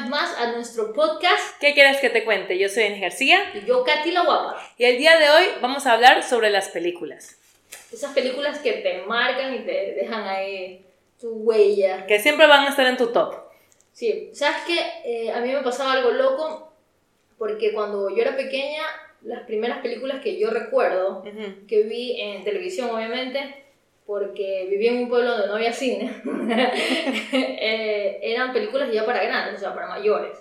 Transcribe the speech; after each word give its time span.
vez 0.00 0.08
más 0.08 0.36
a 0.38 0.52
nuestro 0.52 0.92
podcast. 0.92 1.58
¿Qué 1.60 1.74
quieres 1.74 2.00
que 2.00 2.10
te 2.10 2.24
cuente? 2.24 2.58
Yo 2.58 2.68
soy 2.68 2.84
Denis 2.84 3.00
García. 3.00 3.40
Y 3.54 3.66
yo, 3.66 3.82
Katy 3.84 4.12
la 4.12 4.24
Guapa. 4.24 4.56
Y 4.76 4.84
el 4.84 4.98
día 4.98 5.18
de 5.18 5.28
hoy 5.30 5.44
vamos 5.60 5.86
a 5.86 5.94
hablar 5.94 6.22
sobre 6.22 6.50
las 6.50 6.68
películas. 6.68 7.36
Esas 7.92 8.12
películas 8.14 8.58
que 8.60 8.72
te 8.74 9.02
marcan 9.02 9.54
y 9.54 9.60
te 9.60 9.94
dejan 9.94 10.26
ahí 10.26 10.84
tu 11.20 11.30
huella. 11.30 12.06
Que 12.06 12.18
siempre 12.20 12.46
van 12.46 12.66
a 12.66 12.70
estar 12.70 12.86
en 12.86 12.96
tu 12.96 13.08
top. 13.08 13.34
Sí, 13.92 14.30
¿sabes 14.32 14.58
qué? 14.66 14.78
Eh, 15.04 15.32
a 15.32 15.40
mí 15.40 15.52
me 15.52 15.62
pasaba 15.62 15.92
algo 15.92 16.10
loco 16.10 16.72
porque 17.36 17.72
cuando 17.72 18.10
yo 18.10 18.22
era 18.22 18.36
pequeña, 18.36 18.82
las 19.22 19.42
primeras 19.44 19.78
películas 19.78 20.22
que 20.22 20.38
yo 20.38 20.50
recuerdo, 20.50 21.24
que 21.66 21.82
vi 21.82 22.20
en 22.20 22.44
televisión 22.44 22.90
obviamente, 22.90 23.64
porque 24.08 24.66
vivía 24.70 24.92
en 24.92 25.02
un 25.02 25.08
pueblo 25.10 25.32
donde 25.32 25.48
no 25.48 25.56
había 25.56 25.70
cine, 25.70 26.10
eh, 27.34 28.18
eran 28.22 28.54
películas 28.54 28.90
ya 28.90 29.04
para 29.04 29.22
grandes, 29.22 29.56
o 29.56 29.58
sea, 29.58 29.74
para 29.74 29.86
mayores. 29.86 30.32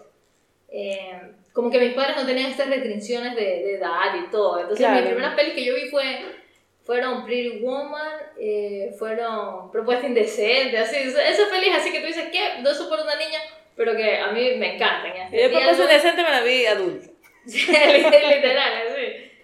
Eh, 0.70 1.20
como 1.52 1.70
que 1.70 1.78
mis 1.78 1.94
padres 1.94 2.16
no 2.16 2.26
tenían 2.26 2.50
estas 2.50 2.70
restricciones 2.70 3.36
de, 3.36 3.42
de 3.42 3.76
edad 3.76 4.16
y 4.26 4.32
todo. 4.32 4.62
Entonces, 4.62 4.90
mis 4.90 5.02
primeras 5.02 5.36
pelis 5.36 5.54
que 5.54 5.66
yo 5.66 5.76
vi 5.76 5.90
fue, 5.90 6.04
fueron 6.86 7.26
Pretty 7.26 7.60
Woman, 7.60 8.14
eh, 8.40 8.96
fueron 8.98 9.70
Propuesta 9.70 10.08
Indecente, 10.08 10.78
así, 10.78 10.96
esas 10.96 11.50
pelis 11.50 11.76
así 11.76 11.92
que 11.92 12.00
tú 12.00 12.08
dices, 12.08 12.30
¿qué? 12.32 12.62
No 12.62 12.70
por 12.88 13.02
una 13.02 13.18
niña, 13.18 13.40
pero 13.76 13.98
que 13.98 14.18
a 14.18 14.32
mí 14.32 14.56
me 14.56 14.76
encantan. 14.76 15.12
Y 15.30 15.50
Propuesta 15.50 15.84
Indecente 15.84 16.24
me 16.24 16.30
la 16.30 16.42
vi 16.42 16.66
adulta. 16.68 17.10
literal. 17.48 18.74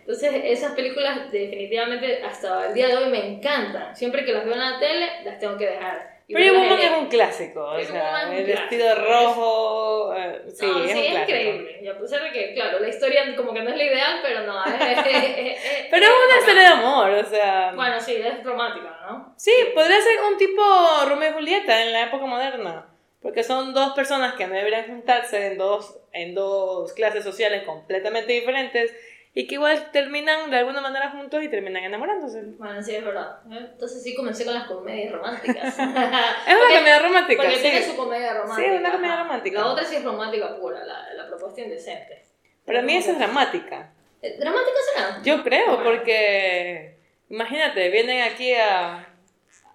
Entonces, 0.04 0.34
esas 0.44 0.74
películas 0.74 1.32
definitivamente 1.32 2.22
hasta 2.24 2.68
el 2.68 2.74
día 2.74 2.88
de 2.88 2.98
hoy 2.98 3.10
me 3.10 3.26
encantan. 3.26 3.96
Siempre 3.96 4.26
que 4.26 4.34
las 4.34 4.44
veo 4.44 4.54
en 4.54 4.60
la 4.60 4.78
tele, 4.78 5.10
las 5.24 5.40
tengo 5.40 5.58
que 5.58 5.68
dejar. 5.68 6.14
Pero 6.28 6.54
Woman 6.54 6.80
es 6.80 6.92
un 6.92 7.08
clásico, 7.08 7.64
o 7.66 7.82
sea, 7.82 8.34
el 8.34 8.46
vestido 8.46 8.96
rojo, 8.96 10.16
eh, 10.16 10.42
sí, 10.54 10.66
no, 10.66 10.84
es 10.84 10.92
sí, 10.92 10.98
un 10.98 11.04
es 11.04 11.12
clásico. 11.12 11.38
increíble. 11.38 11.80
Y 11.82 11.88
a 11.88 11.98
pesar 12.00 12.24
de 12.24 12.32
que, 12.32 12.54
claro, 12.54 12.80
la 12.80 12.88
historia 12.88 13.36
como 13.36 13.54
que 13.54 13.62
no 13.62 13.70
es 13.70 13.78
la 13.78 13.84
ideal, 13.84 14.20
pero 14.22 14.42
no, 14.42 14.64
es, 14.64 14.72
Pero 15.92 16.06
es 16.06 16.12
una 16.28 16.40
historia 16.40 16.62
de 16.62 16.68
amor, 16.68 17.10
o 17.12 17.26
sea... 17.26 17.72
Bueno, 17.76 18.00
sí, 18.00 18.16
es 18.16 18.44
romántica, 18.44 18.98
¿no? 19.08 19.34
Sí, 19.38 19.52
podría 19.76 20.02
ser 20.02 20.20
un 20.32 20.38
tipo 20.38 20.62
Romeo 21.08 21.30
y 21.30 21.34
Julieta 21.34 21.84
en 21.84 21.92
la 21.92 22.04
época 22.04 22.26
moderna. 22.26 22.88
Porque 23.22 23.44
son 23.44 23.74
dos 23.74 23.94
personas 23.94 24.34
que 24.36 24.48
no 24.48 24.54
deberían 24.54 24.86
juntarse 24.86 25.48
en 25.48 25.58
dos, 25.58 25.98
en 26.12 26.36
dos 26.36 26.92
clases 26.92 27.24
sociales 27.24 27.64
completamente 27.64 28.34
diferentes 28.34 28.94
y 29.36 29.48
que 29.48 29.56
igual 29.56 29.90
terminan 29.92 30.52
de 30.52 30.58
alguna 30.58 30.80
manera 30.80 31.10
juntos 31.10 31.42
y 31.44 31.50
terminan 31.50 31.84
enamorándose. 31.84 32.44
Bueno, 32.58 32.82
sí, 32.84 32.96
es 32.96 33.04
verdad. 33.04 33.40
Entonces 33.50 34.04
sí 34.04 34.14
comencé 34.16 34.46
con 34.46 34.54
las 34.54 34.66
comedias 34.66 35.12
románticas. 35.12 35.74
es 35.80 35.80
una 35.80 36.78
comedia 36.78 37.00
romántica. 37.00 37.42
Porque 37.42 37.56
sí. 37.56 37.62
tiene 37.64 37.84
su 37.84 37.96
comedia 37.96 38.34
romántica. 38.36 38.70
Sí, 38.70 38.78
una 38.78 38.92
comedia 38.92 39.16
romántica. 39.24 39.60
La 39.60 39.68
otra 39.68 39.86
sí 39.86 39.96
es 39.96 40.04
romántica 40.04 40.56
pura, 40.58 40.86
la, 40.86 41.14
la 41.14 41.28
propuesta 41.28 41.62
indecente. 41.62 42.24
Para 42.64 42.84
mí 42.84 42.96
esa 42.96 43.12
es 43.12 43.18
dramática. 43.18 43.92
¿Dramática 44.22 44.78
será? 44.94 45.22
Yo 45.24 45.44
creo, 45.44 45.84
porque 45.84 46.98
imagínate, 47.30 47.90
vienen 47.90 48.22
aquí 48.22 48.54
a, 48.54 49.08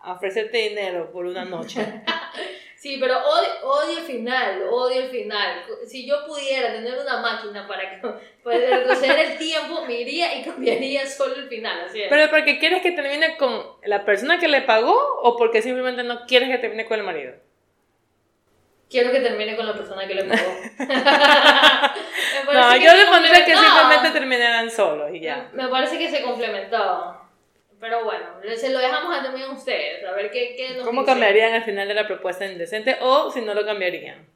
a 0.00 0.12
ofrecerte 0.12 0.56
dinero 0.56 1.10
por 1.10 1.26
una 1.26 1.44
noche. 1.44 2.02
Sí, 2.78 2.98
pero 3.00 3.18
odio, 3.18 3.48
odio 3.64 3.98
el 3.98 4.04
final, 4.04 4.62
odio 4.70 5.02
el 5.02 5.08
final. 5.08 5.64
Si 5.84 6.06
yo 6.06 6.24
pudiera 6.24 6.72
tener 6.72 6.96
una 6.96 7.20
máquina 7.20 7.66
para, 7.66 8.00
para 8.44 8.56
retroceder 8.56 9.32
el 9.32 9.38
tiempo, 9.38 9.84
me 9.84 9.94
iría 10.00 10.38
y 10.38 10.44
cambiaría 10.44 11.04
solo 11.04 11.34
el 11.34 11.48
final. 11.48 11.86
Así 11.86 12.02
es. 12.02 12.08
¿Pero 12.08 12.30
porque 12.30 12.60
quieres 12.60 12.80
que 12.80 12.92
termine 12.92 13.36
con 13.36 13.64
la 13.82 14.04
persona 14.04 14.38
que 14.38 14.46
le 14.46 14.62
pagó 14.62 14.96
o 15.22 15.36
porque 15.36 15.60
simplemente 15.60 16.04
no 16.04 16.24
quieres 16.26 16.50
que 16.50 16.58
termine 16.58 16.86
con 16.86 17.00
el 17.00 17.04
marido? 17.04 17.34
Quiero 18.88 19.10
que 19.10 19.20
termine 19.20 19.56
con 19.56 19.66
la 19.66 19.74
persona 19.74 20.06
que 20.06 20.14
le 20.14 20.22
pagó. 20.22 20.48
no, 22.52 22.76
yo 22.76 22.94
le 22.94 23.06
pondría 23.06 23.44
que 23.44 23.56
simplemente 23.56 24.10
terminaran 24.12 24.70
solos 24.70 25.10
y 25.12 25.18
ya. 25.18 25.50
Me 25.52 25.66
parece 25.66 25.98
que 25.98 26.08
se 26.08 26.22
complementaban. 26.22 27.27
Pero 27.80 28.04
bueno, 28.04 28.26
se 28.56 28.70
lo 28.70 28.78
dejamos 28.78 29.16
a 29.16 29.22
también 29.22 29.48
a 29.48 29.52
ustedes, 29.52 30.04
a 30.04 30.12
ver 30.12 30.30
qué, 30.30 30.54
qué 30.56 30.70
nos 30.74 30.84
¿Cómo 30.84 31.02
dicen. 31.02 31.14
cambiarían 31.14 31.54
al 31.54 31.62
final 31.64 31.86
de 31.86 31.94
la 31.94 32.06
propuesta 32.06 32.44
indecente 32.44 32.96
o 33.00 33.30
si 33.30 33.40
no 33.40 33.54
lo 33.54 33.64
cambiarían? 33.64 34.26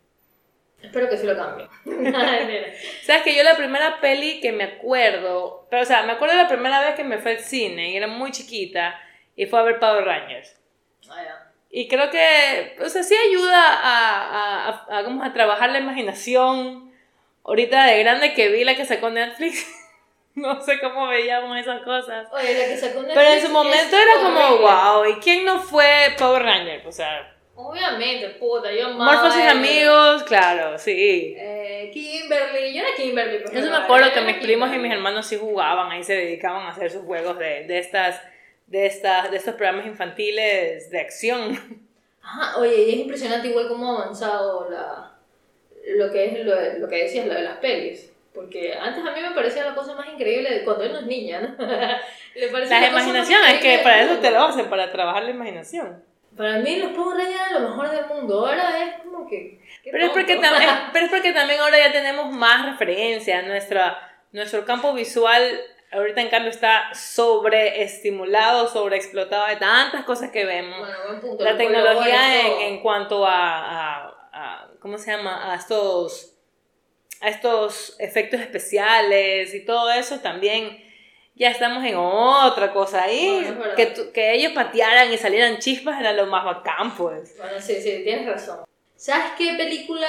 Espero 0.80 1.08
que 1.08 1.16
sí 1.16 1.26
lo 1.26 1.36
cambien. 1.36 1.69
Sabes 3.02 3.22
que 3.22 3.34
yo 3.36 3.42
la 3.42 3.56
primera 3.56 4.00
peli 4.00 4.41
que 4.41 4.52
me 4.52 4.64
acuerdo, 4.64 5.66
pero 5.70 5.82
o 5.82 5.86
sea, 5.86 6.02
me 6.02 6.12
acuerdo 6.12 6.36
la 6.36 6.48
primera 6.48 6.81
vez 6.81 6.94
que 6.94 7.04
me 7.04 7.19
fue 7.19 7.32
al 7.32 7.41
cine 7.41 7.91
y 7.91 7.97
era 7.97 8.06
muy 8.06 8.31
chiquita 8.31 9.00
y 9.36 9.47
fue 9.47 9.60
a 9.60 9.62
ver 9.62 9.78
Power 9.81 10.04
Rangers. 10.04 10.56
Ah. 11.10 11.48
Y 11.70 11.88
creo 11.88 12.10
que, 12.10 12.76
o 12.81 12.88
sea, 12.88 13.02
sí 13.02 13.14
ayuda 13.14 13.58
a, 13.58 14.69
a, 14.69 14.69
a, 14.69 14.98
a, 14.98 15.26
a 15.26 15.32
trabajar 15.32 15.70
la 15.70 15.78
imaginación. 15.78 16.92
Ahorita 17.44 17.86
de 17.86 17.98
grande 18.00 18.34
que 18.34 18.50
vi 18.50 18.62
la 18.62 18.76
que 18.76 18.84
sacó 18.84 19.10
Netflix. 19.10 19.66
No 20.34 20.60
sé 20.62 20.81
cómo 20.81 21.09
veíamos 21.09 21.59
esas 21.59 21.82
cosas. 21.82 22.26
Oye, 22.32 22.54
la 22.59 22.65
que 22.66 22.76
sacó 22.76 23.03
Netflix 23.03 23.15
Pero 23.15 23.31
en 23.31 23.41
su 23.43 23.48
momento 23.50 23.97
era 23.97 24.22
como, 24.22 24.59
wow, 24.59 25.04
¿y 25.06 25.15
quién 25.20 25.44
no 25.44 25.59
fue 25.60 26.15
Power 26.19 26.43
Ranger? 26.43 26.87
O 26.87 26.93
sea, 26.93 27.28
Obviamente, 27.54 28.31
puta, 28.31 28.72
yo 28.72 28.87
amaba 28.87 29.12
Morphos 29.12 29.37
y 29.37 29.43
el- 29.43 29.48
amigos, 29.50 30.22
claro, 30.22 30.78
sí. 30.78 31.34
Eh, 31.37 31.91
Kimberly, 31.93 32.75
yo 32.75 32.81
era 32.82 32.94
Kimberly. 32.97 33.44
Yo 33.53 33.70
me 33.70 33.76
acuerdo 33.76 34.10
que 34.12 34.22
mis 34.22 34.37
primos 34.38 34.75
y 34.75 34.78
mis 34.78 34.91
hermanos 34.91 35.26
sí 35.26 35.37
jugaban, 35.38 35.93
ahí 35.93 36.03
se 36.03 36.15
dedicaban 36.15 36.66
a 36.66 36.70
hacer 36.70 36.91
sus 36.91 37.04
juegos 37.04 37.38
de, 37.38 37.66
de 37.66 37.78
estas, 37.78 38.20
de 38.66 38.87
estas, 38.87 39.31
de 39.31 39.37
estos 39.37 39.54
programas 39.54 39.87
infantiles 39.87 40.88
de 40.91 40.99
acción. 41.00 41.59
Ajá, 42.22 42.59
oye, 42.59 42.75
y 42.84 42.91
es 42.93 42.97
impresionante 43.00 43.49
igual 43.49 43.69
cómo 43.69 43.93
ha 43.99 44.03
avanzado 44.04 44.70
la, 44.70 45.12
lo 45.97 46.10
que 46.10 46.25
es 46.25 46.44
lo, 46.47 46.54
lo 46.78 46.88
que 46.88 47.03
decías, 47.04 47.26
lo 47.26 47.34
de 47.34 47.43
las 47.43 47.59
pelis. 47.59 48.12
Porque 48.34 48.75
antes 48.75 49.04
a 49.04 49.10
mí 49.10 49.20
me 49.20 49.31
parecía 49.32 49.65
la 49.65 49.75
cosa 49.75 49.94
más 49.94 50.06
increíble 50.09 50.62
cuando 50.65 50.87
uno 50.87 50.98
es 51.00 51.06
niña, 51.06 51.41
¿no? 51.41 51.66
Le 52.34 52.48
parecía 52.48 52.81
La 52.81 52.91
más 52.91 53.03
imaginación, 53.03 53.41
es 53.47 53.60
que 53.60 53.78
para 53.82 54.03
eso 54.03 54.16
te 54.20 54.31
lo 54.31 54.43
hacen, 54.43 54.70
para 54.70 54.91
trabajar 54.91 55.25
la 55.25 55.31
imaginación. 55.31 56.03
Para 56.37 56.59
mí 56.60 56.76
los 56.78 56.93
Power 56.93 57.19
Rangers 57.19 57.41
eran 57.50 57.62
lo 57.62 57.69
mejor 57.69 57.91
del 57.91 58.06
mundo. 58.06 58.47
Ahora 58.47 58.82
es 58.82 59.03
como 59.03 59.28
que... 59.28 59.60
Pero 59.84 60.04
es, 60.06 60.10
porque 60.12 60.37
también, 60.37 60.70
pero 60.94 61.04
es 61.06 61.10
porque 61.12 61.32
también 61.32 61.60
ahora 61.60 61.76
ya 61.78 61.93
tenemos 61.93 62.32
más 62.32 62.65
referencias, 62.65 63.44
nuestra, 63.47 63.98
nuestro 64.32 64.64
campo 64.64 64.94
visual 64.94 65.60
ahorita 65.93 66.22
en 66.22 66.31
cambio 66.31 66.50
está 66.50 66.88
sobreestimulado, 66.94 68.66
sobreexplotado 68.69 69.47
de 69.49 69.56
tantas 69.56 70.04
cosas 70.04 70.31
que 70.31 70.44
vemos. 70.47 70.78
Bueno, 70.78 70.94
buen 71.06 71.20
punto. 71.20 71.44
la 71.44 71.56
tecnología 71.56 72.41
en, 72.41 72.60
en 72.75 72.81
cuanto 72.81 73.26
a, 73.26 73.34
a- 74.06 74.14
a- 74.32 74.69
¿cómo 74.81 74.97
se 74.99 75.10
llama? 75.14 75.53
A 75.53 75.56
estos, 75.56 76.31
estos 77.22 77.97
efectos 77.99 78.41
especiales 78.41 79.55
y 79.55 79.65
todo 79.65 79.91
eso 79.91 80.21
también 80.21 80.83
ya 81.34 81.50
estamos 81.50 81.84
en 81.84 81.94
otra 81.97 82.72
cosa 82.72 83.05
ahí. 83.05 83.43
Bueno, 83.56 83.75
que, 83.75 83.93
que 84.12 84.34
ellos 84.34 84.53
patearan 84.53 85.12
y 85.12 85.19
salieran 85.19 85.59
chispas 85.59 85.99
era 86.00 86.12
lo 86.12 86.27
más 86.27 86.44
bacán, 86.44 86.94
pues. 86.97 87.37
Bueno, 87.38 87.61
sí, 87.61 87.77
sí, 87.81 88.03
tienes 88.05 88.27
razón. 88.27 88.65
¿Sabes 88.97 89.32
qué 89.37 89.55
película 89.56 90.06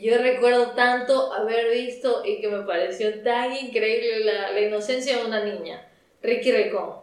yo 0.00 0.16
recuerdo 0.18 0.70
tanto 0.70 1.32
haber 1.32 1.70
visto 1.70 2.22
y 2.24 2.40
que 2.40 2.48
me 2.48 2.64
pareció 2.64 3.22
tan 3.22 3.54
increíble 3.54 4.24
la, 4.24 4.52
la 4.52 4.60
inocencia 4.60 5.18
de 5.18 5.24
una 5.26 5.44
niña? 5.44 5.86
Ricky 6.22 6.52
Ricón. 6.52 7.01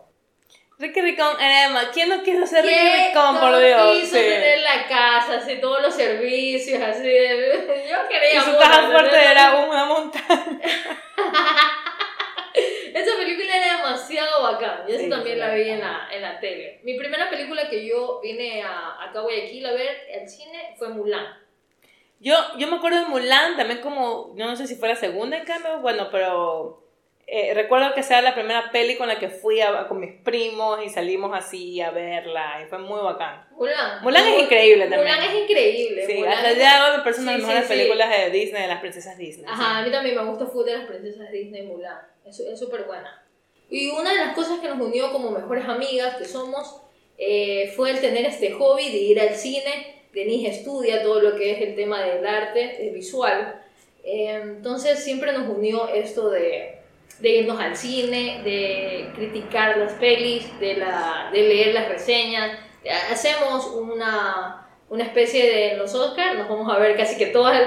Ricky 0.79 1.01
Ricón, 1.01 1.35
Emma, 1.41 1.89
¿quién 1.93 2.07
no 2.07 2.23
quiso 2.23 2.47
ser 2.47 2.63
Ricky 2.63 2.73
¿Quién 2.79 3.07
Ricón, 3.09 3.37
por 3.39 3.59
Dios? 3.59 3.97
quiso 3.99 4.15
Sí. 4.15 4.21
tener 4.23 4.59
la 4.61 4.87
casa, 4.87 5.35
así, 5.35 5.59
todos 5.59 5.81
los 5.81 5.93
servicios, 5.93 6.81
así. 6.81 7.03
Yo 7.03 8.07
quería... 8.07 8.35
Y 8.35 8.39
su 8.39 8.57
caja 8.57 8.89
fuerte 8.89 9.15
era 9.25 9.55
una 9.57 9.85
montaña. 9.85 10.59
Esa 12.93 13.17
película 13.17 13.55
era 13.57 13.77
demasiado 13.77 14.41
bacán. 14.43 14.83
Yo 14.87 14.97
Sí, 14.97 15.09
también 15.09 15.39
la 15.39 15.53
vi 15.53 15.69
en 15.69 15.79
la, 15.81 16.07
en 16.11 16.21
la 16.21 16.39
tele. 16.39 16.79
Mi 16.83 16.97
primera 16.97 17.29
película 17.29 17.69
que 17.69 17.85
yo 17.85 18.19
vine 18.21 18.63
a, 18.63 19.03
acá 19.03 19.19
a 19.19 19.21
Guayaquil 19.21 19.65
a 19.65 19.71
ver 19.73 20.07
al 20.19 20.27
cine 20.27 20.75
fue 20.77 20.89
Mulan. 20.89 21.25
Yo, 22.19 22.35
yo 22.57 22.67
me 22.67 22.77
acuerdo 22.77 22.99
de 22.99 23.05
Mulan, 23.05 23.55
también 23.55 23.79
como, 23.81 24.33
yo 24.35 24.45
no 24.45 24.55
sé 24.55 24.65
si 24.67 24.75
fue 24.75 24.89
la 24.89 24.95
segunda 24.95 25.37
en 25.37 25.45
cambio, 25.45 25.79
bueno, 25.79 26.09
pero 26.11 26.83
eh, 27.31 27.53
recuerdo 27.53 27.93
que 27.93 28.01
sea 28.03 28.21
la 28.21 28.33
primera 28.33 28.71
peli 28.71 28.95
con 28.95 29.07
la 29.07 29.19
que 29.19 29.29
fui 29.29 29.61
a- 29.61 29.87
con 29.87 29.99
mis 29.99 30.13
primos 30.21 30.79
y 30.83 30.89
salimos 30.89 31.31
así 31.37 31.79
a 31.81 31.91
verla 31.91 32.61
y 32.63 32.67
fue 32.69 32.79
muy 32.79 32.99
bacán. 33.01 33.45
Mulan. 33.51 34.01
Mulan 34.03 34.27
es 34.27 34.43
increíble 34.43 34.87
también. 34.87 35.01
Mulan 35.01 35.21
es 35.29 35.41
increíble. 35.43 36.05
Sí, 36.07 36.13
Mulan 36.15 36.33
hasta 36.33 36.47
el 36.47 36.53
es- 36.53 36.59
día 36.59 36.73
de 36.75 36.81
hoy 36.91 36.97
me 36.97 37.03
parecen 37.03 37.23
una 37.23 37.31
de 37.33 37.37
Sí, 37.37 37.41
las 37.41 37.47
mejores 37.49 37.67
sí, 37.67 37.73
sí. 37.73 37.79
películas 37.79 38.09
de 38.09 38.29
Disney, 38.31 38.61
de 38.63 38.67
las 38.67 38.79
princesas 38.81 39.17
Disney. 39.17 39.45
Ajá, 39.47 39.77
a 39.79 39.81
mí 39.83 39.91
también 39.91 40.15
me 40.15 40.23
gusta 40.25 40.45
full 40.47 40.65
de 40.65 40.77
las 40.77 40.85
princesas 40.87 41.31
Disney 41.31 41.61
Mulan. 41.63 41.97
Es 42.25 42.39
es 42.39 42.59
súper 42.59 42.83
buena. 42.83 43.23
Y 43.69 43.89
una 43.91 44.11
de 44.11 44.17
las 44.19 44.33
cosas 44.35 44.59
que 44.59 44.67
nos 44.67 44.79
unió 44.79 45.11
como 45.11 45.29
mejores 45.31 45.65
amigas 45.65 46.15
que 46.15 46.25
somos 46.25 46.81
eh, 47.19 47.71
fue 47.75 47.91
el 47.91 47.99
tener 48.01 48.25
este 48.25 48.51
hobby 48.53 48.89
de 48.89 48.97
ir 48.97 49.19
al 49.19 49.35
cine. 49.35 50.03
Denise 50.13 50.49
estudia 50.49 51.03
todo 51.03 51.19
lo 51.21 51.35
que 51.35 51.51
es 51.51 51.61
el 51.61 51.75
tema 51.75 52.01
del 52.01 52.25
arte 52.25 52.87
eh, 52.87 52.91
visual. 52.91 53.61
Eh, 54.03 54.39
entonces 54.41 55.03
siempre 55.03 55.31
nos 55.33 55.47
unió 55.49 55.87
esto 55.89 56.29
de, 56.31 56.78
de 57.21 57.29
irnos 57.29 57.59
al 57.59 57.75
cine, 57.75 58.41
de 58.43 59.11
criticar 59.15 59.77
las 59.77 59.93
pelis, 59.93 60.57
de, 60.59 60.77
la, 60.77 61.29
de 61.31 61.41
leer 61.41 61.73
las 61.73 61.89
reseñas. 61.89 62.57
Eh, 62.83 62.91
Hacemos 63.11 63.67
una, 63.67 64.67
una 64.89 65.03
especie 65.03 65.51
de 65.51 65.77
los 65.77 65.93
Oscars, 65.93 66.37
nos 66.37 66.47
vamos 66.47 66.73
a 66.73 66.79
ver 66.79 66.95
casi 66.95 67.17
que 67.17 67.27
todas. 67.27 67.61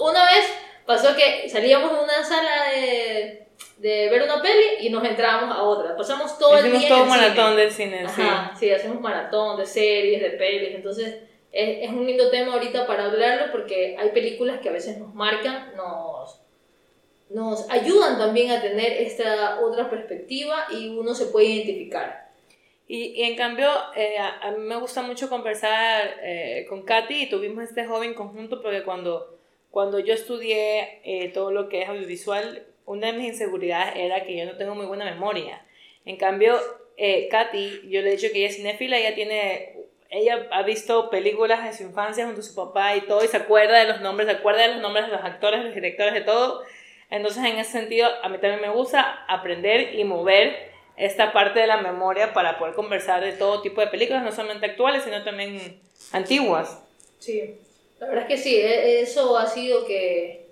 una 0.00 0.24
vez 0.24 0.54
pasó 0.86 1.16
que 1.16 1.48
salíamos 1.48 1.92
de 1.92 2.04
una 2.04 2.24
sala 2.24 2.70
de, 2.70 3.48
de 3.78 4.08
ver 4.10 4.22
una 4.22 4.40
peli 4.40 4.86
y 4.86 4.90
nos 4.90 5.04
entrábamos 5.04 5.56
a 5.56 5.62
otra. 5.62 5.96
Pasamos 5.96 6.38
todo 6.38 6.56
el 6.58 6.70
día. 6.70 6.88
todo 6.88 7.06
maratón 7.06 7.56
del 7.56 7.70
cine, 7.70 8.04
Ajá, 8.04 8.52
sí. 8.58 8.70
hacemos 8.70 9.00
maratón 9.00 9.56
de 9.56 9.66
series, 9.66 10.22
de 10.22 10.30
pelis. 10.30 10.74
Entonces, 10.74 11.16
es, 11.50 11.88
es, 11.88 11.90
un 11.90 12.06
lindo 12.06 12.30
tema 12.30 12.54
ahorita 12.54 12.86
para 12.86 13.06
hablarlo 13.06 13.50
porque 13.52 13.96
hay 13.98 14.10
películas 14.10 14.60
que 14.60 14.68
a 14.68 14.72
veces 14.72 14.98
nos 14.98 15.12
marcan, 15.14 15.72
nos, 15.76 16.41
nos 17.34 17.68
ayudan 17.70 18.18
también 18.18 18.50
a 18.50 18.60
tener 18.60 18.92
esta 18.92 19.60
otra 19.60 19.88
perspectiva 19.88 20.66
y 20.70 20.88
uno 20.88 21.14
se 21.14 21.26
puede 21.26 21.46
identificar. 21.46 22.30
Y, 22.88 23.22
en 23.22 23.36
cambio, 23.36 23.68
eh, 23.96 24.16
a, 24.18 24.50
mí 24.50 24.64
me 24.64 24.76
gusta 24.76 25.02
mucho 25.02 25.28
conversar 25.28 26.18
eh, 26.22 26.66
con 26.68 26.82
Katy 26.82 27.22
y 27.22 27.30
tuvimos 27.30 27.64
este 27.64 27.86
joven 27.86 28.12
conjunto 28.12 28.60
porque 28.60 28.82
cuando, 28.82 29.38
cuando 29.70 29.98
yo 29.98 30.12
estudié 30.12 31.00
eh, 31.04 31.30
todo 31.32 31.52
lo 31.52 31.68
que 31.68 31.82
es 31.82 31.88
audiovisual, 31.88 32.66
una 32.84 33.06
de 33.06 33.12
mis 33.14 33.28
inseguridades 33.28 33.94
era 33.96 34.24
que 34.24 34.36
yo 34.36 34.44
no 34.44 34.56
tengo 34.56 34.74
muy 34.74 34.86
buena 34.86 35.04
memoria. 35.04 35.64
En 36.04 36.16
cambio, 36.16 36.58
Katy, 37.30 37.88
yo 37.88 38.02
le 38.02 38.08
he 38.08 38.16
dicho 38.16 38.32
que 38.32 38.40
ella 38.40 38.48
es 38.48 38.56
cinéfila, 38.56 38.98
ella 38.98 39.14
tiene 39.14 39.82
ella 40.12 40.46
ha 40.50 40.62
visto 40.62 41.08
películas 41.08 41.64
de 41.64 41.72
su 41.72 41.84
infancia 41.84 42.26
junto 42.26 42.42
a 42.42 42.44
su 42.44 42.54
papá 42.54 42.94
y 42.94 43.00
todo, 43.00 43.24
y 43.24 43.28
se 43.28 43.38
acuerda 43.38 43.78
de 43.78 43.86
los 43.86 44.02
nombres, 44.02 44.28
se 44.28 44.36
acuerda 44.36 44.60
de 44.60 44.74
los 44.74 44.82
nombres 44.82 45.06
de 45.06 45.12
los 45.12 45.24
actores, 45.24 45.60
de 45.60 45.66
los 45.66 45.74
directores, 45.74 46.12
de 46.12 46.20
todo. 46.20 46.62
Entonces, 47.12 47.44
en 47.44 47.58
ese 47.58 47.72
sentido, 47.72 48.08
a 48.22 48.28
mí 48.30 48.38
también 48.38 48.62
me 48.62 48.70
gusta 48.70 49.26
aprender 49.28 49.94
y 49.94 50.02
mover 50.02 50.72
esta 50.96 51.30
parte 51.34 51.60
de 51.60 51.66
la 51.66 51.76
memoria 51.76 52.32
para 52.32 52.58
poder 52.58 52.74
conversar 52.74 53.22
de 53.22 53.32
todo 53.32 53.60
tipo 53.60 53.82
de 53.82 53.88
películas, 53.88 54.22
no 54.22 54.32
solamente 54.32 54.64
actuales, 54.64 55.04
sino 55.04 55.22
también 55.22 55.78
antiguas. 56.12 56.82
Sí, 57.18 57.54
la 58.00 58.06
verdad 58.06 58.22
es 58.22 58.28
que 58.28 58.38
sí, 58.38 58.56
e-, 58.56 59.02
eso 59.02 59.36
ha 59.36 59.46
sido 59.46 59.84
que, 59.84 60.46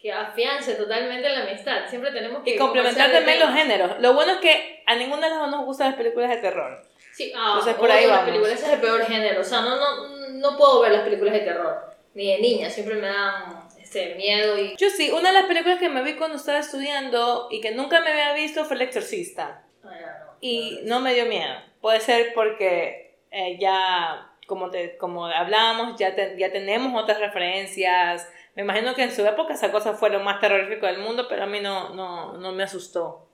que 0.00 0.10
afiance 0.10 0.76
totalmente 0.76 1.28
la 1.28 1.42
amistad. 1.42 1.86
Siempre 1.90 2.10
tenemos 2.10 2.42
que... 2.42 2.54
Y 2.54 2.56
complementar 2.56 3.12
también 3.12 3.38
los 3.38 3.52
géneros. 3.52 4.00
Lo 4.00 4.14
bueno 4.14 4.32
es 4.32 4.38
que 4.38 4.82
a 4.86 4.94
ninguno 4.94 5.20
de 5.20 5.28
los 5.28 5.40
dos 5.40 5.50
nos 5.50 5.66
gustan 5.66 5.88
las 5.88 5.96
películas 5.96 6.30
de 6.30 6.36
terror. 6.38 6.82
Sí, 7.12 7.34
ah, 7.36 7.48
Entonces, 7.58 7.74
por 7.74 7.90
ahí 7.90 8.06
las 8.06 8.24
películas 8.24 8.62
es 8.62 8.66
el 8.66 8.80
peor 8.80 9.04
género. 9.04 9.42
O 9.42 9.44
sea, 9.44 9.60
no, 9.60 9.76
no, 9.76 10.08
no 10.30 10.56
puedo 10.56 10.80
ver 10.80 10.92
las 10.92 11.02
películas 11.02 11.34
de 11.34 11.40
terror. 11.40 11.94
Ni 12.14 12.32
de 12.32 12.38
niña, 12.38 12.70
siempre 12.70 12.94
me 12.94 13.08
dan 13.08 13.65
este, 13.86 14.16
miedo 14.16 14.58
y... 14.58 14.76
Yo 14.76 14.90
sí, 14.90 15.10
una 15.10 15.28
de 15.28 15.34
las 15.34 15.46
películas 15.46 15.78
que 15.78 15.88
me 15.88 16.02
vi 16.02 16.14
cuando 16.14 16.36
estaba 16.36 16.58
estudiando 16.58 17.46
y 17.50 17.60
que 17.60 17.70
nunca 17.70 18.00
me 18.00 18.10
había 18.10 18.32
visto 18.34 18.64
fue 18.64 18.76
El 18.76 18.82
Exorcista. 18.82 19.62
Ah, 19.84 20.34
y 20.40 20.80
no 20.84 21.00
me 21.00 21.14
dio 21.14 21.26
miedo. 21.26 21.54
Puede 21.80 22.00
ser 22.00 22.34
porque 22.34 23.20
eh, 23.30 23.56
ya, 23.60 24.32
como, 24.48 24.70
te, 24.70 24.96
como 24.96 25.26
hablábamos, 25.26 25.98
ya, 25.98 26.16
ya 26.36 26.50
tenemos 26.50 27.00
otras 27.00 27.20
referencias. 27.20 28.28
Me 28.56 28.62
imagino 28.62 28.94
que 28.94 29.04
en 29.04 29.12
su 29.12 29.24
época 29.24 29.54
esa 29.54 29.70
cosa 29.70 29.94
fue 29.94 30.10
lo 30.10 30.18
más 30.20 30.40
terrorífico 30.40 30.86
del 30.86 30.98
mundo, 30.98 31.26
pero 31.28 31.44
a 31.44 31.46
mí 31.46 31.60
no, 31.60 31.90
no, 31.90 32.32
no 32.32 32.52
me 32.52 32.64
asustó. 32.64 33.28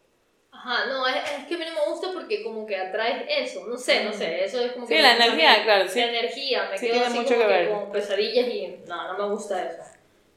Ajá, 0.50 0.84
no, 0.84 1.08
es, 1.08 1.16
es, 1.16 1.46
que 1.46 1.54
a 1.54 1.58
mí 1.58 1.64
no 1.64 1.72
me 1.72 1.90
gusta 1.90 2.08
porque 2.12 2.44
como 2.44 2.66
que 2.66 2.76
atraes 2.76 3.24
eso, 3.26 3.66
no 3.66 3.76
sé, 3.76 4.04
no 4.04 4.12
sé, 4.12 4.44
eso 4.44 4.60
es 4.60 4.72
como 4.72 4.86
sí, 4.86 4.98
la 4.98 5.16
energía, 5.16 5.64
claro, 5.64 5.88
sí. 5.88 5.98
La 5.98 6.08
energía, 6.08 6.68
me 6.70 6.78
quedo 6.78 7.04
así 7.04 7.18
mucho 7.18 7.34
como 7.36 7.48
que, 7.48 7.68
con 7.68 7.90
pesadillas 7.90 8.48
y 8.48 8.76
no, 8.86 9.12
no 9.12 9.18
me 9.18 9.34
gusta 9.34 9.64
eso. 9.64 9.91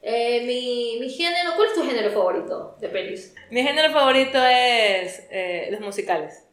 Eh, 0.08 0.44
mi, 0.46 1.00
mi 1.00 1.10
género, 1.10 1.54
¿cuál 1.56 1.70
es 1.70 1.74
tu 1.74 1.84
género 1.84 2.12
favorito 2.12 2.76
de 2.80 2.90
pelis? 2.90 3.34
Mi 3.50 3.64
género 3.64 3.92
favorito 3.92 4.38
es 4.38 5.26
eh, 5.32 5.68
los 5.72 5.80
musicales. 5.80 6.46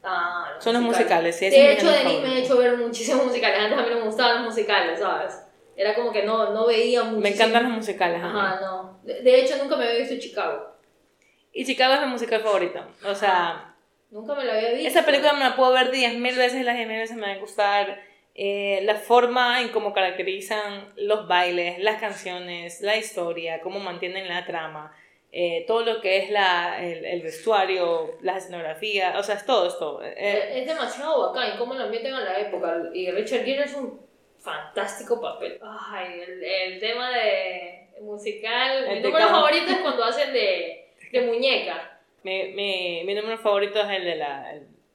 Ah, 0.00 0.52
los 0.54 0.62
Son 0.62 0.74
los 0.74 0.82
musicales, 0.82 1.34
sí. 1.34 1.50
De 1.50 1.72
hecho, 1.72 1.90
de 1.90 2.04
mí 2.04 2.20
me 2.22 2.34
he 2.34 2.44
hecho 2.44 2.56
ver 2.56 2.76
muchísimos 2.76 3.26
musicales. 3.26 3.58
Antes 3.58 3.76
a 3.76 3.82
mí 3.82 3.88
no 3.90 3.96
me 3.96 4.04
gustaban 4.04 4.36
los 4.36 4.54
musicales, 4.54 5.00
¿sabes? 5.00 5.42
Era 5.74 5.92
como 5.96 6.12
que 6.12 6.22
no, 6.22 6.54
no 6.54 6.66
veía 6.66 7.02
mucho. 7.02 7.20
Me 7.20 7.30
encantan 7.30 7.64
los 7.64 7.72
musicales. 7.72 8.22
Ajá, 8.22 8.60
no. 8.60 9.00
De, 9.02 9.22
de, 9.22 9.40
hecho, 9.40 9.56
nunca 9.60 9.76
me 9.76 9.86
había 9.86 9.98
visto 9.98 10.14
Chicago. 10.20 10.76
Y 11.52 11.64
Chicago 11.66 11.94
es 11.94 12.00
mi 12.02 12.06
musical 12.06 12.42
favorito. 12.42 12.78
O 13.08 13.14
sea. 13.16 13.74
Nunca 14.10 14.36
me 14.36 14.44
la 14.44 14.52
había 14.52 14.70
visto. 14.70 14.88
Esa 14.88 15.04
película 15.04 15.32
me 15.32 15.40
la 15.40 15.56
puedo 15.56 15.72
ver 15.72 15.90
10.000 15.90 16.36
veces 16.36 16.60
y 16.60 16.62
las 16.62 16.76
10.000 16.76 16.86
veces 16.86 17.16
me 17.16 17.26
va 17.26 17.32
a 17.32 17.38
gustar. 17.38 18.13
Eh, 18.34 18.80
la 18.82 18.96
forma 18.96 19.60
en 19.62 19.68
cómo 19.68 19.92
caracterizan 19.92 20.92
los 20.96 21.28
bailes, 21.28 21.78
las 21.78 22.00
canciones, 22.00 22.80
la 22.80 22.96
historia, 22.96 23.60
cómo 23.60 23.78
mantienen 23.78 24.26
la 24.26 24.44
trama, 24.44 24.96
eh, 25.30 25.64
todo 25.66 25.84
lo 25.84 26.00
que 26.00 26.18
es 26.18 26.30
la, 26.30 26.84
el, 26.84 27.04
el, 27.04 27.22
vestuario, 27.22 28.18
la 28.22 28.38
escenografía, 28.38 29.14
o 29.18 29.22
sea, 29.22 29.36
es 29.36 29.46
todo 29.46 29.68
esto. 29.68 30.02
Eh, 30.02 30.60
es 30.60 30.66
demasiado 30.66 31.32
bacán 31.32 31.54
y 31.54 31.58
cómo 31.58 31.74
lo 31.74 31.84
ambientan 31.84 32.14
a 32.14 32.20
la 32.20 32.40
época. 32.40 32.82
Y 32.92 33.10
Richard 33.10 33.44
Gere 33.44 33.64
es 33.64 33.74
un 33.74 34.00
fantástico 34.38 35.20
papel. 35.20 35.58
Ay, 35.62 36.20
el, 36.20 36.42
el 36.42 36.80
tema 36.80 37.10
de 37.10 37.88
musical. 38.00 38.88
mi 38.88 39.00
número 39.00 39.28
favorito 39.28 39.70
es 39.70 39.78
cuando 39.78 40.04
hacen 40.04 40.32
de 40.32 40.84
de 41.14 41.26
muñeca. 41.26 42.00
Mi, 42.22 42.52
mi, 42.52 43.02
mi 43.04 43.14
número 43.14 43.38
favorito 43.38 43.80
es 43.80 43.90
el 43.90 44.04
de 44.04 44.16
la, 44.16 44.54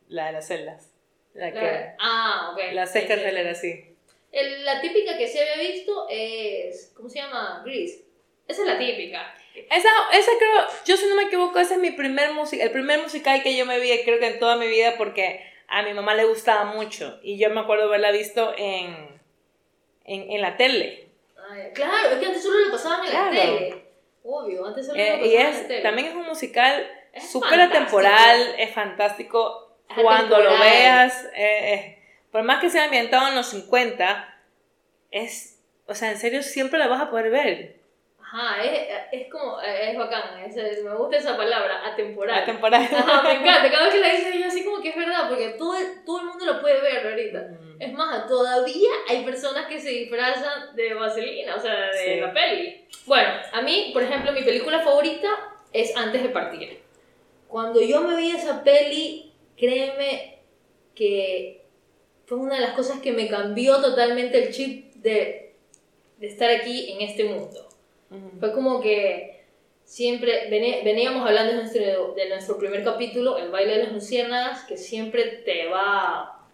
la 0.10 0.26
de 0.28 0.32
las 0.34 0.48
celdas. 0.48 0.92
La 1.34 1.52
que, 1.52 1.96
ah, 2.00 2.52
ok. 2.54 2.74
La 2.74 2.86
sí, 2.86 3.00
era 3.08 3.52
así. 3.52 3.96
El, 4.32 4.66
la 4.66 4.82
típica 4.82 5.18
que 5.18 5.28
se 5.28 5.40
había 5.40 5.70
visto 5.72 6.08
es. 6.10 6.92
¿Cómo 6.96 7.10
se 7.10 7.20
llama? 7.20 7.62
Grease. 7.66 8.06
Esa 8.48 8.62
es 8.64 8.68
la 8.68 8.78
típica. 8.80 9.36
Esa, 9.54 9.90
esa 10.14 10.32
creo, 10.40 10.68
yo 10.86 10.98
si 10.98 11.08
no 11.08 11.16
me 11.16 11.24
equivoco, 11.24 11.60
ese 11.60 11.76
es 11.76 11.80
mi 11.80 11.92
primer 11.92 12.34
musical, 12.34 12.68
el 12.68 12.72
primer 12.72 13.02
musical 13.02 13.44
que 13.44 13.56
yo 13.56 13.66
me 13.66 13.80
vi, 13.80 13.92
creo 14.04 14.20
que 14.20 14.28
en 14.28 14.40
toda 14.40 14.56
mi 14.56 14.68
vida, 14.68 14.96
porque 14.98 15.46
a 15.68 15.84
mi 15.84 15.94
mamá 15.94 16.16
le 16.16 16.26
gustaba 16.26 16.66
mucho. 16.66 17.20
Y 17.22 17.38
yo 17.38 17.50
me 17.50 17.60
acuerdo 17.60 17.86
haberla 17.86 18.12
visto 18.12 18.54
en, 18.58 19.22
en, 20.06 20.32
en 20.32 20.42
la 20.42 20.58
tele. 20.58 21.10
Ay, 21.50 21.72
claro, 21.74 22.10
es 22.12 22.20
que 22.20 22.26
antes 22.26 22.42
solo 22.42 22.60
lo 22.60 22.72
pasaban 22.72 23.06
en 23.06 23.14
la 23.14 23.30
tele. 23.30 23.86
Obvio, 24.24 24.66
antes 24.66 24.86
solo 24.88 25.00
eh, 25.00 25.22
Y 25.26 25.36
es, 25.36 25.84
también 25.84 26.08
es 26.08 26.16
un 26.16 26.26
musical 26.26 26.88
súper 27.20 27.62
atemporal, 27.62 28.56
es 28.58 28.72
fantástico. 28.74 29.69
Cuando 29.96 30.40
lo 30.40 30.60
veas, 30.60 31.26
eh, 31.36 31.74
eh, 31.74 32.04
por 32.32 32.44
más 32.44 32.62
que 32.62 32.70
sea 32.70 32.86
ambientado 32.86 33.28
en 33.28 33.36
los 33.36 33.48
50, 33.48 34.38
es, 35.12 35.60
o 35.88 35.96
sea, 35.96 36.12
en 36.12 36.18
serio 36.18 36.44
siempre 36.44 36.80
la 36.80 36.88
vas 36.88 37.02
a 37.02 37.10
poder 37.10 37.32
ver. 37.32 37.80
Ajá, 38.22 38.64
es, 38.64 38.88
es 39.12 39.32
como, 39.32 39.60
es 39.60 39.98
bacán, 39.98 40.40
es, 40.46 40.84
me 40.84 40.96
gusta 40.96 41.18
esa 41.18 41.36
palabra, 41.36 41.88
atemporal. 41.88 42.44
Atemporal. 42.44 42.84
Ajá, 42.84 43.24
me 43.24 43.32
encanta, 43.42 43.72
cada 43.72 43.86
vez 43.86 43.94
que 43.96 44.00
la 44.00 44.10
dices 44.10 44.36
yo 44.36 44.46
así 44.46 44.64
como 44.64 44.80
que 44.82 44.90
es 44.90 44.96
verdad, 44.96 45.28
porque 45.28 45.56
todo, 45.58 45.76
todo 46.06 46.20
el 46.20 46.26
mundo 46.28 46.46
lo 46.46 46.62
puede 46.62 46.80
ver 46.80 47.08
ahorita. 47.08 47.40
Mm. 47.40 47.82
Es 47.82 47.94
más, 47.94 48.28
todavía 48.28 48.92
hay 49.08 49.24
personas 49.24 49.66
que 49.66 49.80
se 49.80 49.90
disfrazan 49.90 50.76
de 50.76 50.94
vaselina, 50.94 51.56
o 51.56 51.60
sea, 51.60 51.90
de 51.90 52.22
la 52.22 52.32
peli. 52.32 52.86
Bueno, 53.08 53.30
a 53.52 53.62
mí, 53.62 53.90
por 53.94 54.04
ejemplo, 54.04 54.32
mi 54.32 54.44
película 54.44 54.80
favorita 54.82 55.28
es 55.74 55.96
Antes 55.96 56.22
de 56.22 56.30
partir. 56.30 56.82
Cuando 57.48 57.82
yo 57.82 58.02
me 58.02 58.16
vi 58.16 58.32
esa 58.32 58.64
peli, 58.64 59.29
créeme 59.60 60.40
que 60.96 61.66
fue 62.26 62.38
una 62.38 62.56
de 62.56 62.62
las 62.62 62.76
cosas 62.76 63.02
que 63.02 63.12
me 63.12 63.28
cambió 63.28 63.82
totalmente 63.82 64.44
el 64.44 64.54
chip 64.54 64.94
de, 64.96 65.56
de 66.18 66.28
estar 66.28 66.50
aquí 66.50 66.94
en 66.94 67.02
este 67.02 67.26
mundo. 67.26 67.68
Fue 68.40 68.54
como 68.54 68.82
que 68.82 69.46
siempre 69.84 70.48
veníamos 70.50 71.28
hablando 71.28 71.54
de 71.54 71.60
nuestro, 71.60 72.14
de 72.14 72.30
nuestro 72.30 72.58
primer 72.58 72.84
capítulo, 72.84 73.38
El 73.38 73.52
baile 73.52 73.78
de 73.78 73.84
las 73.84 73.92
luciérnagas, 73.92 74.64
que 74.66 74.78
siempre 74.78 75.24
te 75.46 75.68
va, 75.68 76.48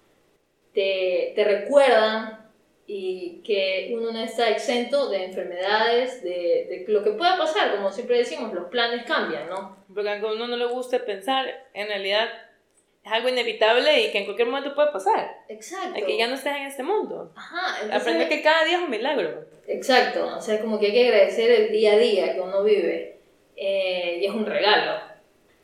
te, 0.74 1.32
te 1.36 1.44
recuerdan 1.44 2.50
y 2.88 3.42
que 3.44 3.94
uno 3.94 4.12
no 4.12 4.20
está 4.20 4.50
exento 4.50 5.10
de 5.10 5.26
enfermedades, 5.26 6.24
de, 6.24 6.86
de, 6.86 6.86
lo 6.88 7.04
que 7.04 7.12
pueda 7.12 7.38
pasar, 7.38 7.76
como 7.76 7.92
siempre 7.92 8.18
decimos, 8.18 8.54
los 8.54 8.66
planes 8.66 9.06
cambian, 9.06 9.50
¿no? 9.50 9.78
Porque 9.94 10.10
aunque 10.10 10.28
a 10.28 10.34
uno 10.34 10.48
no 10.48 10.58
le 10.58 10.68
guste 10.68 11.00
pensar, 11.00 11.48
en 11.74 11.88
realidad 11.88 12.30
es 13.06 13.12
algo 13.12 13.30
inevitable 13.30 14.02
y 14.02 14.12
que 14.12 14.18
en 14.18 14.26
cualquier 14.26 14.48
momento 14.48 14.74
puede 14.74 14.92
pasar. 14.92 15.44
Exacto. 15.48 16.04
que 16.04 16.18
ya 16.18 16.28
no 16.28 16.34
estés 16.34 16.56
en 16.56 16.64
este 16.64 16.82
mundo. 16.82 17.32
Ajá. 17.36 17.82
Entonces, 17.84 18.02
Aprende 18.02 18.28
que 18.28 18.42
cada 18.42 18.66
día 18.66 18.78
es 18.78 18.84
un 18.84 18.90
milagro. 18.90 19.46
Exacto. 19.68 20.36
O 20.36 20.42
sea, 20.42 20.60
como 20.60 20.80
que 20.80 20.88
hay 20.88 20.94
que 20.94 21.08
agradecer 21.08 21.52
el 21.52 21.72
día 21.72 21.94
a 21.94 21.98
día 21.98 22.34
que 22.34 22.42
uno 22.42 22.64
vive. 22.64 23.20
Eh, 23.56 24.20
y 24.22 24.26
es 24.26 24.34
un 24.34 24.46
regalo. 24.46 25.00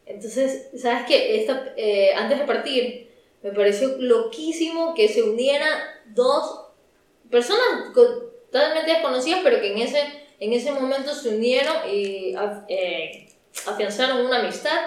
Entonces, 0.06 0.70
¿sabes 0.78 1.06
qué? 1.08 1.42
Esta, 1.42 1.74
eh, 1.78 2.14
antes 2.16 2.38
de 2.38 2.46
partir, 2.46 3.12
me 3.42 3.52
pareció 3.52 3.98
loquísimo 3.98 4.94
que 4.94 5.08
se 5.08 5.24
unieran 5.24 5.80
dos 6.06 6.68
personas 7.32 7.92
totalmente 7.96 8.92
desconocidas, 8.92 9.40
pero 9.44 9.60
que 9.62 9.72
en 9.72 9.80
ese, 9.80 10.00
en 10.40 10.54
ese 10.54 10.72
momento 10.72 11.12
se 11.16 11.30
unieron 11.30 11.76
y 11.92 12.36
eh, 12.68 13.28
afianzaron 13.66 14.26
una 14.26 14.42
amistad 14.42 14.78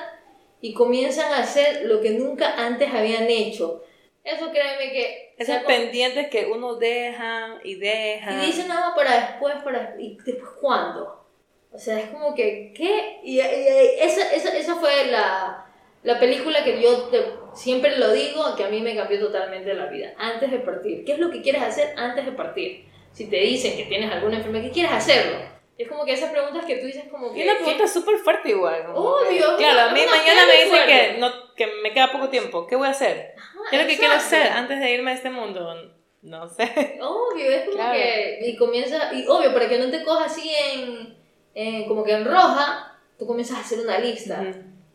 y 0.64 0.72
comienzan 0.72 1.30
a 1.30 1.40
hacer 1.40 1.84
lo 1.84 2.00
que 2.00 2.12
nunca 2.12 2.54
antes 2.56 2.88
habían 2.90 3.28
hecho. 3.28 3.84
Eso 4.24 4.50
créeme 4.50 4.92
que... 4.92 5.34
Esos 5.36 5.58
pendientes 5.64 6.30
que 6.30 6.46
uno 6.46 6.76
deja 6.76 7.58
y 7.62 7.74
deja. 7.74 8.32
Y 8.32 8.46
dice 8.46 8.66
nada 8.66 8.94
para 8.94 9.14
después, 9.14 9.56
para... 9.62 9.94
¿Y 9.98 10.16
después 10.24 10.52
cuándo? 10.58 11.22
O 11.70 11.78
sea, 11.78 12.00
es 12.00 12.08
como 12.08 12.34
que, 12.34 12.72
¿qué? 12.74 13.20
Y, 13.22 13.40
esa, 13.40 14.32
esa, 14.32 14.56
esa, 14.56 14.76
fue 14.76 15.08
la, 15.08 15.66
la 16.02 16.18
película 16.18 16.64
que 16.64 16.80
yo 16.80 17.10
te 17.10 17.22
siempre 17.52 17.98
lo 17.98 18.10
digo, 18.14 18.56
que 18.56 18.64
a 18.64 18.70
mí 18.70 18.80
me 18.80 18.96
cambió 18.96 19.20
totalmente 19.20 19.74
la 19.74 19.88
vida. 19.88 20.14
Antes 20.16 20.50
de 20.50 20.60
partir, 20.60 21.04
¿qué 21.04 21.12
es 21.12 21.18
lo 21.18 21.30
que 21.30 21.42
quieres 21.42 21.60
hacer 21.60 21.92
antes 21.98 22.24
de 22.24 22.32
partir? 22.32 22.86
Si 23.12 23.26
te 23.26 23.36
dicen 23.36 23.76
que 23.76 23.84
tienes 23.84 24.10
alguna 24.10 24.38
enfermedad, 24.38 24.64
¿qué 24.64 24.70
quieres 24.70 24.92
hacerlo? 24.92 25.53
Es 25.76 25.88
como 25.88 26.04
que 26.04 26.12
esas 26.12 26.30
preguntas 26.30 26.64
que 26.64 26.76
tú 26.76 26.86
dices 26.86 27.04
como 27.10 27.32
que... 27.32 27.40
Y 27.40 27.42
una 27.42 27.56
pregunta 27.56 27.88
súper 27.88 28.18
fuerte 28.18 28.50
igual. 28.50 28.86
Obvio. 28.94 29.56
claro, 29.56 29.90
a 29.90 29.92
mí 29.92 30.00
mañana 30.08 30.46
me 30.46 30.64
dicen 30.64 30.86
que, 30.86 31.18
no, 31.18 31.54
que 31.54 31.66
me 31.82 31.92
queda 31.92 32.12
poco 32.12 32.28
tiempo. 32.28 32.66
¿Qué 32.66 32.76
voy 32.76 32.86
a 32.86 32.92
hacer? 32.92 33.34
¿Qué 33.70 33.76
es 33.76 33.82
lo 33.82 33.88
que 33.88 33.96
quiero 33.96 34.14
hacer 34.14 34.46
antes 34.52 34.78
de 34.78 34.92
irme 34.92 35.10
a 35.10 35.14
este 35.14 35.30
mundo? 35.30 35.74
No 36.22 36.48
sé. 36.48 36.98
Obvio, 37.00 37.50
es 37.50 37.68
como 37.68 37.92
que... 37.92 38.38
Y 38.42 38.56
comienza... 38.56 39.12
Y 39.12 39.26
obvio, 39.26 39.52
para 39.52 39.68
que 39.68 39.78
no 39.78 39.90
te 39.90 40.04
cojas 40.04 40.30
así 40.30 40.48
en, 40.54 41.18
en... 41.54 41.88
Como 41.88 42.04
que 42.04 42.12
en 42.12 42.24
roja, 42.24 42.96
tú 43.18 43.26
comienzas 43.26 43.58
a 43.58 43.60
hacer 43.62 43.80
una 43.80 43.98
lista. 43.98 44.44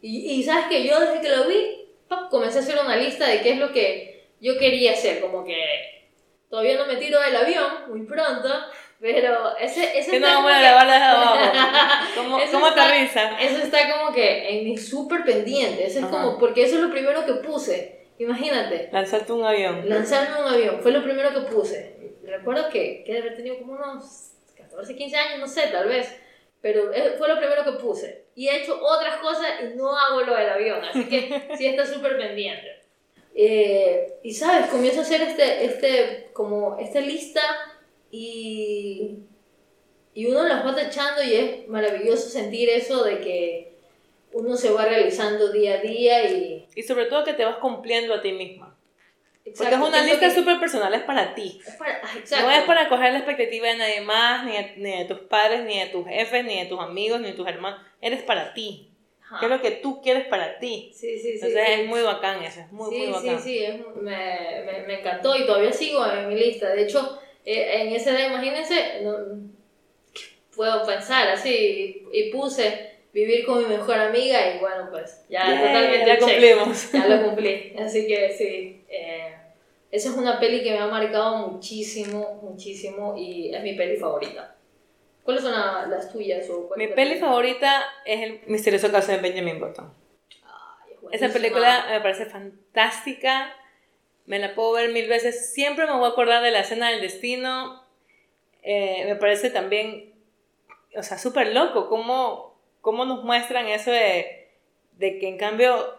y, 0.02 0.32
y 0.32 0.44
sabes 0.44 0.68
que 0.70 0.88
yo 0.88 0.98
desde 0.98 1.20
que 1.20 1.30
lo 1.30 1.46
vi, 1.46 1.90
comencé 2.32 2.60
a 2.60 2.62
hacer 2.62 2.80
una 2.82 2.96
lista 2.96 3.28
de 3.28 3.42
qué 3.42 3.52
es 3.52 3.58
lo 3.58 3.74
que 3.74 4.30
yo 4.40 4.58
quería 4.58 4.94
hacer. 4.94 5.20
Como 5.20 5.44
que... 5.44 5.58
Todavía 6.50 6.78
no 6.78 6.88
me 6.88 6.96
tiro 6.96 7.20
del 7.20 7.36
avión, 7.36 7.90
muy 7.90 8.08
pronto 8.08 8.50
pero 9.00 9.58
ese, 9.58 9.98
ese 9.98 10.12
que 10.12 10.20
no 10.20 10.28
vamos 10.28 10.52
a 10.52 10.60
grabar 10.60 10.88
desde 10.88 11.04
abajo. 11.04 11.36
¿Cómo, 12.16 12.40
¿cómo 12.52 12.66
aterriza? 12.66 13.40
Eso 13.40 13.64
está 13.64 13.98
como 13.98 14.14
que 14.14 14.50
en 14.50 14.66
mi 14.66 14.78
súper 14.78 15.24
pendiente. 15.24 15.86
Eso 15.86 16.00
es 16.00 16.06
como, 16.06 16.38
porque 16.38 16.64
eso 16.64 16.76
es 16.76 16.82
lo 16.82 16.92
primero 16.92 17.26
que 17.26 17.34
puse. 17.36 18.08
Imagínate. 18.18 18.90
Lanzarte 18.92 19.32
un 19.32 19.46
avión. 19.46 19.88
Lanzarme 19.88 20.42
un 20.42 20.54
avión. 20.54 20.80
Fue 20.82 20.92
lo 20.92 21.02
primero 21.02 21.34
que 21.34 21.42
puse. 21.42 21.96
Recuerdo 22.24 22.70
que, 22.70 23.04
que 23.06 23.18
haber 23.18 23.36
tenido 23.36 23.58
como 23.58 23.74
unos 23.74 24.34
14, 24.58 24.96
15 24.96 25.16
años, 25.16 25.40
no 25.40 25.48
sé, 25.48 25.68
tal 25.72 25.88
vez. 25.88 26.14
Pero 26.62 26.92
fue 27.18 27.30
lo 27.30 27.38
primero 27.38 27.64
que 27.64 27.82
puse. 27.82 28.26
Y 28.36 28.50
he 28.50 28.62
hecho 28.62 28.78
otras 28.84 29.18
cosas 29.22 29.46
y 29.62 29.78
no 29.78 29.98
hago 29.98 30.22
lo 30.22 30.36
del 30.36 30.50
avión. 30.50 30.84
Así 30.84 31.06
que 31.06 31.48
sí 31.58 31.68
está 31.68 31.86
súper 31.86 32.18
pendiente. 32.18 32.80
Eh, 33.34 34.20
y 34.24 34.34
sabes, 34.34 34.68
comienzo 34.68 35.00
a 35.00 35.04
hacer 35.04 35.22
este, 35.22 35.64
este, 35.64 36.30
como 36.34 36.78
esta 36.78 37.00
lista 37.00 37.40
y, 38.12 39.20
y 40.14 40.26
uno 40.26 40.48
las 40.48 40.66
va 40.66 40.76
tachando 40.76 41.24
y 41.24 41.34
es 41.34 41.68
maravilloso 41.68 42.30
sentir 42.30 42.70
eso 42.70 43.04
de 43.04 43.20
que 43.20 43.74
uno 44.34 44.56
se 44.56 44.72
va 44.72 44.86
realizando 44.86 45.52
día 45.52 45.76
a 45.76 45.78
día 45.78 46.30
y... 46.30 46.68
Y 46.76 46.84
sobre 46.84 47.06
todo 47.06 47.24
que 47.24 47.34
te 47.34 47.46
vas 47.46 47.58
cumpliendo 47.58 48.14
a 48.14 48.22
ti 48.22 48.32
misma. 48.32 48.76
Porque 49.58 49.74
es 49.74 49.82
una 49.82 50.04
lista 50.04 50.30
súper 50.30 50.60
personal, 50.60 50.94
es 50.94 51.02
para 51.04 51.34
ti. 51.34 51.60
no 52.32 52.52
es 52.52 52.64
para 52.64 52.88
coger 52.88 53.14
la 53.14 53.20
expectativa 53.20 53.68
de 53.68 53.78
nadie 53.78 54.02
más, 54.02 54.46
ni 54.46 54.52
de, 54.52 54.74
ni 54.78 54.98
de, 54.98 55.06
tus 55.06 55.20
padres, 55.22 55.64
ni 55.64 55.80
de 55.80 55.88
tus 55.88 56.06
jefes, 56.08 56.46
ni 56.46 56.60
de 56.60 56.66
tus 56.66 56.80
amigos, 56.80 57.20
ni 57.20 57.28
de 57.28 57.34
tus 57.34 57.48
hermanos. 57.48 57.80
Eres 58.02 58.22
para 58.22 58.54
ti. 58.54 58.92
¿Qué 59.40 59.46
es 59.46 59.52
lo 59.52 59.62
que 59.62 59.72
tú 59.72 60.02
quieres 60.02 60.26
para 60.28 60.58
ti? 60.58 60.92
Sí, 60.94 61.18
sí, 61.20 61.38
sí. 61.38 61.46
Entonces 61.46 61.64
es 61.70 61.88
muy 61.88 62.02
bacán 62.02 62.42
eso, 62.42 62.62
es 62.62 62.72
muy, 62.72 62.90
muy 62.90 63.08
bacán. 63.12 63.40
Sí, 63.40 63.60
sí, 63.60 63.66
sí, 63.66 63.84
me, 64.02 64.64
me, 64.66 64.88
me, 64.88 65.00
encantó 65.00 65.36
y 65.36 65.46
todavía 65.46 65.72
sigo 65.72 66.04
en 66.06 66.30
mi 66.30 66.36
lista. 66.36 66.70
De 66.70 66.82
hecho, 66.82 67.20
eh, 67.46 67.82
en 67.82 67.94
esa 67.94 68.12
edad, 68.12 68.30
imagínense, 68.30 69.02
no, 69.04 69.18
puedo 70.56 70.86
pensar 70.86 71.30
así, 71.30 72.08
y 72.12 72.32
puse 72.32 72.90
vivir 73.14 73.46
con 73.46 73.60
mi 73.60 73.76
mejor 73.76 73.98
amiga 73.98 74.54
y 74.54 74.60
bueno, 74.60 74.90
pues 74.92 75.26
ya 75.30 75.46
totalmente 75.46 76.06
ya 76.06 76.20
cumplimos. 76.20 76.90
Ya 76.94 77.08
lo 77.08 77.24
cumplí, 77.26 77.76
así 77.80 78.08
que 78.08 78.32
sí. 78.32 78.86
Eh, 78.90 79.34
esa 79.92 80.10
es 80.10 80.16
una 80.16 80.40
peli 80.40 80.62
que 80.62 80.72
me 80.72 80.80
ha 80.80 80.88
marcado 80.88 81.48
muchísimo, 81.48 82.40
muchísimo 82.44 83.16
y 83.18 83.54
es 83.54 83.64
mi 83.64 83.74
peli 83.74 83.98
favorita. 83.98 84.56
¿Cuáles 85.24 85.44
son 85.44 85.54
las 85.54 86.12
tuyas? 86.12 86.48
O 86.50 86.70
mi 86.76 86.88
peli 86.88 87.16
favorita 87.16 87.86
es 88.06 88.22
El 88.22 88.42
misterioso 88.48 88.92
caso 88.92 89.12
de 89.12 89.18
Benjamin 89.18 89.60
Button. 89.60 89.94
Esa 91.12 91.30
película 91.30 91.88
me 91.90 92.02
parece 92.02 92.26
fantástica 92.26 93.56
me 94.30 94.38
la 94.38 94.54
puedo 94.54 94.74
ver 94.74 94.92
mil 94.92 95.08
veces, 95.08 95.52
siempre 95.54 95.88
me 95.88 95.94
voy 95.94 96.06
a 96.06 96.10
acordar 96.10 96.44
de 96.44 96.52
la 96.52 96.60
escena 96.60 96.92
del 96.92 97.02
destino, 97.02 97.84
eh, 98.62 99.04
me 99.08 99.16
parece 99.16 99.50
también, 99.50 100.14
o 100.96 101.02
sea, 101.02 101.18
súper 101.18 101.52
loco, 101.52 101.90
cómo, 101.90 102.56
cómo 102.80 103.06
nos 103.06 103.24
muestran 103.24 103.68
eso 103.68 103.90
de, 103.90 104.52
de 105.00 105.18
que 105.18 105.28
en 105.28 105.40
cambio 105.40 105.96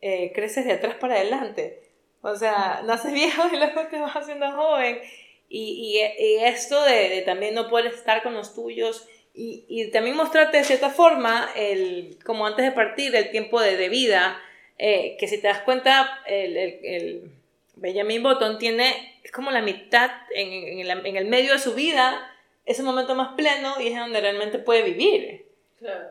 eh, 0.00 0.32
creces 0.34 0.64
de 0.64 0.72
atrás 0.72 0.96
para 0.96 1.14
adelante, 1.14 1.80
o 2.22 2.34
sea, 2.34 2.82
naces 2.86 3.12
viejo 3.12 3.42
y 3.52 3.56
luego 3.56 3.86
te 3.88 4.00
vas 4.00 4.16
haciendo 4.16 4.50
joven, 4.50 5.00
y, 5.48 6.00
y, 6.18 6.44
esto 6.44 6.82
de, 6.82 7.08
de, 7.08 7.22
también 7.22 7.54
no 7.54 7.68
poder 7.70 7.86
estar 7.86 8.24
con 8.24 8.34
los 8.34 8.52
tuyos, 8.52 9.06
y, 9.32 9.64
y, 9.68 9.92
también 9.92 10.16
mostrarte 10.16 10.56
de 10.56 10.64
cierta 10.64 10.90
forma, 10.90 11.48
el, 11.54 12.18
como 12.26 12.48
antes 12.48 12.64
de 12.64 12.72
partir, 12.72 13.14
el 13.14 13.30
tiempo 13.30 13.60
de, 13.60 13.76
de 13.76 13.88
vida, 13.88 14.40
eh, 14.76 15.16
que 15.20 15.28
si 15.28 15.40
te 15.40 15.46
das 15.46 15.60
cuenta, 15.60 16.20
el, 16.26 16.56
el 16.56 17.30
Benjamin 17.76 18.22
Button 18.22 18.58
tiene, 18.58 19.18
es 19.22 19.32
como 19.32 19.50
la 19.50 19.62
mitad 19.62 20.10
en, 20.34 20.52
en, 20.52 20.78
el, 20.80 21.06
en, 21.06 21.16
el, 21.16 21.26
medio 21.26 21.52
de 21.52 21.58
su 21.58 21.74
vida, 21.74 22.30
ese 22.64 22.82
momento 22.82 23.14
más 23.14 23.34
pleno 23.34 23.80
y 23.80 23.88
es 23.88 23.98
donde 23.98 24.20
realmente 24.20 24.58
puede 24.58 24.82
vivir. 24.82 25.46
Claro. 25.78 26.08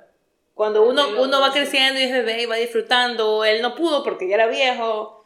Cuando 0.54 0.84
uno, 0.84 1.22
uno 1.22 1.42
va 1.42 1.52
creciendo 1.52 2.00
y 2.00 2.04
es 2.04 2.12
bebé 2.12 2.44
y 2.44 2.46
va 2.46 2.58
disfrutando, 2.58 3.44
él 3.44 3.62
no 3.62 3.76
pudo 3.76 4.04
porque 4.04 4.28
ya 4.28 4.36
era 4.36 4.48
viejo, 4.48 5.24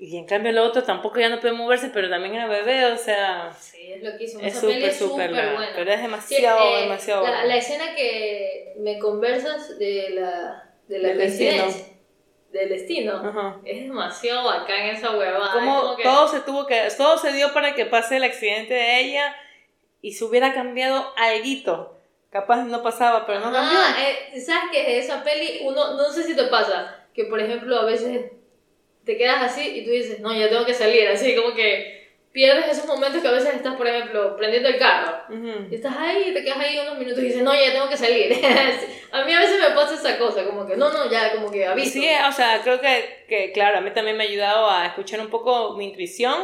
y 0.00 0.16
en 0.16 0.26
cambio 0.26 0.50
el 0.50 0.58
otro 0.58 0.84
tampoco 0.84 1.18
ya 1.18 1.28
no 1.28 1.40
puede 1.40 1.54
moverse, 1.54 1.90
pero 1.92 2.08
también 2.08 2.36
era 2.36 2.46
bebé, 2.46 2.84
o 2.86 2.96
sea... 2.96 3.52
Sí, 3.52 3.92
es 3.92 4.02
loquísimo. 4.02 4.42
Es 4.44 4.54
súper, 4.54 4.94
súper 4.94 5.30
buena. 5.30 5.72
Pero 5.74 5.92
es 5.92 6.00
demasiado, 6.00 6.76
eh, 6.76 6.82
demasiado 6.82 7.24
la, 7.24 7.44
la, 7.44 7.56
escena 7.56 7.96
que 7.96 8.74
me 8.78 9.00
conversas 9.00 9.76
de 9.76 10.10
la, 10.10 10.72
de 10.86 10.98
la 11.00 11.14
del 12.52 12.68
destino. 12.68 13.60
Es 13.64 13.82
demasiado 13.82 14.44
bacán 14.44 14.86
esa 14.86 15.16
huevada. 15.16 15.52
Como, 15.52 15.96
todo 15.96 16.28
se 16.28 16.40
tuvo 16.40 16.66
que, 16.66 16.88
todo 16.96 17.18
se 17.18 17.32
dio 17.32 17.52
para 17.52 17.74
que 17.74 17.86
pase 17.86 18.16
el 18.16 18.24
accidente 18.24 18.74
de 18.74 19.00
ella 19.00 19.36
y 20.00 20.12
se 20.12 20.24
hubiera 20.24 20.54
cambiado 20.54 21.12
algo. 21.16 21.96
Capaz 22.30 22.64
no 22.64 22.82
pasaba, 22.82 23.26
pero 23.26 23.40
no 23.40 23.52
cambió. 23.52 23.78
Eh, 24.00 24.40
¿Sabes 24.40 24.70
que 24.70 24.98
esa 24.98 25.24
peli, 25.24 25.60
uno, 25.62 25.94
no 25.94 26.10
sé 26.10 26.24
si 26.24 26.36
te 26.36 26.44
pasa, 26.44 27.06
que 27.14 27.24
por 27.24 27.40
ejemplo 27.40 27.78
a 27.78 27.84
veces 27.84 28.32
te 29.04 29.16
quedas 29.16 29.42
así 29.42 29.66
y 29.66 29.84
tú 29.84 29.90
dices, 29.90 30.20
no, 30.20 30.34
ya 30.34 30.50
tengo 30.50 30.66
que 30.66 30.74
salir, 30.74 31.08
así 31.08 31.34
como 31.34 31.54
que 31.54 31.97
pierdes 32.38 32.68
esos 32.68 32.86
momentos 32.86 33.20
que 33.20 33.26
a 33.26 33.32
veces 33.32 33.52
estás, 33.52 33.74
por 33.74 33.84
ejemplo, 33.84 34.36
prendiendo 34.36 34.68
el 34.68 34.78
carro. 34.78 35.24
Y 35.68 35.74
estás 35.74 35.96
ahí 35.98 36.32
te 36.32 36.44
quedas 36.44 36.58
ahí 36.58 36.78
unos 36.78 36.96
minutos 36.96 37.18
y 37.18 37.26
dices, 37.26 37.42
no, 37.42 37.52
ya 37.52 37.72
tengo 37.72 37.88
que 37.88 37.96
salir. 37.96 38.32
a 39.12 39.24
mí 39.24 39.32
a 39.32 39.40
veces 39.40 39.60
me 39.60 39.74
pasa 39.74 39.94
esa 39.94 40.16
cosa, 40.20 40.44
como 40.44 40.64
que, 40.64 40.76
no, 40.76 40.88
no, 40.92 41.10
ya, 41.10 41.34
como 41.34 41.50
que 41.50 41.66
aviso. 41.66 41.94
Sí, 41.94 42.08
o 42.28 42.30
sea, 42.30 42.60
creo 42.62 42.80
que, 42.80 43.24
que, 43.28 43.50
claro, 43.50 43.78
a 43.78 43.80
mí 43.80 43.90
también 43.90 44.16
me 44.16 44.22
ha 44.22 44.28
ayudado 44.28 44.70
a 44.70 44.86
escuchar 44.86 45.20
un 45.20 45.30
poco 45.30 45.74
mi 45.76 45.86
intuición 45.86 46.38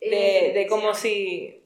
de, 0.00 0.52
de 0.54 0.66
como 0.68 0.94
si 0.94 1.63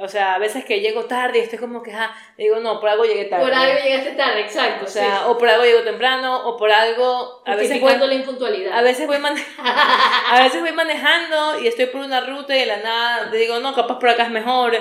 o 0.00 0.08
sea, 0.08 0.34
a 0.34 0.38
veces 0.38 0.64
que 0.64 0.80
llego 0.80 1.04
tarde 1.04 1.38
y 1.38 1.42
estoy 1.42 1.58
como 1.58 1.82
que, 1.82 1.92
ah, 1.92 2.14
digo, 2.36 2.60
no, 2.60 2.80
por 2.80 2.88
algo 2.88 3.04
llegué 3.04 3.26
tarde. 3.26 3.44
Por 3.44 3.54
algo 3.54 3.78
llegaste 3.82 4.12
tarde, 4.12 4.40
exacto. 4.40 4.84
O 4.86 4.88
sea, 4.88 5.28
o 5.28 5.38
por 5.38 5.48
algo 5.48 5.64
llego 5.64 5.82
temprano, 5.82 6.48
o 6.48 6.56
por 6.56 6.70
algo... 6.70 7.42
A 7.46 7.54
veces 7.54 7.80
voy, 7.80 7.96
la 7.96 8.14
impuntualidad. 8.14 8.78
A 8.78 8.82
veces, 8.82 9.06
voy 9.06 9.16
a 9.58 10.42
veces 10.42 10.60
voy 10.60 10.72
manejando 10.72 11.60
y 11.60 11.68
estoy 11.68 11.86
por 11.86 12.00
una 12.00 12.20
ruta 12.20 12.56
y 12.56 12.60
de 12.60 12.66
la 12.66 12.78
nada 12.78 13.30
digo, 13.30 13.60
no, 13.60 13.74
capaz 13.74 13.98
por 13.98 14.08
acá 14.08 14.24
es 14.24 14.30
mejor. 14.30 14.76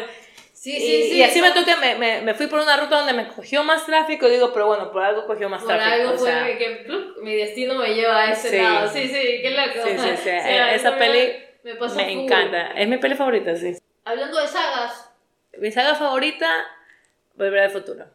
Sí, 0.54 0.74
sí, 0.74 1.04
sí. 1.04 1.18
Y 1.18 1.24
así 1.24 1.42
me 1.42 1.52
toqué, 1.52 1.76
me, 1.78 1.96
me, 1.96 2.22
me, 2.22 2.34
fui 2.34 2.48
por 2.48 2.60
una 2.60 2.76
ruta 2.76 2.98
donde 2.98 3.14
me 3.14 3.30
cogió 3.30 3.64
más 3.64 3.86
tráfico, 3.86 4.28
digo, 4.28 4.52
pero 4.52 4.68
bueno, 4.68 4.92
por 4.92 5.02
algo 5.02 5.26
cogió 5.26 5.48
más 5.48 5.66
tráfico. 5.66 5.90
Por 5.90 6.00
algo 6.00 6.18
fue 6.18 6.58
que 6.58 6.86
mi 7.22 7.36
destino 7.36 7.76
me 7.76 7.94
lleva 7.94 8.24
a 8.24 8.32
ese 8.34 8.62
lado. 8.62 8.90
Sí, 8.92 9.08
sí, 9.08 9.40
qué 9.42 9.52
loco. 9.52 9.88
Sí, 9.88 9.98
sí, 9.98 10.10
sí. 10.22 10.30
Esa 10.74 10.98
peli 10.98 11.34
me, 11.64 11.74
me 11.96 12.12
encanta. 12.12 12.72
Es 12.72 12.88
mi 12.90 12.98
peli 12.98 13.16
favorita, 13.16 13.56
sí. 13.56 13.78
Hablando 14.04 14.38
de 14.38 14.48
sagas, 14.48 15.09
mi 15.58 15.72
saga 15.72 15.96
favorita, 15.96 16.48
Volver 17.40 17.60
al 17.60 17.72
futuro. 17.72 18.06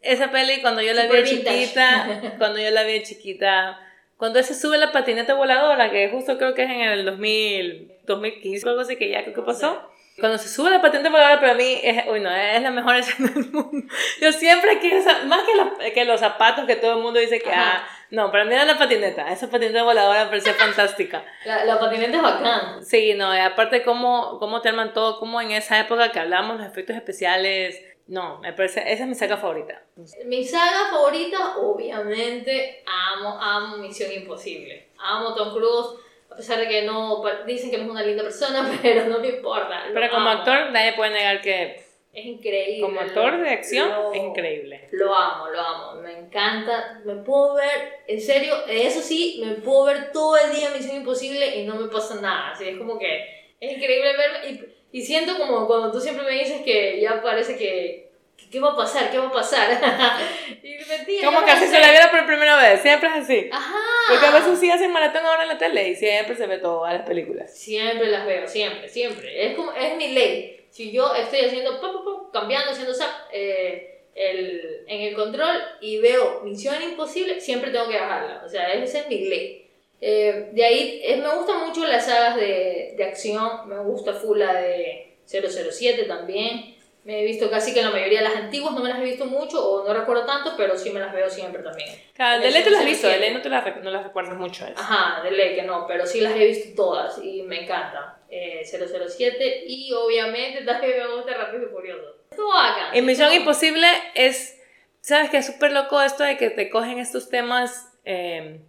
Esa 0.00 0.30
peli 0.32 0.62
cuando 0.62 0.80
yo 0.80 0.94
la 0.94 1.06
vi 1.06 1.22
chiquita, 1.24 2.34
cuando 2.38 2.58
yo 2.58 2.70
la 2.70 2.84
vi 2.84 3.02
chiquita, 3.02 3.78
cuando 4.16 4.42
se 4.42 4.54
sube 4.54 4.78
la 4.78 4.92
patineta 4.92 5.34
voladora, 5.34 5.90
que 5.90 6.08
justo 6.08 6.38
creo 6.38 6.54
que 6.54 6.64
es 6.64 6.70
en 6.70 6.80
el 6.80 7.04
2000, 7.04 7.92
2015, 8.06 8.68
algo 8.68 8.80
así 8.80 8.96
que 8.96 9.10
ya 9.10 9.24
creo 9.24 9.34
que 9.34 9.42
pasó. 9.42 9.90
Cuando 10.18 10.36
se 10.36 10.48
sube 10.48 10.70
la 10.70 10.82
patineta 10.82 11.08
voladora 11.08 11.40
para 11.40 11.54
mí 11.54 11.80
es, 11.82 12.04
uy, 12.06 12.20
no, 12.20 12.30
es 12.30 12.60
la 12.60 12.70
mejor 12.70 12.96
escena 12.96 13.30
del 13.30 13.50
mundo. 13.50 13.86
Yo 14.20 14.32
siempre 14.32 14.78
quiero, 14.78 15.02
más 15.26 15.42
que, 15.42 15.56
los, 15.56 15.92
que 15.92 16.04
los 16.04 16.20
zapatos 16.20 16.66
que 16.66 16.76
todo 16.76 16.94
el 16.94 17.02
mundo 17.02 17.18
dice 17.18 17.40
que, 17.40 17.50
ah, 17.50 17.86
no, 18.10 18.30
para 18.30 18.44
mí 18.44 18.52
era 18.52 18.64
la 18.64 18.76
patineta, 18.76 19.32
esa 19.32 19.48
patineta 19.48 19.82
voladora 19.82 20.24
me 20.24 20.30
parecía 20.30 20.54
fantástica. 20.54 21.24
La, 21.46 21.64
la, 21.64 21.78
patineta 21.78 22.16
es 22.16 22.22
bacán. 22.22 22.84
Sí, 22.84 23.14
no, 23.14 23.34
y 23.34 23.38
aparte 23.38 23.82
cómo, 23.82 24.38
cómo 24.38 24.60
te 24.60 24.68
arman 24.68 24.92
todo, 24.92 25.18
como 25.18 25.40
en 25.40 25.52
esa 25.52 25.80
época 25.80 26.12
que 26.12 26.20
hablamos, 26.20 26.58
los 26.58 26.66
efectos 26.66 26.94
especiales, 26.94 27.82
no, 28.08 28.40
me 28.40 28.52
parece, 28.52 28.80
esa 28.92 29.04
es 29.04 29.08
mi 29.08 29.14
saga 29.14 29.38
favorita. 29.38 29.82
Mi 30.26 30.44
saga 30.44 30.90
favorita, 30.90 31.56
obviamente, 31.56 32.84
amo, 32.86 33.40
amo 33.40 33.78
Misión 33.78 34.12
Imposible. 34.12 34.90
Amo 34.98 35.34
Tom 35.34 35.52
Cruise, 35.54 35.98
a 36.32 36.36
pesar 36.36 36.58
de 36.58 36.68
que 36.68 36.82
no, 36.82 37.22
dicen 37.46 37.70
que 37.70 37.78
no 37.78 37.84
es 37.84 37.90
una 37.90 38.02
linda 38.02 38.22
persona, 38.22 38.70
pero 38.82 39.04
no 39.06 39.18
me 39.18 39.28
importa. 39.28 39.84
Pero 39.92 40.10
como 40.10 40.28
actor, 40.28 40.70
nadie 40.70 40.94
puede 40.94 41.10
negar 41.10 41.40
que 41.40 41.82
Es 42.12 42.24
increíble. 42.24 42.80
Como 42.82 43.00
actor 43.00 43.38
de 43.40 43.50
acción, 43.50 43.88
Lo- 43.88 44.12
es 44.12 44.22
increíble. 44.22 44.88
Lo 44.92 45.14
amo, 45.14 45.48
lo 45.48 45.60
amo, 45.60 46.00
me 46.02 46.12
encanta. 46.18 47.00
Me 47.04 47.16
puedo 47.16 47.54
ver, 47.54 48.00
en 48.06 48.20
serio, 48.20 48.54
eso 48.68 49.00
sí, 49.00 49.42
me 49.44 49.54
puedo 49.54 49.84
ver 49.84 50.12
todo 50.12 50.36
el 50.36 50.54
día 50.54 50.70
Misión 50.70 50.96
Imposible 50.96 51.56
y 51.56 51.64
no 51.66 51.74
me 51.76 51.88
pasa 51.88 52.20
nada. 52.20 52.50
Así 52.52 52.68
es 52.68 52.76
como 52.78 52.98
que 52.98 53.54
es 53.60 53.76
increíble 53.76 54.16
verme 54.16 54.50
y, 54.50 54.98
y 54.98 55.02
siento 55.02 55.36
como 55.38 55.66
cuando 55.66 55.92
tú 55.92 56.00
siempre 56.00 56.24
me 56.24 56.32
dices 56.32 56.62
que 56.62 57.00
ya 57.00 57.22
parece 57.22 57.56
que. 57.56 58.10
¿Qué 58.50 58.60
va 58.60 58.72
a 58.72 58.76
pasar? 58.76 59.10
¿Qué 59.10 59.16
va 59.18 59.28
a 59.28 59.32
pasar? 59.32 59.70
y 60.62 60.76
mentira. 60.86 61.24
Como 61.26 61.40
¿qué 61.40 61.44
que 61.46 61.50
así 61.52 61.66
se 61.68 61.78
la 61.80 61.90
viera 61.90 62.10
por 62.10 62.26
primera 62.26 62.56
vez, 62.56 62.82
siempre 62.82 63.08
es 63.08 63.14
así. 63.24 63.48
Ajá. 63.50 63.78
Porque 64.08 64.26
a 64.26 64.30
veces 64.32 64.58
sí 64.58 64.70
hacen 64.70 64.92
maratón 64.92 65.24
ahora 65.24 65.42
en 65.42 65.48
la 65.48 65.58
tele 65.58 65.88
y 65.88 65.96
siempre 65.96 66.36
se 66.36 66.46
ve 66.46 66.58
todas 66.58 66.92
las 66.92 67.06
películas. 67.06 67.56
Siempre 67.56 68.08
las 68.08 68.26
veo, 68.26 68.46
siempre, 68.48 68.88
siempre. 68.88 69.46
Es 69.46 69.54
como, 69.54 69.72
es 69.72 69.96
mi 69.96 70.08
ley. 70.08 70.66
Si 70.70 70.90
yo 70.90 71.14
estoy 71.14 71.40
haciendo, 71.40 71.80
pa, 71.80 71.92
pa, 71.92 72.04
pa, 72.04 72.40
cambiando, 72.40 72.72
haciendo 72.72 72.94
zap, 72.94 73.10
eh, 73.32 74.00
el, 74.14 74.84
en 74.86 75.00
el 75.02 75.14
control 75.14 75.56
y 75.80 75.98
veo 75.98 76.40
Misión 76.44 76.82
Imposible, 76.82 77.40
siempre 77.40 77.70
tengo 77.70 77.88
que 77.88 77.98
bajarla. 77.98 78.42
O 78.44 78.48
sea, 78.48 78.72
esa 78.72 79.00
es 79.00 79.08
mi 79.08 79.26
ley. 79.26 79.70
Eh, 80.00 80.48
de 80.52 80.64
ahí, 80.64 81.02
me 81.22 81.34
gustan 81.36 81.66
mucho 81.66 81.86
las 81.86 82.06
sagas 82.06 82.36
de, 82.36 82.94
de 82.96 83.04
acción, 83.04 83.68
me 83.68 83.78
gusta 83.78 84.12
full 84.14 84.38
la 84.38 84.54
de 84.54 85.16
007 85.26 86.04
también. 86.04 86.71
Me 87.04 87.20
he 87.20 87.24
visto 87.24 87.50
casi 87.50 87.74
que 87.74 87.82
la 87.82 87.90
mayoría 87.90 88.20
de 88.20 88.28
las 88.28 88.36
antiguas, 88.36 88.74
no 88.74 88.80
me 88.80 88.88
las 88.88 89.00
he 89.00 89.04
visto 89.04 89.24
mucho 89.26 89.58
o 89.64 89.84
no 89.86 89.92
recuerdo 89.92 90.24
tanto, 90.24 90.54
pero 90.56 90.78
sí 90.78 90.90
me 90.90 91.00
las 91.00 91.12
veo 91.12 91.28
siempre 91.28 91.60
también. 91.60 91.88
Claro, 92.14 92.40
de 92.40 92.50
ley 92.52 92.62
te 92.62 92.70
las 92.70 92.80
has 92.80 92.86
visto, 92.86 93.08
de 93.08 93.14
007. 93.14 93.20
ley 93.26 93.34
no 93.34 93.42
te 93.42 93.48
las, 93.48 93.76
no 93.82 93.90
las 93.90 94.04
recuerdas 94.04 94.36
mucho. 94.36 94.64
eso. 94.64 94.74
Ajá, 94.76 95.22
de 95.24 95.32
ley 95.32 95.56
que 95.56 95.62
no, 95.62 95.84
pero 95.88 96.06
sí 96.06 96.20
las 96.20 96.34
he 96.36 96.46
visto 96.46 96.76
todas 96.76 97.18
y 97.22 97.42
me 97.42 97.64
encanta. 97.64 98.18
Eh, 98.30 98.62
007 98.64 99.64
y 99.66 99.92
obviamente 99.92 100.64
también 100.64 100.98
me 100.98 101.16
gusta 101.16 101.34
Rápido 101.34 101.64
y 101.64 101.70
Furioso. 101.70 102.16
Estuvo 102.30 102.52
acá. 102.54 102.90
En 102.94 103.04
Misión 103.04 103.32
Imposible 103.32 103.86
es, 104.14 104.58
¿sabes 105.00 105.28
qué? 105.28 105.38
Es 105.38 105.46
súper 105.46 105.72
loco 105.72 106.00
esto 106.00 106.22
de 106.22 106.36
que 106.36 106.50
te 106.50 106.70
cogen 106.70 106.98
estos 106.98 107.28
temas 107.28 107.92
eh, 108.04 108.60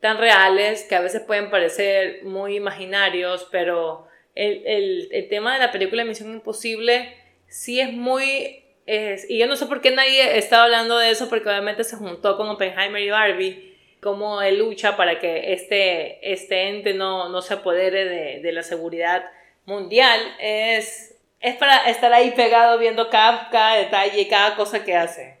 tan 0.00 0.18
reales 0.18 0.82
que 0.84 0.96
a 0.96 1.00
veces 1.02 1.22
pueden 1.22 1.50
parecer 1.50 2.24
muy 2.24 2.56
imaginarios, 2.56 3.46
pero 3.52 4.08
el, 4.34 4.66
el, 4.66 5.08
el 5.12 5.28
tema 5.28 5.52
de 5.52 5.60
la 5.60 5.70
película 5.72 6.04
Misión 6.04 6.32
Imposible 6.32 7.14
sí 7.48 7.80
es 7.80 7.92
muy... 7.92 8.64
es- 8.86 9.28
y 9.30 9.38
yo 9.38 9.46
no 9.46 9.56
sé 9.56 9.66
por 9.66 9.80
qué 9.80 9.90
nadie 9.90 10.38
está 10.38 10.64
hablando 10.64 10.98
de 10.98 11.10
eso, 11.10 11.28
porque 11.28 11.48
obviamente 11.48 11.84
se 11.84 11.96
juntó 11.96 12.36
con 12.36 12.48
Oppenheimer 12.48 13.02
y 13.02 13.10
Barbie, 13.10 13.76
cómo 14.00 14.42
él 14.42 14.58
lucha 14.58 14.96
para 14.96 15.18
que 15.18 15.52
este, 15.52 16.32
este 16.32 16.68
ente 16.68 16.94
no, 16.94 17.28
no 17.28 17.42
se 17.42 17.54
apodere 17.54 18.04
de, 18.04 18.40
de 18.40 18.52
la 18.52 18.62
seguridad 18.62 19.24
mundial. 19.64 20.20
Es, 20.40 21.16
es 21.40 21.56
para 21.56 21.88
estar 21.90 22.12
ahí 22.12 22.30
pegado 22.32 22.78
viendo 22.78 23.10
cada, 23.10 23.48
cada 23.50 23.76
detalle 23.76 24.28
cada 24.28 24.56
cosa 24.56 24.84
que 24.84 24.94
hace. 24.94 25.36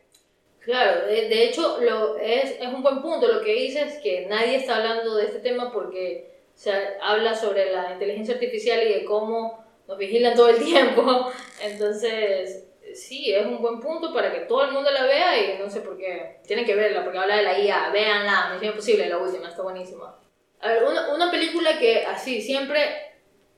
Claro, 0.60 1.06
de, 1.06 1.44
hecho 1.44 1.78
lo, 1.80 2.18
es, 2.18 2.56
es 2.60 2.66
un 2.66 2.82
buen 2.82 3.00
punto 3.00 3.28
lo 3.28 3.40
que 3.40 3.52
dices, 3.54 4.00
que 4.02 4.26
nadie 4.26 4.56
está 4.56 4.76
hablando 4.76 5.14
de 5.14 5.26
este 5.26 5.38
tema 5.38 5.72
porque 5.72 6.28
se 6.54 6.72
habla 7.00 7.36
sobre 7.36 7.70
la 7.70 7.92
inteligencia 7.92 8.34
artificial 8.34 8.82
y 8.82 8.92
de 8.92 9.04
cómo 9.04 9.64
nos 9.86 9.98
vigilan 9.98 10.34
todo 10.34 10.48
el 10.48 10.58
tiempo. 10.64 11.30
Entonces, 11.62 12.68
sí, 12.94 13.32
es 13.32 13.46
un 13.46 13.60
buen 13.60 13.80
punto 13.80 14.12
para 14.12 14.32
que 14.32 14.40
todo 14.40 14.64
el 14.64 14.72
mundo 14.72 14.90
la 14.90 15.04
vea 15.04 15.38
y 15.38 15.58
no 15.58 15.68
sé 15.70 15.80
por 15.80 15.96
qué. 15.96 16.38
Tienen 16.46 16.64
que 16.64 16.74
verla 16.74 17.02
porque 17.02 17.18
habla 17.18 17.36
de 17.36 17.42
la 17.42 17.58
IA. 17.58 17.90
Véanla, 17.90 18.50
Misión 18.52 18.72
Imposible, 18.72 19.08
la 19.08 19.18
última, 19.18 19.48
está 19.48 19.62
buenísima. 19.62 20.18
A 20.60 20.68
ver, 20.68 20.84
una, 20.84 21.14
una 21.14 21.30
película 21.30 21.78
que 21.78 22.04
así 22.06 22.40
siempre 22.40 22.80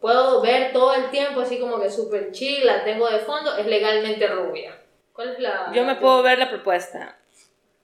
puedo 0.00 0.40
ver 0.40 0.73
todo 0.73 0.94
el 0.94 1.11
tiempo, 1.11 1.40
así 1.40 1.58
como 1.58 1.80
que 1.80 1.90
súper 1.90 2.32
chill, 2.32 2.66
la 2.66 2.85
tengo 2.85 3.08
de 3.08 3.18
fondo, 3.20 3.56
es 3.56 3.66
Legalmente 3.66 4.26
Rubia. 4.26 4.78
¿Cuál 5.12 5.30
es 5.30 5.38
la...? 5.40 5.73
Yo 5.75 5.85
me 5.85 5.97
puedo 5.97 6.23
ver 6.23 6.38
la 6.38 6.49
propuesta. 6.49 7.18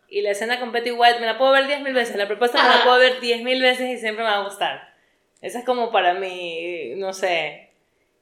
Y 0.09 0.23
la 0.23 0.31
escena 0.31 0.61
con 0.61 0.71
Betty 0.71 0.93
White 0.93 1.19
me 1.19 1.27
la 1.27 1.39
puedo 1.39 1.51
ver 1.51 1.65
10.000 1.65 1.93
veces. 1.93 2.17
La 2.17 2.29
propuesta 2.29 2.63
me 2.63 2.69
la 2.69 2.85
puedo 2.85 2.99
ver 2.99 3.21
10.000 3.21 3.61
veces 3.61 3.89
y 3.91 3.99
siempre 3.99 4.23
me 4.25 4.31
va 4.31 4.37
a 4.37 4.45
gustar. 4.45 4.95
Esa 5.41 5.59
es 5.59 5.65
como 5.65 5.91
para 5.91 6.15
mí, 6.15 6.93
no 6.97 7.13
sé, 7.13 7.64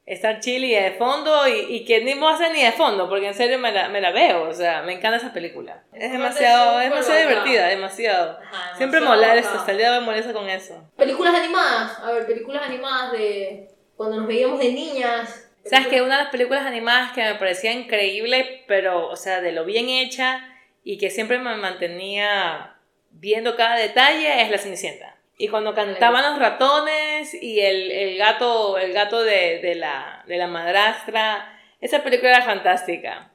estar 0.06 0.40
chill 0.40 0.64
y 0.64 0.74
de 0.74 0.92
fondo 0.92 1.46
y, 1.48 1.76
y 1.76 1.84
que 1.84 2.02
ni 2.02 2.14
me 2.14 2.28
hacer 2.28 2.52
ni 2.52 2.62
de 2.62 2.72
fondo, 2.72 3.08
porque 3.08 3.28
en 3.28 3.34
serio 3.34 3.58
me 3.58 3.70
la, 3.72 3.88
me 3.88 4.00
la 4.00 4.10
veo. 4.10 4.48
O 4.48 4.52
sea, 4.52 4.82
me 4.82 4.94
encanta 4.94 5.18
esa 5.18 5.32
película. 5.32 5.82
Es 5.92 6.12
demasiado, 6.12 6.80
es 6.80 6.90
demasiado 6.90 7.20
divertida, 7.20 7.68
demasiado. 7.68 8.38
Ajá, 8.40 8.76
Siempre 8.76 9.00
demasiado 9.00 9.28
molesta, 9.28 9.54
hasta 9.58 9.72
el 9.72 9.78
día 9.78 9.92
de 9.92 9.98
hoy 9.98 10.04
molesta 10.04 10.32
con 10.32 10.48
eso. 10.48 10.90
Películas 10.96 11.34
animadas, 11.34 11.98
a 12.00 12.12
ver, 12.12 12.26
películas 12.26 12.62
animadas 12.62 13.12
de 13.12 13.68
cuando 13.96 14.16
nos 14.18 14.26
veíamos 14.26 14.58
de 14.58 14.72
niñas. 14.72 15.48
¿Sabes 15.64 15.86
que 15.86 16.02
Una 16.02 16.16
de 16.16 16.24
las 16.24 16.32
películas 16.32 16.66
animadas 16.66 17.12
que 17.12 17.22
me 17.22 17.36
parecía 17.36 17.70
increíble, 17.70 18.64
pero, 18.66 19.08
o 19.08 19.16
sea, 19.16 19.40
de 19.40 19.52
lo 19.52 19.64
bien 19.64 19.88
hecha 19.88 20.48
y 20.82 20.98
que 20.98 21.10
siempre 21.10 21.38
me 21.38 21.54
mantenía 21.54 22.76
viendo 23.10 23.54
cada 23.54 23.76
detalle 23.76 24.42
es 24.42 24.50
La 24.50 24.58
Cenicienta. 24.58 25.11
Y 25.42 25.48
cuando 25.48 25.74
cantaban 25.74 26.22
los 26.22 26.38
ratones 26.38 27.34
y 27.34 27.58
el, 27.58 27.90
el 27.90 28.16
gato, 28.16 28.78
el 28.78 28.92
gato 28.92 29.24
de, 29.24 29.58
de 29.58 29.74
la, 29.74 30.22
de 30.28 30.36
la 30.36 30.46
madrastra, 30.46 31.58
esa 31.80 32.04
película 32.04 32.30
era 32.30 32.44
fantástica. 32.44 33.32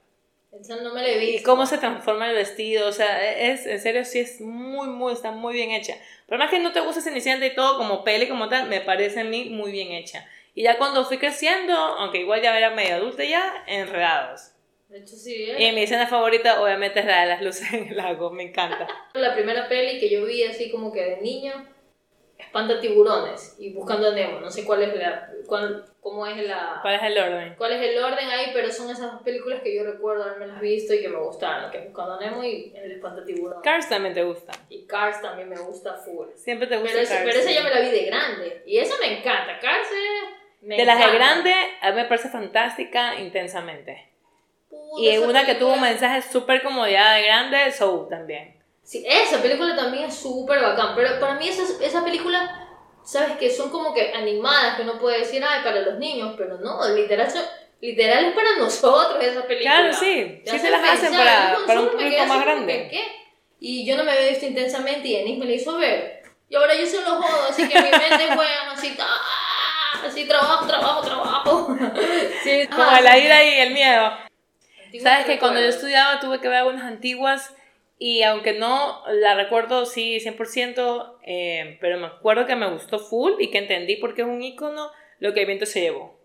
Esa 0.58 0.78
no 0.78 0.94
me 0.94 1.02
la 1.02 1.10
he 1.10 1.18
visto. 1.18 1.42
Y 1.42 1.44
cómo 1.44 1.66
se 1.66 1.78
transforma 1.78 2.30
el 2.30 2.36
vestido, 2.38 2.88
o 2.88 2.94
sea, 2.94 3.30
es, 3.30 3.66
en 3.66 3.82
serio, 3.82 4.06
sí 4.06 4.20
es 4.20 4.40
muy, 4.40 4.88
muy, 4.88 5.12
está 5.12 5.32
muy 5.32 5.54
bien 5.54 5.72
hecha. 5.72 5.96
Por 6.28 6.38
más 6.38 6.50
que 6.50 6.60
no 6.60 6.72
te 6.72 6.80
guste 6.80 7.02
Cenicienta 7.02 7.46
y 7.46 7.54
todo, 7.54 7.78
como 7.78 8.06
peli, 8.06 8.30
como 8.30 8.48
tal, 8.48 8.70
me 8.70 8.80
parece 8.80 9.20
a 9.20 9.26
mí 9.26 9.50
muy 9.50 9.74
bien 9.74 9.92
hecha. 9.92 10.26
Y 10.56 10.64
ya 10.64 10.78
cuando 10.78 11.04
fui 11.04 11.18
creciendo, 11.18 11.74
aunque 11.76 12.20
igual 12.20 12.42
ya 12.42 12.58
era 12.58 12.70
medio 12.70 12.96
adulta 12.96 13.26
ya, 13.26 13.66
enredados. 13.68 14.52
De 14.88 15.00
hecho, 15.00 15.18
sí, 15.18 15.36
Y 15.60 15.66
¿eh? 15.66 15.74
mi 15.74 15.82
escena 15.82 16.08
favorita, 16.08 16.62
obviamente, 16.62 17.02
es 17.02 17.06
la 17.06 17.24
de 17.24 17.28
las 17.28 17.42
luces 17.42 17.74
en 17.74 17.90
el 17.90 17.98
lago, 17.98 18.32
me 18.32 18.44
encanta. 18.44 18.88
La 19.14 19.36
primera 19.36 19.68
peli 19.68 20.00
que 20.00 20.10
yo 20.10 20.26
vi 20.26 20.46
así 20.46 20.72
como 20.72 20.94
que 20.94 21.02
de 21.02 21.18
niño, 21.18 21.76
Espanta 22.38 22.80
tiburones 22.80 23.56
y 23.60 23.74
Buscando 23.74 24.10
a 24.10 24.12
Nemo. 24.14 24.40
No 24.40 24.50
sé 24.52 24.64
cuál 24.64 24.84
es 24.84 24.96
la, 24.96 25.28
cuál, 25.48 25.86
cómo 26.00 26.26
es 26.28 26.38
la, 26.48 26.80
¿Cuál 26.82 26.96
es 26.96 27.04
el 27.04 27.18
orden? 27.18 27.56
cuál 27.58 27.72
es 27.74 27.82
el 27.82 28.04
orden 28.04 28.30
ahí, 28.30 28.52
pero 28.54 28.72
son 28.72 28.90
esas 28.90 29.12
dos 29.12 29.22
películas 29.24 29.62
que 29.64 29.76
yo 29.76 29.84
recuerdo 29.84 30.24
haberme 30.24 30.48
las 30.48 30.62
visto 30.62 30.94
y 30.94 31.02
que 31.02 31.10
me 31.10 31.18
gustaron, 31.18 31.72
que 31.72 31.80
es 31.80 31.86
Buscando 31.88 32.14
a 32.14 32.20
Nemo 32.20 32.44
y 32.44 32.74
El 32.76 32.92
Espanta 32.92 33.24
tiburones. 33.26 33.64
Cars 33.64 33.90
también 33.90 34.14
te 34.14 34.24
gusta. 34.24 34.52
Y 34.70 34.86
Cars 34.86 35.22
también 35.22 35.50
me 35.50 35.58
gusta 35.58 35.96
full. 35.96 36.28
Siempre 36.36 36.68
te 36.68 36.78
gusta 36.78 36.92
Pero, 36.94 37.04
esa, 37.04 37.14
Cars. 37.16 37.26
pero 37.26 37.40
esa 37.40 37.50
sí. 37.50 37.56
ya 37.56 37.64
me 37.64 37.70
la 37.72 37.80
vi 37.80 37.90
de 37.90 38.06
grande. 38.06 38.64
Y 38.66 38.78
esa 38.78 38.96
me 39.00 39.18
encanta. 39.20 39.60
Cars 39.60 39.88
eh, 39.92 40.34
me 40.62 40.78
De 40.78 40.86
las 40.86 40.98
de 40.98 41.04
encanta. 41.06 41.26
grande, 41.26 41.54
a 41.82 41.90
mí 41.92 41.96
me 41.98 42.06
parece 42.06 42.30
fantástica 42.30 43.16
intensamente. 43.20 44.10
Puta, 44.70 45.02
Y 45.02 45.18
una 45.18 45.46
que 45.46 45.56
tuvo 45.56 45.74
un 45.74 45.82
mensaje 45.82 46.22
súper 46.22 46.62
como 46.62 46.86
ya 46.88 47.14
de 47.14 47.24
grande, 47.24 47.72
Soul 47.72 48.08
también. 48.10 48.57
Sí, 48.88 49.04
esa 49.06 49.42
película 49.42 49.76
también 49.76 50.06
es 50.06 50.16
súper 50.16 50.62
bacán. 50.62 50.96
Pero 50.96 51.20
para 51.20 51.34
mí 51.34 51.50
esa, 51.50 51.64
esa 51.84 52.06
película, 52.06 52.70
sabes 53.04 53.36
que 53.38 53.50
son 53.50 53.70
como 53.70 53.94
que 53.94 54.14
animadas, 54.14 54.78
que 54.78 54.84
uno 54.84 54.98
puede 54.98 55.20
decir, 55.20 55.44
ay, 55.46 55.62
para 55.62 55.82
los 55.82 56.00
niños. 56.00 56.36
Pero 56.38 56.58
no, 56.60 56.88
literal, 56.96 57.30
son- 57.30 57.44
literal 57.82 58.24
es 58.24 58.34
para 58.34 58.56
nosotros 58.60 59.22
esa 59.22 59.46
película. 59.46 59.76
Claro, 59.76 59.94
sí. 59.94 60.42
Sí 60.46 60.58
se 60.58 60.72
las 60.72 60.90
hacen 60.90 61.12
para, 61.14 61.58
para 61.68 61.82
un 61.82 61.90
público 61.90 62.26
más 62.28 62.42
grande. 62.42 62.88
¿qué? 62.90 63.04
Y 63.60 63.86
yo 63.86 63.98
no 63.98 64.06
me 64.06 64.12
había 64.14 64.30
visto 64.30 64.46
intensamente 64.46 65.06
y 65.10 65.18
Denise 65.18 65.40
me 65.40 65.46
la 65.48 65.52
hizo 65.52 65.78
ver. 65.78 66.24
Y 66.48 66.56
ahora 66.56 66.74
yo 66.74 66.86
se 66.86 67.02
lo 67.02 67.22
jodo, 67.22 67.50
así 67.50 67.68
que 67.68 67.76
mi 67.82 67.90
mente 67.90 68.28
juega 68.34 68.72
así, 68.72 68.96
¡ah! 69.02 70.02
así 70.08 70.26
trabajo, 70.26 70.66
trabajo, 70.66 71.02
trabajo. 71.02 71.78
Sí, 72.44 72.66
Como 72.68 72.84
ah, 72.84 73.02
la 73.02 73.18
ira 73.18 73.44
y 73.44 73.60
el 73.60 73.74
miedo. 73.74 74.14
Sabes 75.04 75.26
que 75.26 75.40
cuando 75.40 75.60
yo 75.60 75.66
estudiaba 75.68 76.22
tuve 76.22 76.40
que 76.40 76.48
ver 76.48 76.60
algunas 76.60 76.86
antiguas 76.86 77.54
y 78.00 78.22
aunque 78.24 78.54
no 78.54 79.04
la 79.12 79.36
recuerdo 79.36 79.86
sí 79.86 80.20
100%, 80.20 81.18
eh, 81.24 81.78
pero 81.82 81.98
me 81.98 82.08
acuerdo 82.08 82.46
que 82.46 82.56
me 82.56 82.70
gustó 82.70 83.00
full 83.00 83.34
y 83.40 83.50
que 83.50 83.58
entendí 83.58 83.96
porque 83.96 84.22
es 84.22 84.28
un 84.28 84.42
icono 84.42 84.92
lo 85.20 85.34
que 85.34 85.42
el 85.42 85.48
viento 85.48 85.66
se 85.66 85.82
llevó. 85.82 86.18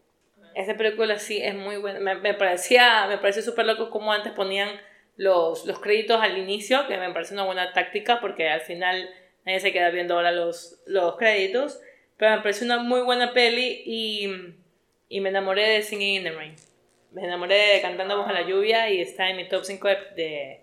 Esa 0.54 0.76
película 0.76 1.18
sí 1.18 1.40
es 1.42 1.54
muy 1.54 1.76
buena. 1.76 1.98
Me, 2.00 2.16
me 2.16 2.34
parecía 2.34 3.06
me 3.06 3.16
pareció 3.16 3.42
súper 3.42 3.64
loco 3.64 3.88
como 3.88 4.12
antes 4.12 4.32
ponían 4.32 4.68
los, 5.16 5.64
los 5.64 5.78
créditos 5.80 6.20
al 6.20 6.36
inicio, 6.36 6.86
que 6.88 6.98
me 6.98 7.10
parece 7.12 7.34
una 7.34 7.44
buena 7.44 7.72
táctica 7.72 8.20
porque 8.20 8.48
al 8.48 8.60
final 8.60 9.08
nadie 9.46 9.60
se 9.60 9.72
queda 9.72 9.90
viendo 9.90 10.14
ahora 10.14 10.32
los, 10.32 10.82
los 10.86 11.16
créditos. 11.16 11.80
Pero 12.18 12.36
me 12.36 12.42
pareció 12.42 12.66
una 12.66 12.78
muy 12.78 13.00
buena 13.00 13.32
peli 13.32 13.82
y, 13.86 14.28
y 15.08 15.20
me 15.20 15.30
enamoré 15.30 15.68
de 15.68 15.82
Singing 15.82 16.16
in 16.16 16.24
the 16.24 16.32
Rain. 16.32 16.54
Me 17.12 17.24
enamoré 17.24 17.74
de 17.74 17.80
Cantando 17.80 18.18
bajo 18.18 18.32
la 18.32 18.42
lluvia 18.42 18.90
y 18.90 19.00
está 19.00 19.28
en 19.28 19.36
mi 19.36 19.48
top 19.48 19.64
5 19.64 19.88
de, 19.88 19.96
de, 20.16 20.61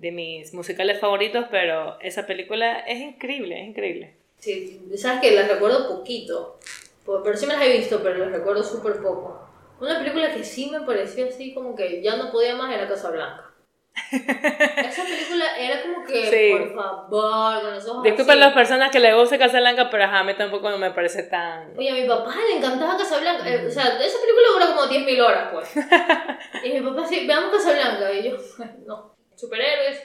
de 0.00 0.10
mis 0.12 0.54
musicales 0.54 0.98
favoritos, 0.98 1.46
pero 1.50 1.98
esa 2.00 2.26
película 2.26 2.80
es 2.80 2.98
increíble, 3.00 3.60
es 3.62 3.68
increíble. 3.68 4.16
Sí, 4.38 4.80
sabes 4.96 5.20
que 5.20 5.32
las 5.32 5.48
recuerdo 5.48 5.86
poquito. 5.88 6.58
Po- 7.04 7.22
Pero 7.22 7.36
sí 7.36 7.46
me 7.46 7.54
las 7.54 7.62
he 7.62 7.76
visto, 7.76 8.00
pero 8.02 8.18
las 8.18 8.32
recuerdo 8.32 8.62
súper 8.62 8.94
poco. 9.02 9.46
Una 9.80 9.98
película 9.98 10.32
que 10.34 10.42
sí 10.44 10.70
me 10.70 10.80
pareció 10.82 11.26
así 11.28 11.52
como 11.54 11.74
que 11.76 12.02
ya 12.02 12.16
no 12.16 12.30
podía 12.30 12.54
más 12.54 12.72
era 12.74 12.88
Casa 12.88 13.10
Blanca. 13.10 13.46
Esa 14.12 15.04
película 15.04 15.56
era 15.58 15.82
como 15.82 16.04
que, 16.06 16.26
Sí. 16.30 16.52
por 16.58 16.74
favor, 16.74 17.60
con 17.62 17.74
los 17.74 17.86
ojos 17.88 18.02
Disculpen 18.04 18.30
así. 18.32 18.40
las 18.40 18.52
personas 18.54 18.90
que 18.90 19.00
les 19.00 19.14
guste 19.14 19.38
Casablanca, 19.38 19.90
pero 19.90 20.04
ajá, 20.04 20.20
a 20.20 20.24
mí 20.24 20.34
tampoco 20.34 20.70
me 20.78 20.90
parece 20.92 21.24
tan... 21.24 21.76
Oye, 21.76 21.90
a 21.90 21.94
mi 21.94 22.06
papá 22.08 22.34
le 22.48 22.56
encantaba 22.58 22.96
Casablanca. 22.96 23.48
eh, 23.48 23.66
o 23.66 23.70
sea, 23.70 23.84
esa 23.84 24.18
película 24.20 24.48
dura 24.54 24.66
como 24.68 24.86
10.000 24.86 25.20
horas, 25.20 25.48
pues. 25.52 25.74
y 26.64 26.72
mi 26.72 26.80
papá 26.90 27.06
sí, 27.06 27.26
veamos 27.26 27.50
Casablanca. 27.52 28.12
Y 28.12 28.30
yo, 28.30 28.36
no. 28.86 29.14
Superhéroes, 29.40 30.02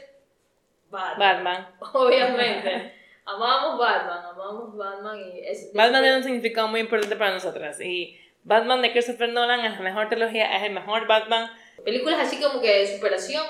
Batman. 0.90 1.44
Batman. 1.44 1.68
Obviamente. 1.94 2.94
amamos 3.26 3.80
Batman, 3.80 4.26
amamos 4.26 4.78
Batman 4.78 5.20
y 5.20 5.40
es... 5.46 5.72
Batman 5.74 6.02
tiene 6.02 6.18
un 6.18 6.24
significado 6.24 6.68
muy 6.68 6.80
importante 6.80 7.16
para 7.16 7.34
nosotras. 7.34 7.80
Y 7.82 8.20
Batman 8.44 8.82
de 8.82 8.92
Christopher 8.92 9.30
Nolan 9.30 9.66
es 9.66 9.74
la 9.74 9.82
mejor 9.82 10.10
trilogía, 10.10 10.56
es 10.58 10.64
el 10.64 10.74
mejor 10.74 11.08
Batman. 11.08 11.52
Películas 11.84 12.20
así 12.20 12.40
como 12.42 12.62
que 12.62 12.80
de 12.80 12.96
superación. 12.96 13.44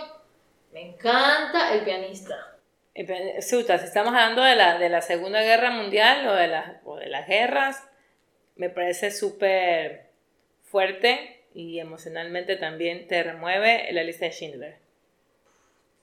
Me 0.71 0.89
encanta 0.89 1.73
El 1.73 1.83
pianista. 1.83 2.35
Suta, 3.41 3.77
si 3.77 3.85
estamos 3.85 4.13
hablando 4.13 4.41
de 4.41 4.55
la, 4.55 4.77
de 4.77 4.87
la 4.87 5.01
Segunda 5.01 5.41
Guerra 5.41 5.69
Mundial 5.69 6.27
o 6.27 6.33
de, 6.33 6.47
las 6.47 6.77
o 6.85 6.95
de 6.95 7.07
las 7.07 7.27
guerras, 7.27 7.83
me 8.55 8.69
parece 8.69 9.11
súper 9.11 10.07
fuerte 10.63 11.43
y 11.53 11.79
emocionalmente 11.79 12.55
también 12.55 13.07
te 13.07 13.21
remueve 13.21 13.89
la 13.91 14.03
lista 14.03 14.25
de 14.25 14.31
Schindler. 14.31 14.84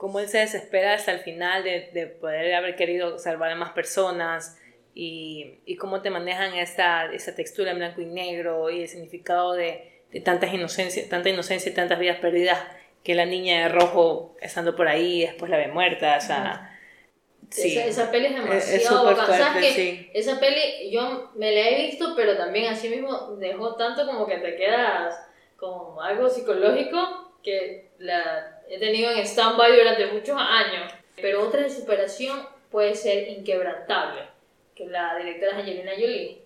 Cómo 0.03 0.19
él 0.19 0.27
se 0.27 0.39
desespera 0.39 0.95
hasta 0.95 1.13
el 1.13 1.21
final 1.21 1.63
de, 1.63 1.91
de 1.93 2.09
poder 2.09 2.53
haber 2.57 2.75
querido 2.75 3.21
salvar 3.21 3.53
a 3.53 3.55
más 3.55 3.71
personas 3.71 4.59
y, 4.97 5.61
y 5.65 5.77
cómo 5.77 6.03
te 6.03 6.11
manejan 6.11 6.55
esta, 6.55 7.13
esa 7.13 7.37
textura 7.37 7.71
en 7.71 7.79
blanco 7.79 8.01
y 8.01 8.07
negro 8.07 8.69
y 8.69 8.83
el 8.83 8.89
significado 8.89 9.53
de, 9.53 10.03
de 10.11 10.21
tantas 10.21 10.53
inocencia, 10.53 11.09
tanta 11.09 11.29
inocencia 11.29 11.71
y 11.71 11.75
tantas 11.77 12.01
vidas 12.01 12.19
perdidas 12.19 12.59
que 13.05 13.15
la 13.15 13.27
niña 13.27 13.63
de 13.63 13.69
rojo 13.69 14.35
estando 14.41 14.75
por 14.75 14.89
ahí 14.89 15.21
después 15.21 15.49
la 15.49 15.57
ve 15.57 15.69
muerta, 15.69 16.17
o 16.19 16.21
sea... 16.21 16.69
Sí. 17.49 17.79
Esa, 17.79 17.87
esa 17.87 18.11
peli 18.11 18.27
es 18.27 18.33
Es- 18.33 18.37
demasiado 18.39 19.11
es. 19.11 19.17
¿Sabes 19.19 19.39
fuerte, 19.39 19.71
sí. 19.71 20.11
Esa 20.15 20.41
peli 20.41 20.91
yo 20.91 21.31
me 21.37 21.53
la 21.53 21.69
he 21.69 21.87
visto, 21.87 22.15
pero 22.17 22.37
también 22.37 22.73
así 22.73 22.89
mismo 22.89 23.37
dejó 23.39 23.77
tanto 23.77 24.05
como 24.05 24.27
que 24.27 24.39
te 24.39 24.57
quedas 24.57 25.15
como 25.57 26.03
algo 26.03 26.29
psicológico 26.29 27.32
que 27.43 27.91
la 27.99 28.61
he 28.69 28.79
tenido 28.79 29.11
en 29.11 29.19
stand-by 29.19 29.77
durante 29.77 30.07
muchos 30.07 30.37
años. 30.39 30.93
Pero 31.17 31.47
otra 31.47 31.63
de 31.63 31.71
superación 31.71 32.47
puede 32.71 32.95
ser 32.95 33.29
Inquebrantable, 33.29 34.23
que 34.75 34.87
la 34.87 35.17
directora 35.17 35.53
es 35.53 35.59
Angelina 35.59 35.93
Jolie. 35.93 36.43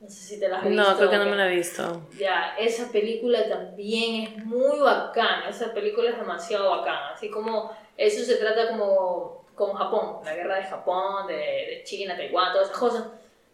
No 0.00 0.08
sé 0.08 0.20
si 0.22 0.40
te 0.40 0.48
la 0.48 0.58
has 0.58 0.64
visto. 0.64 0.82
No, 0.82 0.96
creo 0.96 1.10
que 1.10 1.16
no 1.16 1.24
me 1.24 1.36
la 1.36 1.50
he 1.50 1.56
visto. 1.56 2.02
Ya, 2.18 2.54
esa 2.58 2.90
película 2.92 3.48
también 3.48 4.24
es 4.24 4.44
muy 4.44 4.78
bacana, 4.78 5.48
esa 5.48 5.72
película 5.72 6.10
es 6.10 6.18
demasiado 6.18 6.70
bacana, 6.70 7.10
así 7.14 7.30
como 7.30 7.76
eso 7.96 8.24
se 8.24 8.36
trata 8.36 8.68
como 8.68 9.44
con 9.56 9.72
Japón, 9.74 10.20
la 10.24 10.34
guerra 10.34 10.56
de 10.56 10.64
Japón, 10.64 11.26
de, 11.26 11.34
de 11.34 11.82
China, 11.84 12.16
Taiwán, 12.16 12.52
todas 12.52 12.68
esas 12.68 12.78
cosas. 12.78 13.04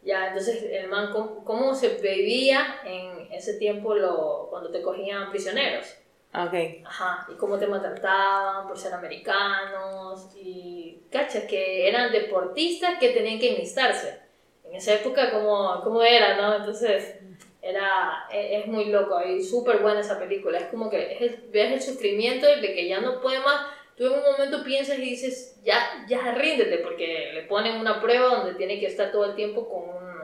Ya, 0.03 0.29
entonces 0.29 0.63
el 0.71 0.89
man, 0.89 1.11
cómo, 1.11 1.43
cómo 1.45 1.75
se 1.75 1.97
vivía 1.97 2.81
en 2.85 3.33
ese 3.33 3.55
tiempo 3.55 3.95
lo, 3.95 4.49
cuando 4.51 4.71
te 4.71 4.83
cogían 4.83 5.31
prisioneros. 5.31 5.87
Ok. 6.35 6.85
Ajá, 6.85 7.27
y 7.33 7.37
cómo 7.37 7.59
te 7.59 7.69
maltrataban 7.69 8.67
por 8.67 8.77
ser 8.77 8.93
americanos 8.93 10.31
y, 10.37 10.99
cachas, 11.11 11.45
que 11.45 11.89
eran 11.89 12.11
deportistas 12.11 12.99
que 12.99 13.11
tenían 13.11 13.39
que 13.39 13.55
enlistarse. 13.55 14.19
En 14.65 14.75
esa 14.75 14.95
época, 14.95 15.31
¿cómo, 15.31 15.81
cómo 15.85 16.03
era, 16.03 16.37
no? 16.37 16.57
Entonces, 16.57 17.21
era, 17.63 18.27
e- 18.33 18.59
es, 18.59 18.67
muy 18.67 18.87
loco 18.87 19.23
y 19.25 19.45
súper 19.45 19.79
buena 19.79 20.01
esa 20.01 20.19
película. 20.19 20.59
Es 20.59 20.67
como 20.67 20.91
que 20.91 21.13
es 21.13 21.21
el- 21.21 21.45
ves 21.53 21.73
el 21.73 21.83
sufrimiento 21.83 22.47
de 22.47 22.61
que 22.61 22.89
ya 22.89 23.01
no 23.01 23.21
puede 23.21 23.39
más. 23.39 23.67
Tú 23.97 24.07
en 24.07 24.15
un 24.15 24.23
momento 24.25 24.65
piensas 24.65 24.99
y 24.99 25.03
dices, 25.03 25.61
ya, 25.63 26.05
ya 26.09 26.33
ríndete, 26.33 26.79
porque 26.79 27.31
le 27.33 27.43
ponen 27.43 27.77
una 27.77 28.01
prueba 28.01 28.35
donde 28.35 28.55
tiene 28.55 28.81
que 28.81 28.87
estar 28.87 29.13
todo 29.13 29.27
el 29.27 29.37
tiempo 29.37 29.69
con, 29.69 29.89
un, 29.89 30.19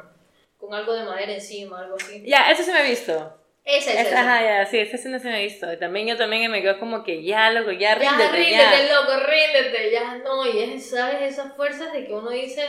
con 0.58 0.74
algo 0.74 0.92
de 0.92 1.04
madera 1.04 1.32
encima, 1.32 1.82
algo 1.82 1.94
así. 1.94 2.24
Ya, 2.26 2.50
eso 2.50 2.64
sí 2.64 2.72
me 2.72 2.80
he 2.80 2.90
visto. 2.90 3.39
Esa 3.64 3.92
es 3.92 4.06
Esa, 4.08 4.20
ajá, 4.20 4.42
ya, 4.42 4.66
sí, 4.66 4.78
esa 4.78 5.08
no 5.08 5.18
se 5.18 5.28
me. 5.28 5.44
Y 5.46 5.60
también 5.78 6.06
yo 6.06 6.16
también 6.16 6.50
me 6.50 6.62
quedo 6.62 6.78
como 6.78 7.04
que 7.04 7.22
ya, 7.22 7.50
loco, 7.50 7.70
ya 7.72 7.90
Ya, 7.90 7.94
ríndete, 7.96 8.32
ríndete, 8.32 8.86
ya. 8.88 9.00
loco, 9.00 9.12
ríndete, 9.26 9.90
ya 9.90 10.14
no, 10.18 10.46
y 10.46 10.58
es, 10.58 10.90
¿sabes? 10.90 11.32
Esas 11.32 11.54
fuerzas 11.54 11.92
de 11.92 12.06
que 12.06 12.12
uno 12.12 12.30
dice, 12.30 12.64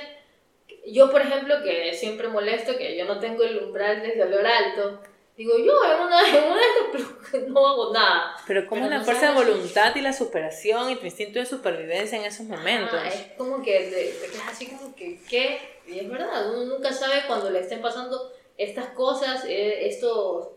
yo 0.86 1.10
por 1.10 1.22
ejemplo, 1.22 1.64
que 1.64 1.94
siempre 1.94 2.28
molesto, 2.28 2.78
que 2.78 2.98
yo 2.98 3.06
no 3.06 3.20
tengo 3.20 3.44
el 3.44 3.64
umbral 3.64 4.02
del 4.02 4.18
dolor 4.20 4.46
alto, 4.46 5.02
digo, 5.38 5.58
yo 5.58 5.74
en 5.94 6.02
una, 6.02 6.28
en 6.28 6.44
una 6.44 6.56
de 6.58 7.00
estas 7.00 7.42
no 7.48 7.68
hago 7.68 7.94
nada. 7.94 8.36
Pero 8.46 8.68
como 8.68 8.88
la 8.88 8.98
no 8.98 9.04
fuerza 9.06 9.30
de 9.30 9.34
voluntad 9.34 9.96
y 9.96 10.02
la 10.02 10.14
superación 10.14 10.92
y 10.92 10.98
tu 10.98 11.06
instinto 11.06 11.40
de 11.40 11.46
supervivencia 11.46 12.18
en 12.18 12.26
esos 12.26 12.46
momentos. 12.46 13.00
Ah, 13.02 13.08
es 13.08 13.32
como 13.38 13.64
que 13.64 13.80
te 14.22 14.28
quedas 14.30 14.50
así 14.50 14.68
como 14.68 14.94
que, 14.94 15.20
¿qué? 15.30 15.58
Y 15.88 16.00
es 16.00 16.10
verdad, 16.10 16.52
uno 16.54 16.66
nunca 16.66 16.92
sabe 16.92 17.24
cuando 17.28 17.50
le 17.50 17.60
estén 17.60 17.82
pasando 17.82 18.34
estas 18.58 18.88
cosas, 18.90 19.46
eh, 19.48 19.88
estos 19.88 20.50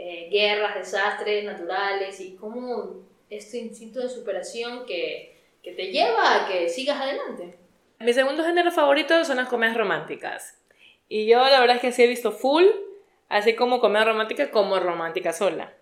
eh, 0.00 0.28
guerras, 0.30 0.76
desastres 0.76 1.44
naturales 1.44 2.20
y 2.20 2.36
cómo 2.36 3.02
este 3.28 3.58
instinto 3.58 4.00
de 4.00 4.08
superación 4.08 4.86
que, 4.86 5.36
que 5.60 5.72
te 5.72 5.90
lleva 5.90 6.36
a 6.36 6.48
que 6.48 6.68
sigas 6.68 7.00
adelante. 7.00 7.58
Mi 7.98 8.12
segundo 8.12 8.44
género 8.44 8.70
favorito 8.70 9.24
son 9.24 9.38
las 9.38 9.48
comedias 9.48 9.76
románticas. 9.76 10.56
Y 11.08 11.26
yo 11.26 11.38
la 11.38 11.58
verdad 11.58 11.76
es 11.76 11.82
que 11.82 11.90
sí 11.90 12.04
he 12.04 12.06
visto 12.06 12.30
full, 12.30 12.64
así 13.28 13.56
como 13.56 13.80
comedia 13.80 14.04
romántica 14.04 14.52
como 14.52 14.78
romántica 14.78 15.32
sola. 15.32 15.72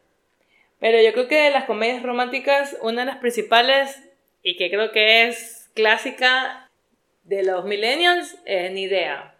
Pero 0.78 1.00
yo 1.02 1.12
creo 1.12 1.28
que 1.28 1.42
de 1.42 1.50
las 1.50 1.64
comedias 1.64 2.02
románticas, 2.02 2.76
una 2.80 3.02
de 3.02 3.06
las 3.06 3.18
principales, 3.18 4.02
y 4.42 4.56
que 4.56 4.70
creo 4.70 4.92
que 4.92 5.28
es 5.28 5.70
clásica 5.74 6.70
de 7.24 7.44
los 7.44 7.66
millennials, 7.66 8.38
es 8.46 8.72
Ni 8.72 8.84
Idea. 8.84 9.34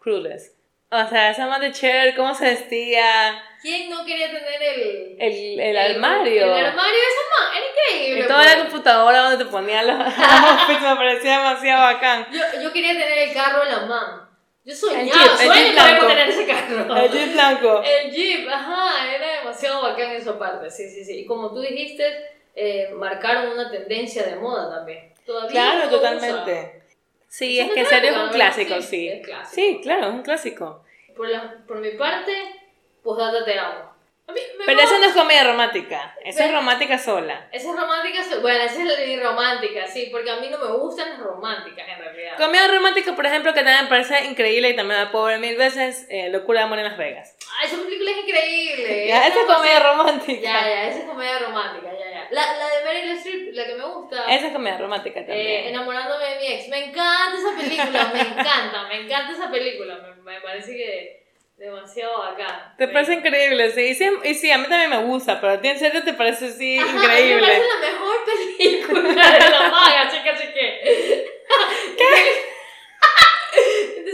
O 0.91 1.09
sea, 1.09 1.31
esa 1.31 1.47
más 1.47 1.61
de 1.61 1.73
Cher, 1.73 2.15
cómo 2.15 2.35
se 2.35 2.45
vestía, 2.45 3.43
¿Quién 3.61 3.91
no 3.91 4.05
quería 4.05 4.29
tener 4.31 4.63
el, 4.63 5.17
el, 5.19 5.59
el 5.61 5.77
armario. 5.77 6.45
El 6.57 6.67
armario 6.67 6.95
esa 6.95 7.25
man, 7.33 7.57
era 7.57 7.67
increíble. 7.67 8.21
Y 8.21 8.27
toda 8.29 8.45
la 8.45 8.53
pues. 8.53 8.63
computadora 8.63 9.19
donde 9.23 9.45
te 9.45 9.51
ponían 9.51 9.87
los 9.89 9.97
outfits 10.01 10.81
me 10.83 10.95
parecía 10.97 11.39
demasiado 11.39 11.83
bacán. 11.83 12.27
yo, 12.31 12.61
yo 12.63 12.73
quería 12.73 12.93
tener 12.93 13.19
el 13.19 13.35
carro 13.35 13.65
de 13.65 13.71
la 13.73 13.81
man. 13.87 14.29
Yo 14.65 14.73
El 14.73 14.79
soñaba, 14.79 15.37
Jeep, 15.37 15.41
el 15.41 15.53
Jeep 15.53 15.77
con 15.77 15.85
blanco. 15.87 16.07
tener 16.07 16.29
ese 16.29 16.47
carro. 16.47 16.97
El 16.97 17.11
jeep 17.13 17.33
blanco. 17.33 17.83
El 17.85 18.11
Jeep, 18.13 18.49
ajá, 18.49 19.15
era 19.15 19.39
demasiado 19.39 19.83
bacán 19.83 20.11
esa 20.13 20.39
parte, 20.39 20.71
sí, 20.71 20.89
sí, 20.89 21.05
sí. 21.05 21.21
Y 21.21 21.27
como 21.27 21.53
tú 21.53 21.61
dijiste, 21.61 22.05
eh, 22.55 22.91
marcaron 22.95 23.49
una 23.53 23.71
tendencia 23.71 24.23
de 24.25 24.37
moda 24.37 24.71
también. 24.77 25.13
Todavía 25.25 25.51
Claro, 25.51 25.85
no 25.85 25.91
totalmente. 25.91 26.83
Sí, 27.39 27.61
es 27.61 27.71
que 27.71 27.81
en 27.81 27.87
serio 27.87 28.13
es 28.13 28.17
un 28.17 28.29
clásico, 28.31 28.81
Sí, 28.81 28.83
sí. 28.89 29.09
es 29.09 29.27
clásico. 29.27 29.55
Sí, 29.55 29.81
claro, 29.83 30.07
es 30.09 30.15
un 30.15 30.23
clásico. 30.23 30.83
Por, 31.15 31.29
la, 31.29 31.55
por 31.69 31.81
mi 31.81 31.91
parte, 31.91 32.33
postdata 33.03 33.45
te 33.45 33.59
amo. 33.59 33.86
Mí 34.35 34.41
Pero 34.67 34.81
gusta- 34.81 34.99
no 34.99 35.05
es 35.05 35.13
comedia 35.13 35.45
romántica, 35.45 36.17
eso 36.25 36.43
es 36.43 36.53
romántica 36.53 36.99
sola. 36.99 37.49
Esa 37.53 37.71
es 37.71 37.77
romántica, 37.77 38.21
bueno, 38.41 38.65
esa 38.65 38.83
es 38.83 39.19
la 39.21 39.23
romántica, 39.31 39.87
sí, 39.87 40.09
porque 40.11 40.31
a 40.31 40.37
mí 40.37 40.49
no 40.51 40.59
me 40.59 40.67
gustan 40.79 41.11
las 41.11 41.21
románticas 41.21 41.89
en 41.89 41.99
realidad. 42.01 42.37
Comedia 42.37 42.67
romántica, 42.67 43.15
por 43.15 43.25
ejemplo, 43.25 43.55
que 43.55 43.61
también 43.63 43.85
me 43.85 43.89
parece 43.89 44.25
increíble 44.25 44.71
y 44.71 44.75
también 44.77 44.99
la 45.05 45.13
puedo 45.13 45.27
ver 45.27 45.39
mil 45.39 45.57
veces, 45.57 46.07
eh, 46.11 46.29
Locura 46.31 46.59
de 46.61 46.65
Amor 46.65 46.79
en 46.81 46.87
Las 46.87 46.99
Vegas. 46.99 47.37
Ah, 47.49 47.65
esa 47.65 47.77
película 47.77 48.11
es 48.11 48.19
increíble. 48.19 49.07
Ya, 49.07 49.29
esa 49.29 49.41
es 49.41 49.47
comedia 49.47 49.79
romántica. 49.79 50.43
Ya, 50.43 50.61
ya, 50.69 50.89
esa 50.89 50.99
es 50.99 51.05
comedia 51.05 51.39
romántica, 51.39 51.93
ya, 51.93 52.11
ya. 52.11 52.29
La, 52.33 52.57
la 52.57 52.67
de 52.69 52.85
Meryl 52.85 53.11
Streep, 53.19 53.55
la 53.55 53.65
que 53.67 53.75
me 53.77 53.85
gusta. 53.85 54.25
Esa 54.27 54.47
es 54.49 54.53
comedia 54.53 54.79
romántica 54.79 55.21
eh, 55.21 55.25
también. 55.25 55.67
enamorándome 55.69 56.25
de 56.25 56.41
mi 56.41 56.47
ex. 56.49 56.69
Me 56.69 56.85
encanta 56.87 57.39
esa 57.39 57.57
película, 57.57 58.11
me 58.13 58.21
encanta, 58.21 58.89
me 58.89 59.03
encanta 59.03 59.33
esa 59.33 59.49
película. 59.51 59.99
Me, 59.99 60.23
me 60.23 60.41
parece 60.41 60.73
que 60.77 61.26
demasiado 61.57 62.19
bacán. 62.19 62.75
Te 62.77 62.89
parece 62.89 63.15
increíble, 63.15 63.71
sí. 63.73 63.81
Y, 63.83 63.95
sí. 63.95 64.11
y 64.25 64.35
sí, 64.35 64.51
a 64.51 64.59
mí 64.59 64.67
también 64.69 64.91
me 64.91 65.05
gusta, 65.05 65.41
pero 65.41 65.55
a 65.55 65.61
ti 65.61 65.69
en 65.69 65.79
serio 65.79 66.03
te 66.05 66.13
parece 66.13 66.51
sí 66.53 66.79
Ajá, 66.79 66.97
increíble. 66.97 67.41
Me 67.41 67.47
parece 67.47 67.67
la 67.67 67.93
mejor 67.93 68.17
película 68.25 69.31
de 69.33 69.51
la 69.51 69.69
maga, 69.71 70.03
así 70.03 70.23
que, 70.23 70.31
así 70.31 70.47
que. 70.53 71.27
¿Qué? 71.97 72.07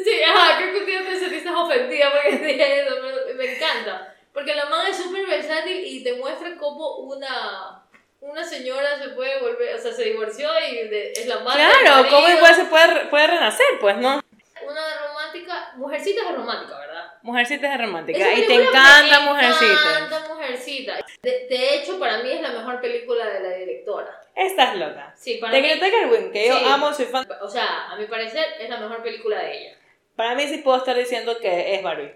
sí, 0.05 0.23
ajá, 0.23 0.59
creo 0.59 0.73
que 0.73 0.79
un 0.81 0.87
día 0.87 1.03
sentiste 1.19 1.51
ofendida 1.51 2.13
porque 2.13 2.37
dije 2.47 2.81
eso, 2.81 2.97
me, 3.03 3.35
me 3.35 3.55
encanta. 3.57 4.15
Porque 4.33 4.55
la 4.55 4.67
maga 4.67 4.89
es 4.89 4.97
súper 4.97 5.27
versátil 5.27 5.85
y 5.85 6.03
te 6.03 6.15
muestra 6.15 6.57
cómo 6.57 6.97
una, 6.99 7.85
una 8.21 8.45
señora 8.45 8.99
se 8.99 9.11
puede 9.11 9.41
volver, 9.41 9.75
o 9.75 9.79
sea, 9.79 9.93
se 9.93 10.05
divorció 10.05 10.49
y 10.71 10.89
de- 10.89 11.13
es 11.13 11.27
la 11.27 11.41
madre. 11.41 11.63
Claro, 11.83 12.09
cómo 12.09 12.29
igual 12.29 12.55
se 12.55 12.65
puede, 12.67 13.07
puede 13.07 13.27
renacer, 13.27 13.67
pues, 13.81 13.97
¿no? 13.99 14.21
Una 14.65 15.07
romántica, 15.09 15.73
Mujercitas 15.77 16.25
es 16.31 16.37
romántica, 16.37 16.79
¿verdad? 16.79 16.92
Mujercita 17.23 17.75
es 17.75 17.81
romántica. 17.81 18.33
Y 18.35 18.47
te 18.47 18.55
encanta 18.55 19.21
me 19.21 19.27
Mujercita. 19.27 19.99
encanta 19.99 20.29
Mujercita. 20.35 21.07
De, 21.23 21.31
de 21.49 21.75
hecho, 21.77 21.99
para 21.99 22.19
mí 22.23 22.31
es 22.33 22.41
la 22.41 22.51
mejor 22.51 22.81
película 22.81 23.27
de 23.29 23.41
la 23.41 23.57
directora. 23.57 24.21
Estás 24.35 24.77
loca. 24.77 25.13
Sí, 25.17 25.39
para 25.41 25.55
De 25.55 25.63
mí. 25.63 25.69
Greta 25.69 25.87
Gerwig, 25.91 26.33
que 26.33 26.49
yo 26.49 26.59
Sí. 26.59 26.65
amo, 26.67 26.93
soy 26.93 27.07
fan. 27.07 27.27
O 27.41 27.49
sea, 27.49 27.91
a 27.91 27.97
mi 27.97 28.07
parecer 28.07 28.45
es 28.61 28.69
la 28.69 28.79
mejor 28.79 29.03
película 29.03 29.43
de 29.43 29.59
ella, 29.61 29.77
Para 30.17 30.35
mí 30.35 30.47
sí 30.49 30.59
puedo 30.59 30.79
estar 30.79 30.97
diciendo 30.97 31.39
que 31.39 31.75
es 31.75 31.83
Barbie. 31.83 32.13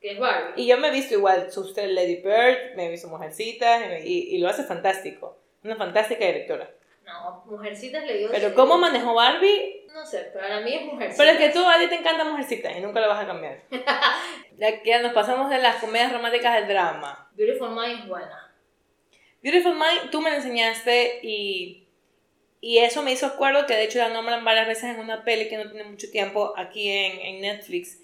que 0.00 0.12
es 0.12 0.18
Barbie. 0.18 0.62
Y 0.62 0.66
yo 0.68 0.76
me 0.78 0.88
he 0.88 0.90
visto 0.92 1.14
igual, 1.14 1.50
su 1.50 1.62
usted 1.62 1.88
Lady 1.88 2.16
Bird, 2.16 2.76
me 2.76 2.86
he 2.86 2.90
visto 2.90 3.08
Mujercitas 3.08 3.82
y, 4.04 4.08
y- 4.08 4.36
y 4.36 4.38
lo 4.38 4.48
hace 4.48 4.62
fantástico. 4.62 5.38
Una 5.64 5.74
fantástica 5.76 6.24
directora. 6.24 6.70
No, 7.06 7.44
Mujercitas 7.46 8.04
le 8.04 8.18
dio... 8.18 8.30
Pero 8.30 8.52
¿cómo 8.54 8.78
manejó 8.78 9.14
Barbie? 9.14 9.86
No 9.94 10.04
sé, 10.04 10.18
para 10.34 10.60
mí 10.60 10.74
es 10.74 10.82
Mujercitas. 10.82 11.16
Pero 11.16 11.30
es 11.30 11.38
que 11.38 11.48
tú, 11.50 11.66
a 11.66 11.78
ti 11.78 11.86
te 11.88 11.94
encanta 11.94 12.24
Mujercitas 12.24 12.76
y 12.76 12.80
nunca 12.80 13.00
lo 13.00 13.08
vas 13.08 13.22
a 13.22 13.26
cambiar. 13.26 13.60
ya 14.58 14.82
que 14.82 14.98
nos 14.98 15.12
pasamos 15.12 15.48
de 15.48 15.58
las 15.58 15.76
comedias 15.76 16.12
románticas 16.12 16.56
al 16.56 16.66
drama. 16.66 17.30
Beautiful 17.34 17.70
Mind 17.70 18.00
es 18.00 18.08
buena. 18.08 18.52
Beautiful 19.40 19.74
Mind, 19.74 20.10
tú 20.10 20.20
me 20.20 20.30
la 20.30 20.36
enseñaste 20.36 21.20
y, 21.22 21.86
y 22.60 22.78
eso 22.78 23.02
me 23.02 23.12
hizo 23.12 23.26
acuerdo 23.26 23.66
que 23.66 23.74
de 23.74 23.84
hecho 23.84 23.98
la 23.98 24.08
nombran 24.08 24.44
varias 24.44 24.66
veces 24.66 24.84
en 24.84 24.98
una 24.98 25.22
peli 25.22 25.48
que 25.48 25.58
no 25.58 25.70
tiene 25.70 25.88
mucho 25.88 26.10
tiempo 26.10 26.54
aquí 26.56 26.90
en, 26.90 27.20
en 27.20 27.40
Netflix, 27.40 28.00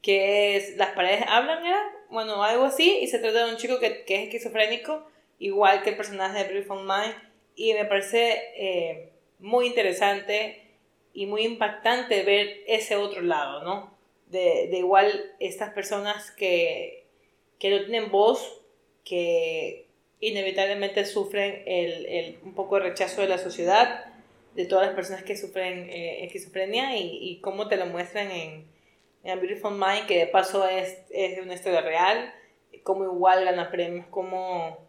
que 0.00 0.56
es 0.56 0.76
Las 0.78 0.90
paredes 0.90 1.26
hablan, 1.28 1.66
¿era? 1.66 1.82
Bueno, 2.08 2.42
algo 2.42 2.64
así, 2.64 3.00
y 3.02 3.06
se 3.08 3.18
trata 3.18 3.44
de 3.44 3.50
un 3.50 3.58
chico 3.58 3.78
que, 3.78 4.04
que 4.04 4.14
es 4.14 4.22
esquizofrénico, 4.22 5.06
igual 5.38 5.82
que 5.82 5.90
el 5.90 5.96
personaje 5.96 6.38
de 6.38 6.44
Beautiful 6.44 6.80
Mind, 6.80 7.25
y 7.56 7.72
me 7.72 7.86
parece 7.86 8.52
eh, 8.56 9.12
muy 9.40 9.66
interesante 9.66 10.62
y 11.12 11.26
muy 11.26 11.42
impactante 11.44 12.22
ver 12.22 12.60
ese 12.66 12.96
otro 12.96 13.22
lado, 13.22 13.64
¿no? 13.64 13.96
De, 14.26 14.68
de 14.70 14.78
igual 14.78 15.34
estas 15.40 15.72
personas 15.72 16.30
que, 16.32 17.06
que 17.58 17.70
no 17.70 17.78
tienen 17.86 18.10
voz, 18.10 18.60
que 19.04 19.86
inevitablemente 20.20 21.04
sufren 21.06 21.62
el, 21.66 22.06
el, 22.06 22.38
un 22.44 22.54
poco 22.54 22.76
de 22.76 22.82
rechazo 22.82 23.22
de 23.22 23.28
la 23.28 23.38
sociedad, 23.38 24.12
de 24.54 24.66
todas 24.66 24.86
las 24.86 24.94
personas 24.94 25.22
que 25.22 25.36
sufren 25.36 25.88
eh, 25.88 26.24
esquizofrenia 26.24 26.96
y, 26.96 27.18
y, 27.20 27.40
cómo 27.40 27.68
te 27.68 27.76
lo 27.76 27.86
muestran 27.86 28.30
en, 28.30 28.66
A 29.24 29.36
Beautiful 29.36 29.72
Mind, 29.72 30.06
que 30.06 30.18
de 30.18 30.26
paso 30.26 30.68
es, 30.68 30.98
es 31.10 31.38
una 31.40 31.54
historia 31.54 31.80
real, 31.80 32.32
como 32.82 33.04
igual 33.04 33.44
gana 33.44 33.70
premios, 33.70 34.06
como... 34.08 34.85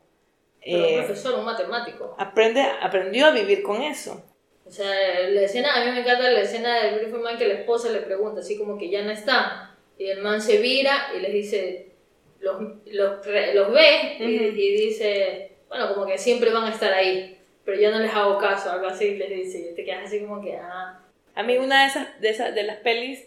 Pero 0.63 0.87
un 0.87 1.05
profesor, 1.05 1.39
un 1.39 1.45
matemático. 1.45 2.15
Aprende, 2.17 2.61
aprendió 2.61 3.27
a 3.27 3.31
vivir 3.31 3.63
con 3.63 3.81
eso. 3.81 4.23
O 4.65 4.71
sea, 4.71 4.91
la 5.29 5.41
escena, 5.41 5.75
a 5.75 5.85
mí 5.85 5.91
me 5.91 6.01
encanta 6.01 6.29
la 6.29 6.41
escena 6.41 6.83
del 6.83 6.95
Beautiful 6.95 7.21
Man 7.21 7.37
que 7.37 7.47
la 7.47 7.53
esposa 7.53 7.89
le 7.89 7.99
pregunta, 7.99 8.41
así 8.41 8.57
como 8.57 8.77
que 8.77 8.89
ya 8.89 9.01
no 9.01 9.11
está. 9.11 9.75
Y 9.97 10.07
el 10.07 10.21
man 10.21 10.41
se 10.41 10.57
vira 10.57 11.07
y 11.15 11.21
les 11.21 11.31
dice, 11.31 11.87
los, 12.41 12.61
los, 12.85 13.25
los 13.25 13.71
ve 13.73 14.17
y, 14.19 14.23
uh 14.23 14.27
-huh. 14.27 14.57
y, 14.57 14.77
dice, 14.77 15.51
bueno, 15.69 15.93
como 15.93 16.05
que 16.05 16.17
siempre 16.17 16.51
van 16.51 16.65
a 16.65 16.71
estar 16.71 16.93
ahí, 16.93 17.37
pero 17.63 17.79
yo 17.79 17.91
no 17.91 17.99
les 17.99 18.13
hago 18.13 18.37
caso, 18.37 18.71
algo 18.71 18.87
así 18.87 19.15
les 19.15 19.29
dice. 19.29 19.69
Y 19.71 19.75
te 19.75 19.85
quedas 19.85 20.05
así 20.05 20.19
como 20.19 20.41
que, 20.41 20.57
ah. 20.57 20.99
A 21.33 21.43
mí 21.43 21.57
una 21.57 21.83
de 21.83 21.87
esas, 21.87 22.21
de, 22.21 22.29
esas, 22.29 22.53
de 22.53 22.63
las 22.63 22.77
pelis 22.77 23.25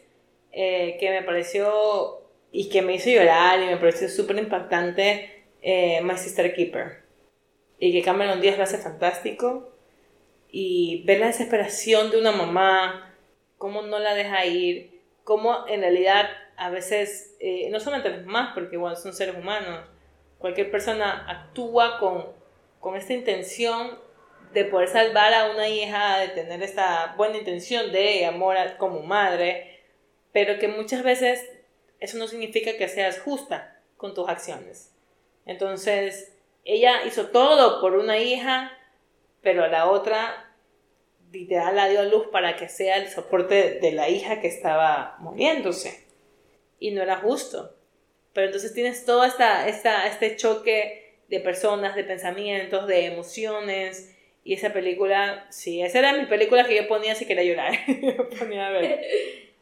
eh, 0.52 0.96
que 1.00 1.10
me 1.10 1.22
pareció 1.22 2.20
y 2.52 2.68
que 2.68 2.82
me 2.82 2.94
hizo 2.94 3.08
llorar 3.08 3.60
y 3.62 3.66
me 3.66 3.76
pareció 3.76 4.08
súper 4.08 4.36
impactante, 4.36 5.44
eh, 5.62 6.00
My 6.02 6.16
Sister 6.16 6.52
Keeper. 6.52 6.99
Y 7.80 7.92
que 7.92 8.02
Cameron 8.02 8.40
Díaz 8.40 8.56
lo 8.56 8.62
hace 8.62 8.78
fantástico 8.78 9.72
y 10.52 11.02
ver 11.04 11.18
la 11.18 11.26
desesperación 11.26 12.12
de 12.12 12.18
una 12.18 12.30
mamá, 12.30 13.16
cómo 13.58 13.82
no 13.82 13.98
la 13.98 14.14
deja 14.14 14.46
ir, 14.46 15.00
cómo 15.24 15.66
en 15.66 15.80
realidad 15.80 16.28
a 16.56 16.70
veces, 16.70 17.36
eh, 17.40 17.68
no 17.70 17.80
solamente 17.80 18.10
las 18.10 18.24
mamás, 18.24 18.52
porque 18.54 18.76
igual 18.76 18.96
son 18.96 19.14
seres 19.14 19.34
humanos, 19.34 19.84
cualquier 20.38 20.70
persona 20.70 21.24
actúa 21.26 21.98
con, 21.98 22.26
con 22.80 22.96
esta 22.96 23.14
intención 23.14 23.98
de 24.52 24.64
poder 24.64 24.88
salvar 24.88 25.32
a 25.32 25.50
una 25.50 25.68
hija, 25.68 26.18
de 26.18 26.28
tener 26.28 26.62
esta 26.62 27.14
buena 27.16 27.38
intención 27.38 27.92
de 27.92 28.26
amor 28.26 28.56
como 28.78 29.00
madre, 29.02 29.80
pero 30.32 30.58
que 30.58 30.68
muchas 30.68 31.02
veces 31.02 31.48
eso 32.00 32.18
no 32.18 32.26
significa 32.26 32.76
que 32.76 32.88
seas 32.88 33.20
justa 33.20 33.80
con 33.96 34.14
tus 34.14 34.28
acciones. 34.28 34.92
Entonces, 35.46 36.32
ella 36.64 37.04
hizo 37.06 37.26
todo 37.28 37.80
por 37.80 37.94
una 37.94 38.18
hija, 38.18 38.76
pero 39.42 39.66
la 39.68 39.90
otra 39.90 40.50
literal 41.32 41.76
la 41.76 41.88
dio 41.88 42.00
a 42.00 42.04
luz 42.04 42.26
para 42.28 42.56
que 42.56 42.68
sea 42.68 42.96
el 42.96 43.08
soporte 43.08 43.78
de 43.80 43.92
la 43.92 44.08
hija 44.08 44.40
que 44.40 44.48
estaba 44.48 45.16
muriéndose. 45.20 46.04
Y 46.78 46.90
no 46.90 47.02
era 47.02 47.16
justo. 47.16 47.74
Pero 48.32 48.46
entonces 48.46 48.72
tienes 48.72 49.04
todo 49.04 49.24
esta, 49.24 49.68
esta, 49.68 50.06
este 50.06 50.36
choque 50.36 51.18
de 51.28 51.40
personas, 51.40 51.94
de 51.94 52.04
pensamientos, 52.04 52.86
de 52.86 53.06
emociones. 53.06 54.16
Y 54.44 54.54
esa 54.54 54.72
película, 54.72 55.46
sí, 55.50 55.82
esa 55.82 55.98
era 55.98 56.12
mi 56.14 56.26
película 56.26 56.66
que 56.66 56.76
yo 56.76 56.88
ponía 56.88 57.14
si 57.14 57.26
quería 57.26 57.44
llorar. 57.44 57.74
yo 57.86 58.28
ponía 58.30 58.68
a 58.68 58.70
ver. 58.70 59.06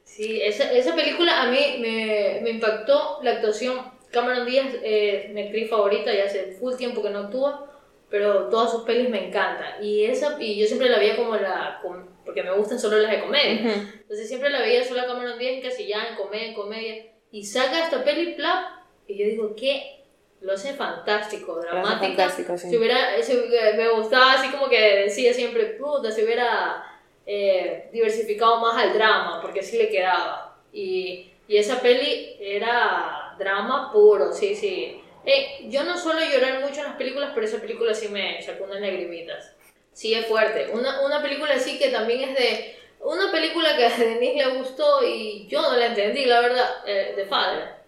Sí, 0.04 0.40
esa, 0.42 0.72
esa 0.72 0.94
película 0.94 1.42
a 1.42 1.50
mí 1.50 1.76
me, 1.80 2.40
me 2.42 2.50
impactó 2.50 3.18
la 3.22 3.32
actuación. 3.32 3.97
Cameron 4.10 4.46
Díaz 4.46 4.74
es 4.82 5.30
mi 5.30 5.42
actriz 5.42 5.68
favorita, 5.68 6.12
ya 6.12 6.24
hace 6.24 6.52
full 6.52 6.74
tiempo 6.76 7.02
que 7.02 7.10
no 7.10 7.20
actúa 7.20 7.68
pero 8.10 8.48
todas 8.48 8.70
sus 8.70 8.82
pelis 8.82 9.10
me 9.10 9.28
encantan. 9.28 9.82
Y, 9.82 10.04
esa, 10.04 10.36
y 10.40 10.58
yo 10.58 10.66
siempre 10.66 10.88
la 10.88 10.98
veía 10.98 11.16
como 11.16 11.36
la. 11.36 11.80
porque 12.24 12.42
me 12.42 12.52
gustan 12.52 12.78
solo 12.78 12.98
las 12.98 13.10
de 13.10 13.20
comedia. 13.20 13.60
Uh 13.62 13.66
-huh. 13.66 13.92
Entonces 14.00 14.28
siempre 14.28 14.50
la 14.50 14.60
veía 14.60 14.84
solo 14.84 15.02
a 15.02 15.06
Cameron 15.06 15.38
Díaz 15.38 15.62
casi 15.62 15.86
ya 15.86 16.08
en 16.08 16.16
comedia, 16.16 16.48
en 16.48 16.54
comedia. 16.54 17.06
Y 17.30 17.44
saca 17.44 17.84
esta 17.84 18.02
peli, 18.04 18.34
plap. 18.34 18.78
Y 19.06 19.18
yo 19.18 19.26
digo, 19.26 19.54
¿qué? 19.54 20.04
Lo 20.40 20.52
hace 20.52 20.72
fantástico, 20.72 21.60
dramática. 21.60 22.06
Fantástico, 22.06 22.56
sí. 22.56 22.70
Si 22.70 22.76
hubiera, 22.76 23.20
si, 23.22 23.34
me 23.76 23.88
gustaba 23.90 24.34
así 24.34 24.50
como 24.50 24.68
que 24.68 24.80
decía 25.04 25.34
siempre, 25.34 25.64
puta, 25.66 26.12
si 26.12 26.22
hubiera 26.22 26.84
eh, 27.26 27.88
diversificado 27.92 28.60
más 28.60 28.76
al 28.76 28.94
drama, 28.94 29.40
porque 29.42 29.60
así 29.60 29.76
le 29.76 29.88
quedaba. 29.88 30.56
Y, 30.72 31.32
y 31.48 31.56
esa 31.56 31.80
peli 31.80 32.36
era 32.40 33.27
drama 33.38 33.92
puro, 33.92 34.32
sí, 34.32 34.54
sí. 34.54 35.00
Eh, 35.24 35.66
yo 35.68 35.84
no 35.84 35.98
suelo 35.98 36.20
llorar 36.20 36.60
mucho 36.60 36.80
en 36.80 36.86
las 36.86 36.96
películas, 36.96 37.32
pero 37.34 37.46
esa 37.46 37.60
película 37.60 37.94
sí 37.94 38.08
me 38.08 38.40
sacó 38.42 38.64
unas 38.64 38.80
lagrimitas. 38.80 39.54
Sí, 39.92 40.14
es 40.14 40.26
fuerte. 40.26 40.68
Una, 40.72 41.00
una 41.04 41.20
película 41.20 41.54
así 41.54 41.78
que 41.78 41.88
también 41.88 42.30
es 42.30 42.34
de... 42.34 42.76
Una 43.00 43.30
película 43.30 43.76
que 43.76 43.84
a 43.86 43.90
Denise 43.90 44.36
le 44.36 44.56
gustó 44.56 45.04
y 45.04 45.46
yo 45.48 45.62
no 45.62 45.76
la 45.76 45.86
entendí, 45.86 46.24
la 46.24 46.40
verdad, 46.40 46.68
eh, 46.86 47.14
de 47.16 47.24
Father. 47.26 47.78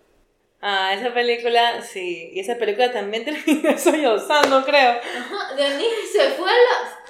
Ah, 0.61 0.93
esa 0.93 1.15
película, 1.15 1.83
sí. 1.83 2.31
Y 2.33 2.41
esa 2.41 2.57
película 2.57 2.93
también 2.93 3.25
terminó 3.45 3.77
sollozando, 3.79 4.65
creo. 4.65 5.01
Ajá, 5.01 5.55
Denise 5.57 6.07
se 6.13 6.31
fue 6.31 6.51
a 6.51 6.55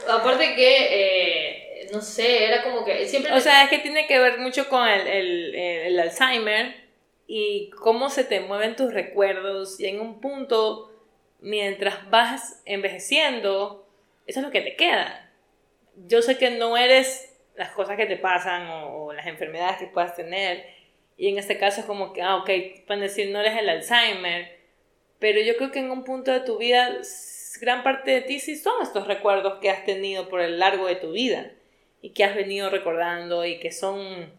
la... 0.07 0.15
Aparte 0.15 0.55
que... 0.55 0.87
Eh, 0.91 1.89
no 1.93 2.01
sé, 2.01 2.45
era 2.45 2.63
como 2.63 2.85
que 2.85 3.07
siempre... 3.09 3.33
O 3.33 3.41
sea, 3.41 3.65
es 3.65 3.71
que 3.71 3.79
tiene 3.79 4.07
que 4.07 4.19
ver 4.19 4.39
mucho 4.39 4.69
con 4.69 4.87
el, 4.87 5.07
el, 5.09 5.55
el 5.55 5.99
Alzheimer 5.99 6.80
y 7.33 7.71
cómo 7.71 8.11
se 8.11 8.25
te 8.25 8.41
mueven 8.41 8.75
tus 8.75 8.93
recuerdos 8.93 9.79
y 9.79 9.87
en 9.87 10.01
un 10.01 10.21
punto, 10.21 10.91
mientras 11.39 12.11
vas 12.11 12.61
envejeciendo, 12.65 13.87
eso 14.27 14.41
es 14.41 14.45
lo 14.45 14.51
que 14.51 14.63
te 14.63 14.75
queda. 14.75 15.31
Yo 16.09 16.23
sé 16.23 16.39
que 16.39 16.51
no 16.51 16.77
eres 16.77 17.39
las 17.55 17.71
cosas 17.71 17.97
que 17.97 18.07
te 18.07 18.17
pasan 18.17 18.67
o, 18.69 19.13
las 19.13 19.29
enfermedades 19.29 19.79
que 19.79 19.87
puedas 19.87 20.17
tener 20.17 20.67
y 21.17 21.29
en 21.29 21.39
este 21.39 21.57
caso 21.57 21.83
es 21.83 21.87
como 21.87 22.13
que, 22.13 22.21
ah, 22.21 22.35
ok, 22.35 22.51
pueden 22.89 23.03
decir 23.03 23.31
no 23.31 23.39
eres 23.39 23.57
el 23.57 23.69
Alzheimer, 23.69 24.59
pero 25.21 25.41
yo 25.41 25.57
creo 25.57 25.71
que 25.71 25.79
en 25.79 25.93
un 25.93 26.03
punto 26.03 26.33
de 26.33 26.41
tu 26.41 26.59
vida, 26.59 26.99
gran 27.61 27.85
parte 27.85 28.11
de 28.11 28.23
ti 28.23 28.41
sí 28.41 28.57
son 28.57 28.83
estos 28.83 29.07
recuerdos 29.07 29.61
que 29.61 29.71
has 29.71 29.85
tenido 29.85 30.29
por 30.29 30.41
el 30.41 30.59
largo 30.59 30.89
de 30.89 30.97
tu 30.97 31.13
vida 31.13 31.53
y 32.03 32.11
que 32.11 32.25
has 32.25 32.35
venido 32.35 32.71
recordando 32.71 33.45
y 33.45 33.61
que 33.61 33.71
son 33.71 34.33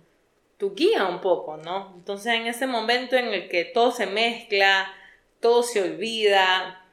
tu 0.62 0.76
guía 0.76 1.08
un 1.08 1.22
poco, 1.22 1.58
¿no? 1.58 1.92
Entonces 1.98 2.36
en 2.36 2.46
ese 2.46 2.68
momento 2.68 3.16
en 3.16 3.34
el 3.34 3.50
que 3.50 3.66
todo 3.66 3.92
se 3.92 4.06
mezcla, 4.06 4.94
todo 5.40 5.64
se 5.64 5.82
olvida, 5.82 6.86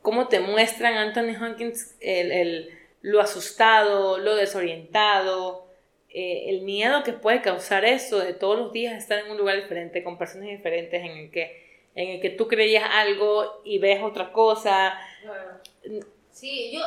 cómo 0.00 0.28
te 0.28 0.38
muestran 0.38 0.94
Anthony 0.94 1.34
Hopkins 1.44 1.96
el, 2.00 2.30
el, 2.30 2.78
lo 3.02 3.20
asustado, 3.20 4.18
lo 4.18 4.36
desorientado, 4.36 5.66
eh, 6.08 6.50
el 6.50 6.60
miedo 6.60 7.02
que 7.02 7.14
puede 7.14 7.42
causar 7.42 7.84
eso 7.84 8.20
de 8.20 8.32
todos 8.32 8.60
los 8.60 8.72
días 8.72 8.96
estar 8.96 9.18
en 9.18 9.28
un 9.28 9.38
lugar 9.38 9.56
diferente, 9.56 10.04
con 10.04 10.18
personas 10.18 10.46
diferentes, 10.46 11.02
en 11.02 11.10
el 11.10 11.30
que, 11.32 11.80
en 11.96 12.10
el 12.10 12.20
que 12.20 12.30
tú 12.30 12.46
creías 12.46 12.88
algo 12.88 13.60
y 13.64 13.80
ves 13.80 14.04
otra 14.04 14.30
cosa. 14.30 15.00
Bueno. 15.26 16.06
Sí, 16.30 16.70
yo, 16.72 16.80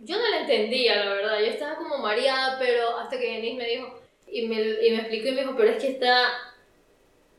yo 0.00 0.16
no 0.16 0.30
la 0.30 0.40
entendía, 0.40 1.04
la 1.04 1.12
verdad. 1.12 1.40
Yo 1.40 1.46
estaba 1.46 1.76
como 1.76 1.98
mareada, 1.98 2.58
pero 2.58 2.96
hasta 2.96 3.18
que 3.18 3.32
Denise 3.32 3.58
me 3.58 3.66
dijo, 3.66 4.01
y 4.32 4.48
me, 4.48 4.60
y 4.60 4.90
me 4.90 4.98
explicó 4.98 5.28
y 5.28 5.32
me 5.32 5.42
dijo, 5.42 5.54
pero 5.56 5.70
es 5.70 5.82
que 5.82 5.90
está, 5.90 6.26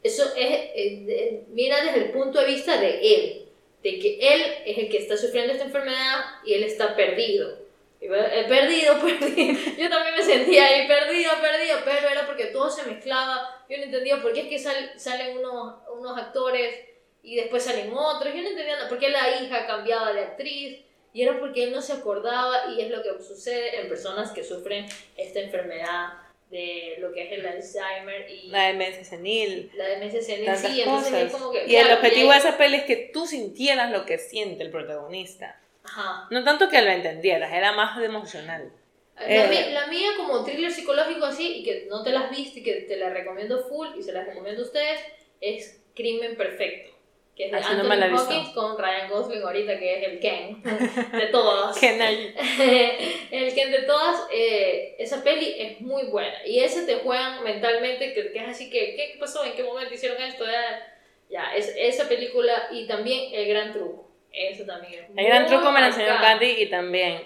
eso 0.04 0.24
es, 0.36 0.52
eh, 0.76 1.44
mira 1.50 1.84
desde 1.84 2.06
el 2.06 2.12
punto 2.12 2.40
de 2.40 2.46
vista 2.46 2.80
de 2.80 3.00
él, 3.16 3.46
de 3.82 4.00
que 4.00 4.20
él 4.22 4.42
es 4.66 4.78
el 4.78 4.90
que 4.90 5.00
está 5.00 5.18
sufriendo 5.18 5.52
esta 5.52 5.66
enfermedad 5.66 6.24
y 6.46 6.54
él 6.54 6.64
está 6.64 6.96
perdido. 6.96 7.64
He 8.00 8.44
perdido, 8.48 9.00
perdido. 9.02 9.60
Yo 9.78 9.90
también 9.90 10.16
me 10.16 10.24
sentía 10.24 10.68
ahí, 10.68 10.88
perdido, 10.88 11.32
perdido, 11.42 11.80
pero 11.84 12.08
era 12.08 12.26
porque 12.26 12.46
todo 12.48 12.70
se 12.70 12.84
mezclaba. 12.84 13.66
Yo 13.70 13.78
no 13.78 13.84
entendía 13.84 14.22
por 14.22 14.34
qué 14.34 14.42
es 14.42 14.48
que 14.48 14.60
sal, 14.60 14.92
salen 14.98 15.38
unos, 15.38 15.76
unos 15.90 16.18
actores 16.18 16.76
y 17.24 17.38
después 17.38 17.64
salen 17.64 17.94
otros. 17.94 18.34
Yo 18.34 18.42
no 18.42 18.50
entendía 18.50 18.88
por 18.90 19.00
qué 19.00 19.10
la 19.10 19.42
hija 19.42 19.66
cambiaba 19.66 20.14
de 20.14 20.22
actriz. 20.22 20.80
Y 21.14 21.22
era 21.22 21.40
porque 21.40 21.64
él 21.64 21.72
no 21.72 21.82
se 21.82 21.94
acordaba 21.94 22.74
y 22.76 22.82
es 22.82 22.90
lo 22.90 23.02
que 23.04 23.24
sucede 23.24 23.80
en 23.80 23.88
personas 23.88 24.32
que 24.32 24.44
sufren 24.44 24.86
esta 25.16 25.40
enfermedad 25.40 26.23
de 26.54 26.96
lo 27.00 27.12
que 27.12 27.24
es 27.24 27.32
el 27.34 27.46
Alzheimer 27.46 28.30
y 28.30 28.48
la 28.50 28.68
demencia 28.68 29.04
senil. 29.04 29.72
La 29.76 29.88
demencia 29.90 30.22
senil, 30.22 30.56
sí, 30.56 30.82
entonces 30.82 31.14
es 31.14 31.32
como 31.32 31.52
que... 31.52 31.66
Y 31.66 31.70
claro, 31.70 31.88
el 31.90 31.94
objetivo 31.96 32.32
de 32.32 32.38
esa 32.38 32.58
peli 32.58 32.76
es 32.78 32.84
que 32.84 32.96
tú 33.12 33.26
sintieras 33.26 33.92
lo 33.92 34.06
que 34.06 34.18
siente 34.20 34.64
el 34.64 34.70
protagonista. 34.72 35.60
Ajá. 35.84 36.28
No 36.32 36.44
tanto 36.44 36.70
que 36.70 36.82
lo 36.82 36.92
entendieras, 36.92 37.52
era 37.52 37.72
más 37.74 38.02
emocional. 38.02 38.72
La, 39.18 39.46
Eh. 39.46 39.48
mi- 39.50 39.74
la 39.74 39.88
mía 39.88 40.10
como 40.18 40.44
thriller 40.46 40.72
psicológico 40.72 41.26
así, 41.26 41.58
y 41.58 41.64
que 41.64 41.88
no 41.90 42.04
te 42.04 42.12
las 42.12 42.30
viste 42.32 42.60
y 42.60 42.64
que 42.64 42.74
te 42.82 42.96
la 42.98 43.10
recomiendo 43.10 43.68
full, 43.68 43.88
y 43.98 44.04
se 44.04 44.12
las 44.14 44.26
recomiendo 44.26 44.62
a 44.62 44.66
ustedes, 44.66 45.00
es 45.42 45.82
Crimen 45.96 46.36
Perfecto. 46.38 46.93
Que 47.36 47.46
es 47.46 47.52
de 47.52 47.58
Así 47.58 47.68
Anthony. 47.74 47.88
Hopkins 48.36 48.50
con 48.50 48.78
Ryan 48.78 49.10
Gosling 49.10 49.42
ahorita, 49.42 49.80
que 49.80 49.98
es 49.98 50.04
el 50.08 50.20
Ken 50.20 50.62
de 51.12 51.26
todas. 51.32 51.76
Nadie- 51.82 52.34
el 53.32 53.54
Ken 53.56 53.72
de 53.72 53.82
todas, 53.84 54.28
eh, 54.32 54.96
esa 55.00 55.24
peli 55.24 55.56
es 55.58 55.82
muy 55.82 56.04
buena. 56.04 56.46
Y 56.46 56.60
ese 56.60 56.86
te 56.86 56.96
juegan 56.96 57.44
mentalmente, 57.44 58.14
que, 58.14 58.32
que 58.32 58.40
es 58.40 58.48
así 58.48 58.70
que, 58.70 58.96
¿qué 58.96 59.16
pasó? 59.20 59.44
¿En 59.44 59.54
qué 59.54 59.64
momento 59.64 59.94
hicieron 59.94 60.22
esto? 60.22 60.46
Ya, 60.46 60.88
ya, 61.30 61.56
es, 61.56 61.74
esa 61.76 62.08
película 62.08 62.68
y 62.72 62.86
también 62.86 63.34
El 63.34 63.48
Gran 63.48 63.72
Truco. 63.74 64.12
Eso 64.32 64.66
también 64.66 64.94
es 65.04 65.10
El 65.16 65.26
gran 65.26 65.46
truco 65.46 65.72
me 65.72 65.80
lo 65.80 65.86
enseñó. 65.88 66.08
Candy 66.20 66.48
y 66.58 66.66
también 66.68 67.22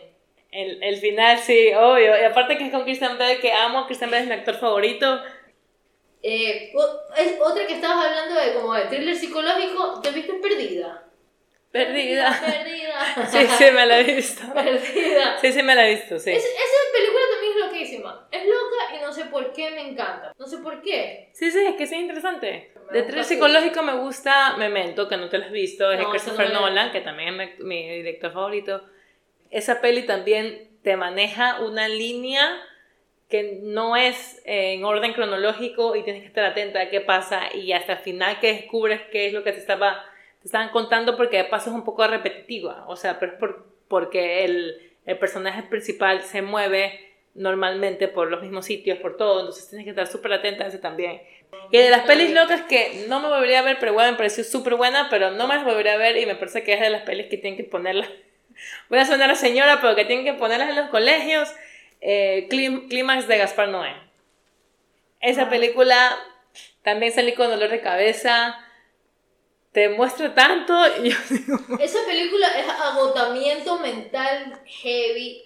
el, 0.51 0.81
el 0.83 0.97
final, 0.97 1.37
sí, 1.39 1.71
obvio. 1.73 2.19
Y 2.19 2.23
aparte 2.23 2.57
que 2.57 2.65
es 2.65 2.71
con 2.71 2.83
Christian 2.83 3.17
Bale, 3.17 3.39
que 3.39 3.51
amo, 3.53 3.85
Christian 3.85 4.09
Bale 4.11 4.23
es 4.23 4.27
mi 4.29 4.33
actor 4.35 4.55
favorito. 4.55 5.21
Eh, 6.23 6.73
es 7.17 7.35
otra 7.39 7.65
que 7.67 7.73
estabas 7.75 8.05
hablando 8.05 8.39
de 8.39 8.53
como 8.53 8.73
de 8.73 8.85
thriller 8.85 9.15
psicológico, 9.15 10.01
¿te 10.01 10.11
viste 10.11 10.33
Perdida? 10.33 11.03
Perdida. 11.71 12.39
Perdida. 12.45 13.27
Sí, 13.29 13.37
sí, 13.57 13.71
me 13.71 13.85
la 13.85 13.99
he 13.99 14.03
visto. 14.03 14.41
Perdida. 14.53 15.37
Sí, 15.39 15.51
sí, 15.53 15.63
me 15.63 15.75
la 15.75 15.87
he 15.87 15.95
visto, 15.95 16.17
sí. 16.19 16.31
Es- 16.31 16.43
esa 16.45 16.91
película 16.93 17.21
también 17.31 17.53
es 17.53 17.65
loquísima. 17.65 18.27
Es 18.31 18.43
loca 18.45 18.95
y 18.97 19.01
no 19.01 19.13
sé 19.13 19.25
por 19.25 19.53
qué 19.53 19.69
me 19.71 19.81
encanta. 19.89 20.33
No 20.37 20.47
sé 20.47 20.57
por 20.57 20.81
qué. 20.81 21.29
Sí, 21.33 21.51
sí, 21.51 21.59
es 21.59 21.75
que 21.75 21.83
es 21.83 21.91
interesante. 21.91 22.71
Me 22.91 22.97
De 22.97 23.03
thriller 23.03 23.25
psicológico 23.25 23.83
me 23.83 23.95
gusta 23.97 24.55
Memento, 24.57 25.07
que 25.07 25.17
no 25.17 25.29
te 25.29 25.37
lo 25.37 25.45
has 25.45 25.51
visto, 25.51 25.91
es 25.91 25.97
de 25.99 26.03
No, 26.03 26.13
esa 26.15 26.25
Christopher 26.25 26.53
no 26.53 26.61
Nolan, 26.61 26.91
que 26.91 27.01
también 27.01 27.39
es 27.39 27.59
mi, 27.59 27.65
mi 27.65 27.95
director 27.97 28.31
favorito. 28.33 28.81
Esa 29.51 29.79
peli 29.81 30.03
también 30.05 30.69
te 30.83 30.95
maneja 30.97 31.59
una 31.61 31.87
línea 31.87 32.57
que 33.29 33.59
no 33.63 33.95
es 33.95 34.41
eh, 34.45 34.73
en 34.73 34.85
orden 34.85 35.13
cronológico 35.13 35.95
y 35.95 36.03
tienes 36.03 36.21
que 36.21 36.27
estar 36.27 36.45
atenta 36.45 36.81
a 36.81 36.89
qué 36.89 37.01
pasa 37.01 37.53
y 37.53 37.73
hasta 37.73 37.93
el 37.93 37.99
final 37.99 38.39
que 38.39 38.53
descubres 38.53 39.01
qué 39.11 39.27
es 39.27 39.33
lo 39.33 39.43
que 39.43 39.51
te 39.51 39.59
estaba 39.59 40.05
te 40.39 40.47
estaban 40.47 40.69
contando 40.69 41.17
porque 41.17 41.37
de 41.37 41.43
paso 41.45 41.69
es 41.69 41.75
un 41.75 41.83
poco 41.83 42.07
repetitiva, 42.07 42.85
o 42.87 42.95
sea, 42.95 43.19
pero 43.19 43.33
es 43.33 43.37
por, 43.39 43.65
porque 43.87 44.45
el, 44.45 44.93
el 45.05 45.17
personaje 45.17 45.63
principal 45.63 46.21
se 46.23 46.41
mueve 46.41 47.07
normalmente 47.37 48.07
por 48.07 48.29
los 48.29 48.41
mismos 48.41 48.65
sitios, 48.65 48.97
por 48.99 49.15
todo, 49.15 49.39
entonces 49.39 49.69
tienes 49.69 49.85
que 49.85 49.91
estar 49.91 50.07
súper 50.07 50.33
atenta 50.33 50.65
a 50.65 50.67
eso 50.67 50.79
también. 50.79 51.21
Y 51.71 51.77
de 51.77 51.89
las 51.89 52.01
pelis 52.01 52.31
locas 52.31 52.61
que 52.63 53.05
no 53.07 53.19
me 53.19 53.29
volvería 53.29 53.59
a 53.59 53.61
ver, 53.61 53.77
pero 53.79 53.91
igual 53.91 54.11
me 54.11 54.17
pareció 54.17 54.43
súper 54.43 54.75
buena, 54.75 55.07
pero 55.09 55.31
no 55.31 55.47
me 55.47 55.55
las 55.55 55.63
volvería 55.63 55.93
a 55.93 55.97
ver 55.97 56.17
y 56.17 56.25
me 56.25 56.35
parece 56.35 56.63
que 56.63 56.73
es 56.73 56.81
de 56.81 56.89
las 56.89 57.03
pelis 57.03 57.27
que 57.27 57.37
tienen 57.37 57.57
que 57.57 57.63
ponerlas. 57.63 58.09
Voy 58.89 58.99
a 58.99 59.05
sonar 59.05 59.29
a 59.29 59.35
señora, 59.35 59.79
pero 59.81 59.95
que 59.95 60.05
tienen 60.05 60.25
que 60.25 60.33
ponerlas 60.33 60.69
en 60.69 60.75
los 60.75 60.89
colegios. 60.89 61.53
Eh, 62.01 62.47
Clí- 62.49 62.87
Clímax 62.89 63.27
de 63.27 63.37
Gaspar 63.37 63.69
Noé. 63.69 63.93
Esa 65.19 65.43
Ah. 65.43 65.49
película 65.49 66.17
también 66.83 67.11
salí 67.11 67.33
con 67.33 67.49
dolor 67.49 67.69
de 67.69 67.81
cabeza. 67.81 68.57
Te 69.71 69.89
muestra 69.89 70.33
tanto. 70.33 70.73
y 71.03 71.09
yo 71.09 71.17
digo, 71.29 71.57
Esa 71.79 71.99
película 72.05 72.47
es 72.57 72.67
agotamiento 72.69 73.79
mental 73.79 74.59
heavy. 74.65 75.43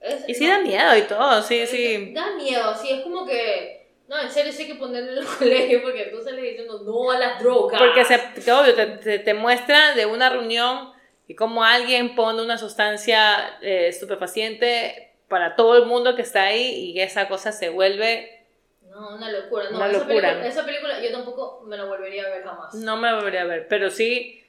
Es- 0.00 0.28
y 0.28 0.34
sí 0.34 0.44
no, 0.46 0.52
da 0.52 0.58
miedo 0.60 0.96
y 0.96 1.02
todo, 1.02 1.42
sí, 1.42 1.66
sí. 1.66 2.12
Da 2.12 2.30
miedo, 2.36 2.74
sí, 2.74 2.90
es 2.92 3.00
como 3.02 3.26
que. 3.26 3.76
No, 4.08 4.18
en 4.18 4.30
serio, 4.30 4.52
sí 4.52 4.62
hay 4.62 4.68
que 4.68 4.74
ponerlo 4.76 5.10
en 5.10 5.16
los 5.16 5.26
colegios 5.36 5.82
porque 5.82 6.04
tú 6.04 6.22
sales 6.22 6.42
diciendo 6.42 6.80
no 6.84 7.10
a 7.10 7.18
las 7.18 7.42
drogas. 7.42 7.80
Porque 7.80 8.04
se, 8.04 8.18
que 8.42 8.52
obvio, 8.52 8.74
te, 8.74 8.86
te- 8.86 9.18
te 9.18 9.34
muestra 9.34 9.94
de 9.94 10.06
una 10.06 10.30
reunión 10.30 10.92
y 11.26 11.34
cómo 11.34 11.62
alguien 11.62 12.14
pone 12.14 12.42
una 12.42 12.56
sustancia 12.56 13.58
eh, 13.60 13.88
estupefaciente 13.88 15.07
para 15.28 15.56
todo 15.56 15.76
el 15.76 15.86
mundo 15.86 16.16
que 16.16 16.22
está 16.22 16.44
ahí 16.44 16.92
y 16.92 17.00
esa 17.00 17.28
cosa 17.28 17.52
se 17.52 17.68
vuelve, 17.68 18.46
No, 18.88 19.14
una 19.16 19.30
locura. 19.30 19.70
No, 19.70 19.76
Una 19.76 19.88
esa, 19.88 19.98
locura. 19.98 20.28
Película, 20.28 20.46
esa 20.48 20.64
película 20.64 21.00
yo 21.00 21.12
tampoco 21.12 21.62
me 21.66 21.76
la 21.76 21.84
volvería 21.84 22.24
a 22.26 22.30
ver 22.30 22.42
jamás. 22.44 22.74
no 22.74 22.96
me 22.96 23.14
volvería 23.14 23.42
a 23.42 23.46
ver, 23.46 23.68
pero 23.68 23.90
sí 23.90 24.42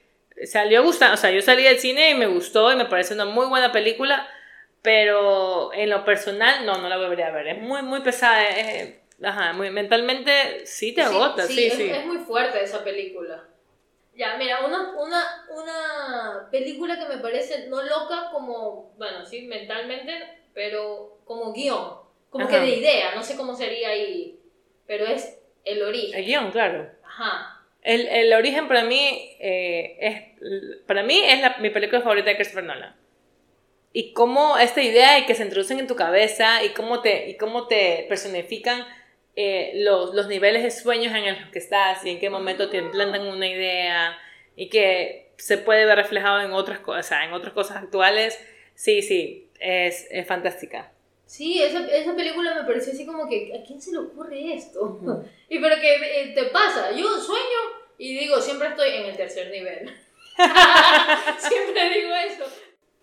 salió 0.44 0.82
gustando, 0.82 1.14
o 1.14 1.16
sea, 1.18 1.30
yo 1.30 1.42
salí 1.42 1.62
del 1.62 1.78
cine 1.78 2.10
y 2.10 2.14
me 2.14 2.26
gustó 2.26 2.72
y 2.72 2.76
me 2.76 2.86
parece 2.86 3.12
una 3.14 3.26
muy 3.26 3.46
buena 3.46 3.72
película, 3.72 4.26
pero 4.82 5.72
en 5.74 5.90
lo 5.90 6.04
personal 6.04 6.64
no, 6.64 6.78
no 6.78 6.88
la 6.88 6.96
volvería 6.96 7.26
a 7.28 7.32
ver, 7.32 7.48
es 7.48 7.58
muy, 7.58 7.82
muy 7.82 8.00
pesada, 8.00 8.48
es- 8.48 8.94
ajá, 9.22 9.52
muy, 9.52 9.68
mentalmente 9.70 10.64
sí 10.64 10.94
te 10.94 11.02
agota, 11.02 11.46
sí, 11.46 11.66
es, 11.66 11.74
sí. 11.74 11.90
es 11.90 12.06
muy 12.06 12.18
fuerte 12.18 12.62
esa 12.64 12.82
película. 12.82 13.44
Ya, 14.16 14.36
mira, 14.36 14.64
una, 14.64 14.92
una, 14.98 15.46
una 15.50 16.48
película 16.50 16.98
que 16.98 17.06
me 17.14 17.18
parece 17.22 17.68
no 17.68 17.82
loca 17.82 18.30
como, 18.32 18.92
bueno, 18.96 19.24
sí, 19.26 19.42
mentalmente, 19.42 20.39
pero 20.54 21.18
como 21.24 21.52
guion, 21.52 21.94
como 22.30 22.44
Ajá. 22.46 22.60
que 22.60 22.66
de 22.66 22.76
idea, 22.76 23.14
no 23.14 23.22
sé 23.22 23.36
cómo 23.36 23.54
sería 23.54 23.90
ahí, 23.90 24.38
pero 24.86 25.06
es 25.06 25.38
el 25.64 25.82
origen. 25.82 26.18
El 26.18 26.26
guion, 26.26 26.50
claro. 26.50 26.90
Ajá. 27.04 27.56
El, 27.82 28.06
el 28.08 28.32
origen 28.34 28.68
para 28.68 28.84
mí 28.84 29.36
eh, 29.40 29.96
es 30.00 30.82
para 30.86 31.02
mí 31.02 31.18
es 31.24 31.40
la- 31.40 31.56
mi 31.58 31.70
película 31.70 32.00
favorita 32.02 32.28
de 32.30 32.36
Christopher 32.36 32.64
Nolan. 32.64 32.94
Y 33.92 34.12
cómo 34.12 34.56
esta 34.58 34.82
idea 34.82 35.18
y 35.18 35.26
que 35.26 35.34
se 35.34 35.42
introducen 35.42 35.78
en 35.80 35.86
tu 35.86 35.96
cabeza 35.96 36.62
y 36.62 36.70
cómo 36.70 37.00
te, 37.00 37.28
y 37.30 37.36
cómo 37.36 37.66
te 37.66 38.06
personifican 38.08 38.86
eh, 39.34 39.72
los, 39.76 40.14
los 40.14 40.28
niveles 40.28 40.62
de 40.62 40.70
sueños 40.70 41.12
en 41.14 41.40
los 41.40 41.50
que 41.50 41.58
estás 41.58 42.04
y 42.04 42.10
en 42.10 42.20
qué 42.20 42.30
momento 42.30 42.68
te 42.70 42.76
implantan 42.78 43.26
una 43.26 43.48
idea 43.48 44.16
y 44.56 44.68
que 44.68 45.32
se 45.38 45.58
puede 45.58 45.86
ver 45.86 45.96
reflejado 45.96 46.40
en 46.40 46.52
otras 46.52 46.78
cosas, 46.80 47.24
en 47.24 47.32
otras 47.32 47.52
cosas 47.52 47.78
actuales. 47.78 48.38
Sí, 48.74 49.02
sí, 49.02 49.48
es, 49.60 50.06
es 50.10 50.26
fantástica. 50.26 50.90
Sí, 51.26 51.62
esa, 51.62 51.86
esa 51.86 52.16
película 52.16 52.54
me 52.54 52.64
pareció 52.64 52.92
así 52.92 53.06
como 53.06 53.28
que, 53.28 53.52
¿a 53.56 53.64
quién 53.64 53.80
se 53.80 53.92
le 53.92 53.98
ocurre 53.98 54.54
esto? 54.54 54.98
Y 55.48 55.58
pero 55.60 55.76
que 55.80 55.94
eh, 55.94 56.32
te 56.34 56.44
pasa, 56.46 56.90
yo 56.92 57.06
sueño 57.18 57.58
y 57.98 58.18
digo, 58.18 58.40
siempre 58.40 58.68
estoy 58.68 58.90
en 58.90 59.04
el 59.06 59.16
tercer 59.16 59.50
nivel. 59.50 59.88
siempre 61.38 61.90
digo 61.90 62.10
eso. 62.14 62.44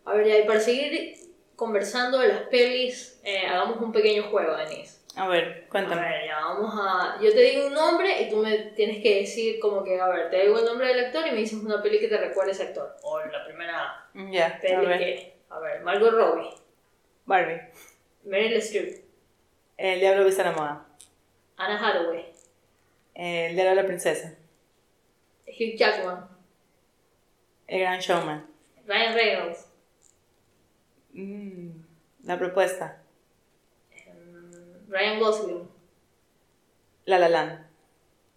A 0.06 0.14
ver, 0.14 0.28
ya, 0.28 0.38
y 0.40 0.44
para 0.48 0.60
seguir 0.60 1.16
conversando 1.56 2.20
de 2.20 2.30
las 2.30 2.42
pelis, 2.44 3.20
eh, 3.24 3.46
hagamos 3.48 3.82
un 3.82 3.92
pequeño 3.92 4.24
juego, 4.30 4.56
Denise. 4.56 4.98
A 5.16 5.28
ver, 5.28 5.66
A 5.68 5.70
cuéntame. 5.70 6.02
ver, 6.02 6.28
ya, 6.28 6.40
vamos 6.40 6.74
a... 6.80 7.18
Yo 7.22 7.32
te 7.32 7.42
digo 7.42 7.68
un 7.68 7.74
nombre 7.74 8.22
y 8.22 8.30
tú 8.30 8.38
me 8.38 8.56
tienes 8.76 9.02
que 9.02 9.22
decir 9.22 9.60
como 9.60 9.84
que, 9.84 10.00
a 10.00 10.08
ver, 10.10 10.30
te 10.30 10.44
digo 10.44 10.60
el 10.60 10.66
nombre 10.66 10.88
del 10.88 11.06
actor 11.06 11.26
y 11.28 11.32
me 11.32 11.38
dices 11.38 11.60
una 11.64 11.82
peli 11.82 12.00
que 12.00 12.08
te 12.08 12.18
recuerda 12.18 12.52
a 12.52 12.54
ese 12.54 12.64
actor. 12.64 12.96
O 13.04 13.20
la 13.20 13.44
primera 13.46 14.06
Ya, 14.32 14.48
a 14.48 14.60
peli 14.62 14.98
que... 14.98 15.37
A 15.50 15.60
ver, 15.60 15.82
Margot 15.84 16.12
Robbie, 16.12 16.54
Barbie. 17.26 17.62
Meryl 18.24 18.62
Streep, 18.62 19.04
El 19.78 20.00
diablo 20.00 20.26
viste 20.26 20.44
la 20.44 20.52
moda. 20.52 20.86
Anna 21.58 21.76
Hathaway, 21.80 22.26
El 23.16 23.56
diablo 23.56 23.70
de 23.72 23.76
la 23.82 23.86
princesa. 23.88 24.36
Hugh 25.48 25.78
Jackman, 25.78 26.28
El 27.68 27.80
gran 27.80 28.00
showman. 28.00 28.46
Ryan 28.86 29.14
Reynolds, 29.16 29.66
Mm, 31.14 31.70
la 32.26 32.38
propuesta. 32.38 33.02
mm, 34.06 34.90
Ryan 34.92 35.20
Gosling, 35.20 35.70
La 37.06 37.18
La 37.20 37.30
Land. 37.30 37.66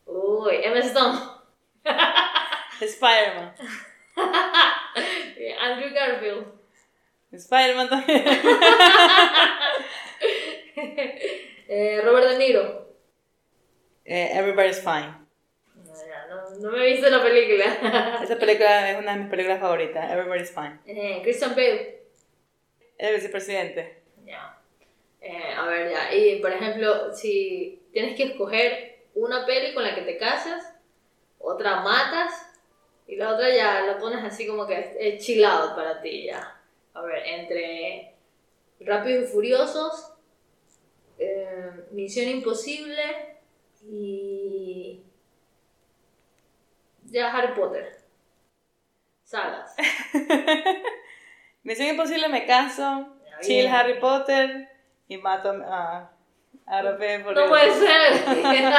uy, 0.07 0.55
Emma 0.62 0.79
Stone, 0.79 1.18
Spider-Man. 2.81 3.55
eh, 5.37 5.55
Andrew 5.61 5.92
Garfield, 5.92 6.46
Spider-Man 7.33 7.88
también. 7.88 8.25
eh, 11.69 12.01
Robert 12.05 12.31
De 12.31 12.38
Niro. 12.38 12.88
Eh, 14.05 14.31
Everybody's 14.33 14.81
Fine. 14.81 15.14
No, 16.29 16.51
no, 16.59 16.71
me 16.73 16.85
he 16.85 16.93
visto 16.93 17.09
la 17.09 17.23
película. 17.23 18.19
Esa 18.23 18.37
película 18.37 18.90
es 18.90 18.99
una 18.99 19.12
de 19.12 19.21
mis 19.21 19.31
películas 19.31 19.61
favoritas. 19.61 20.11
Everybody's 20.11 20.51
Fine. 20.51 20.81
Eh, 20.87 21.21
Christian 21.23 21.55
Bale. 21.55 22.01
El 22.99 23.14
vicepresidente. 23.14 24.03
Ya. 24.27 24.59
Eh, 25.21 25.55
a 25.57 25.66
ver, 25.66 25.93
ya. 25.93 26.12
Y 26.14 26.40
por 26.40 26.51
ejemplo, 26.53 27.14
si 27.14 27.83
tienes 27.93 28.16
que 28.16 28.25
escoger 28.25 29.05
una 29.14 29.47
peli 29.47 29.73
con 29.73 29.85
la 29.85 29.95
que 29.95 30.03
te 30.03 30.19
casas, 30.19 30.75
otra 31.38 31.81
matas 31.81 32.33
y 33.07 33.16
la 33.16 33.35
otra 33.35 33.49
ya 33.55 33.83
la 33.83 33.99
pones 33.99 34.25
así 34.25 34.47
como 34.47 34.66
que 34.66 34.79
es, 34.79 34.87
es 34.99 35.25
chill 35.25 35.45
out 35.45 35.75
para 35.77 36.01
ti 36.01 36.27
ya. 36.27 36.60
A 36.94 37.03
ver, 37.03 37.22
entre 37.26 38.14
Rápidos 38.81 39.24
y 39.24 39.33
Furiosos, 39.33 40.12
eh, 41.18 41.70
Misión 41.92 42.29
Imposible 42.29 43.36
y. 43.88 45.03
Ya 47.05 47.32
Harry 47.32 47.55
Potter. 47.55 47.99
Sagas. 49.24 49.74
Misión 51.62 51.88
Imposible 51.88 52.28
me 52.28 52.47
caso. 52.47 53.09
Chill. 53.43 53.66
Harry 53.68 53.99
Potter. 54.01 54.68
Y 55.09 55.16
mato 55.18 55.51
a. 55.66 56.12
A 56.66 56.82
Rafael 56.82 57.22
por 57.24 57.34
No 57.34 57.41
eso. 57.43 57.49
puede 57.49 57.72
ser. 57.72 58.12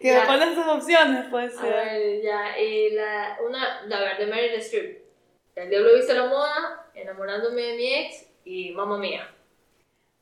Que 0.00 0.14
me 0.14 0.22
ponen 0.22 0.54
sus 0.54 0.66
opciones, 0.66 1.26
puede 1.30 1.48
A 1.48 1.50
ser. 1.50 1.74
ver, 1.74 2.22
ya, 2.22 2.58
y 2.58 2.88
la, 2.94 3.36
una, 3.46 3.80
a 3.80 4.00
ver, 4.00 4.16
de 4.16 4.26
Meryl 4.28 4.54
Streep. 4.60 5.02
El 5.54 5.68
diablo 5.68 5.94
viste 5.94 6.14
la 6.14 6.24
moda, 6.24 6.79
enamorándome 6.94 7.62
de 7.62 7.76
mi 7.76 7.94
ex 7.94 8.26
y 8.44 8.70
mamá 8.72 8.98
mía. 8.98 9.28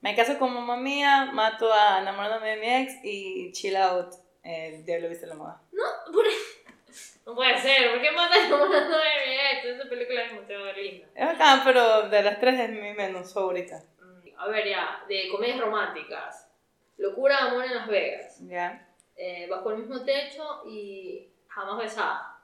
Me 0.01 0.14
caso 0.14 0.39
con 0.39 0.55
mamá 0.55 0.77
mía, 0.77 1.31
mato 1.33 1.73
a 1.73 2.01
enamorándome 2.01 2.51
de 2.51 2.57
mi 2.57 2.69
ex 2.69 3.05
y 3.05 3.53
chill 3.53 3.77
out. 3.77 4.14
El 4.43 4.85
diablo 4.85 5.09
viste 5.09 5.27
la 5.27 5.35
moda. 5.35 5.61
No, 5.73 6.12
por... 6.12 6.25
no 7.27 7.35
puede 7.35 7.59
ser. 7.59 7.91
¿Por 7.91 8.01
qué 8.01 8.11
matas 8.12 8.45
enamorando 8.47 8.97
de 8.97 9.27
mi 9.27 9.35
ex? 9.35 9.64
Esa 9.64 9.89
película 9.89 10.23
es 10.23 10.33
demasiado 10.33 10.73
linda. 10.73 11.07
Es 11.14 11.27
bacán, 11.27 11.62
pero 11.64 12.09
de 12.09 12.23
las 12.23 12.41
tres 12.41 12.61
es 12.61 12.71
mi 12.71 12.93
menos 12.93 13.35
favorita. 13.35 13.83
Mm, 14.01 14.29
A 14.39 14.47
ver, 14.49 14.69
ya, 14.69 15.05
de 15.09 15.29
comedias 15.31 15.61
románticas. 15.61 16.49
Locura 16.97 17.37
de 17.37 17.49
amor 17.49 17.64
en 17.64 17.75
Las 17.75 17.89
Vegas. 17.89 18.39
Ya. 18.49 18.89
Eh, 19.16 19.47
bajo 19.51 19.71
el 19.73 19.79
mismo 19.79 20.05
techo 20.05 20.62
y 20.66 21.29
jamás 21.49 21.79
besada. 21.79 22.41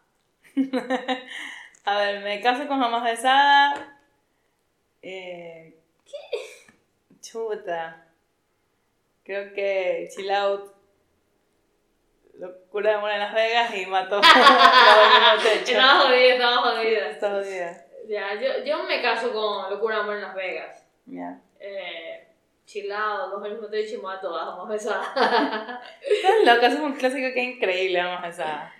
A 1.86 1.98
ver, 1.98 2.22
me 2.22 2.40
caso 2.40 2.66
con 2.66 2.80
jamás 2.80 3.04
besada. 3.04 3.93
Eh, 5.06 5.76
¿Qué? 6.02 7.16
Chuta. 7.20 8.06
Creo 9.22 9.52
que 9.52 10.08
chill 10.14 10.30
out. 10.30 10.72
Locura 12.38 12.90
de 12.90 12.96
amor 12.96 13.10
en 13.12 13.18
Las 13.20 13.34
Vegas 13.34 13.70
y 13.74 13.82
el 13.82 13.86
mismo 13.90 13.98
techo. 15.42 15.72
Estaba 15.72 16.00
jodida, 16.00 16.32
estaba 16.34 16.56
jodida. 16.62 17.08
Está 17.10 17.30
jodida. 17.30 17.86
Ya, 18.08 18.34
yo, 18.40 18.64
yo 18.64 18.82
me 18.82 19.00
caso 19.02 19.32
con 19.32 19.70
Locura 19.70 19.96
de 19.96 20.02
amor 20.02 20.16
en 20.16 20.22
Las 20.22 20.34
Vegas. 20.34 20.86
Ya. 21.06 21.38
Eh, 21.60 22.26
chilado, 22.64 23.32
bajo 23.32 23.44
el 23.44 23.52
mismo 23.52 23.68
techo 23.68 23.96
y 23.96 23.98
mato 23.98 24.34
a 24.34 24.46
jamás 24.46 24.68
besada. 24.68 25.82
Estás 26.00 26.34
loca, 26.44 26.66
es 26.66 26.74
un 26.80 26.94
clásico 26.94 27.32
que 27.34 27.40
es 27.42 27.56
increíble, 27.56 28.02
besada. 28.22 28.74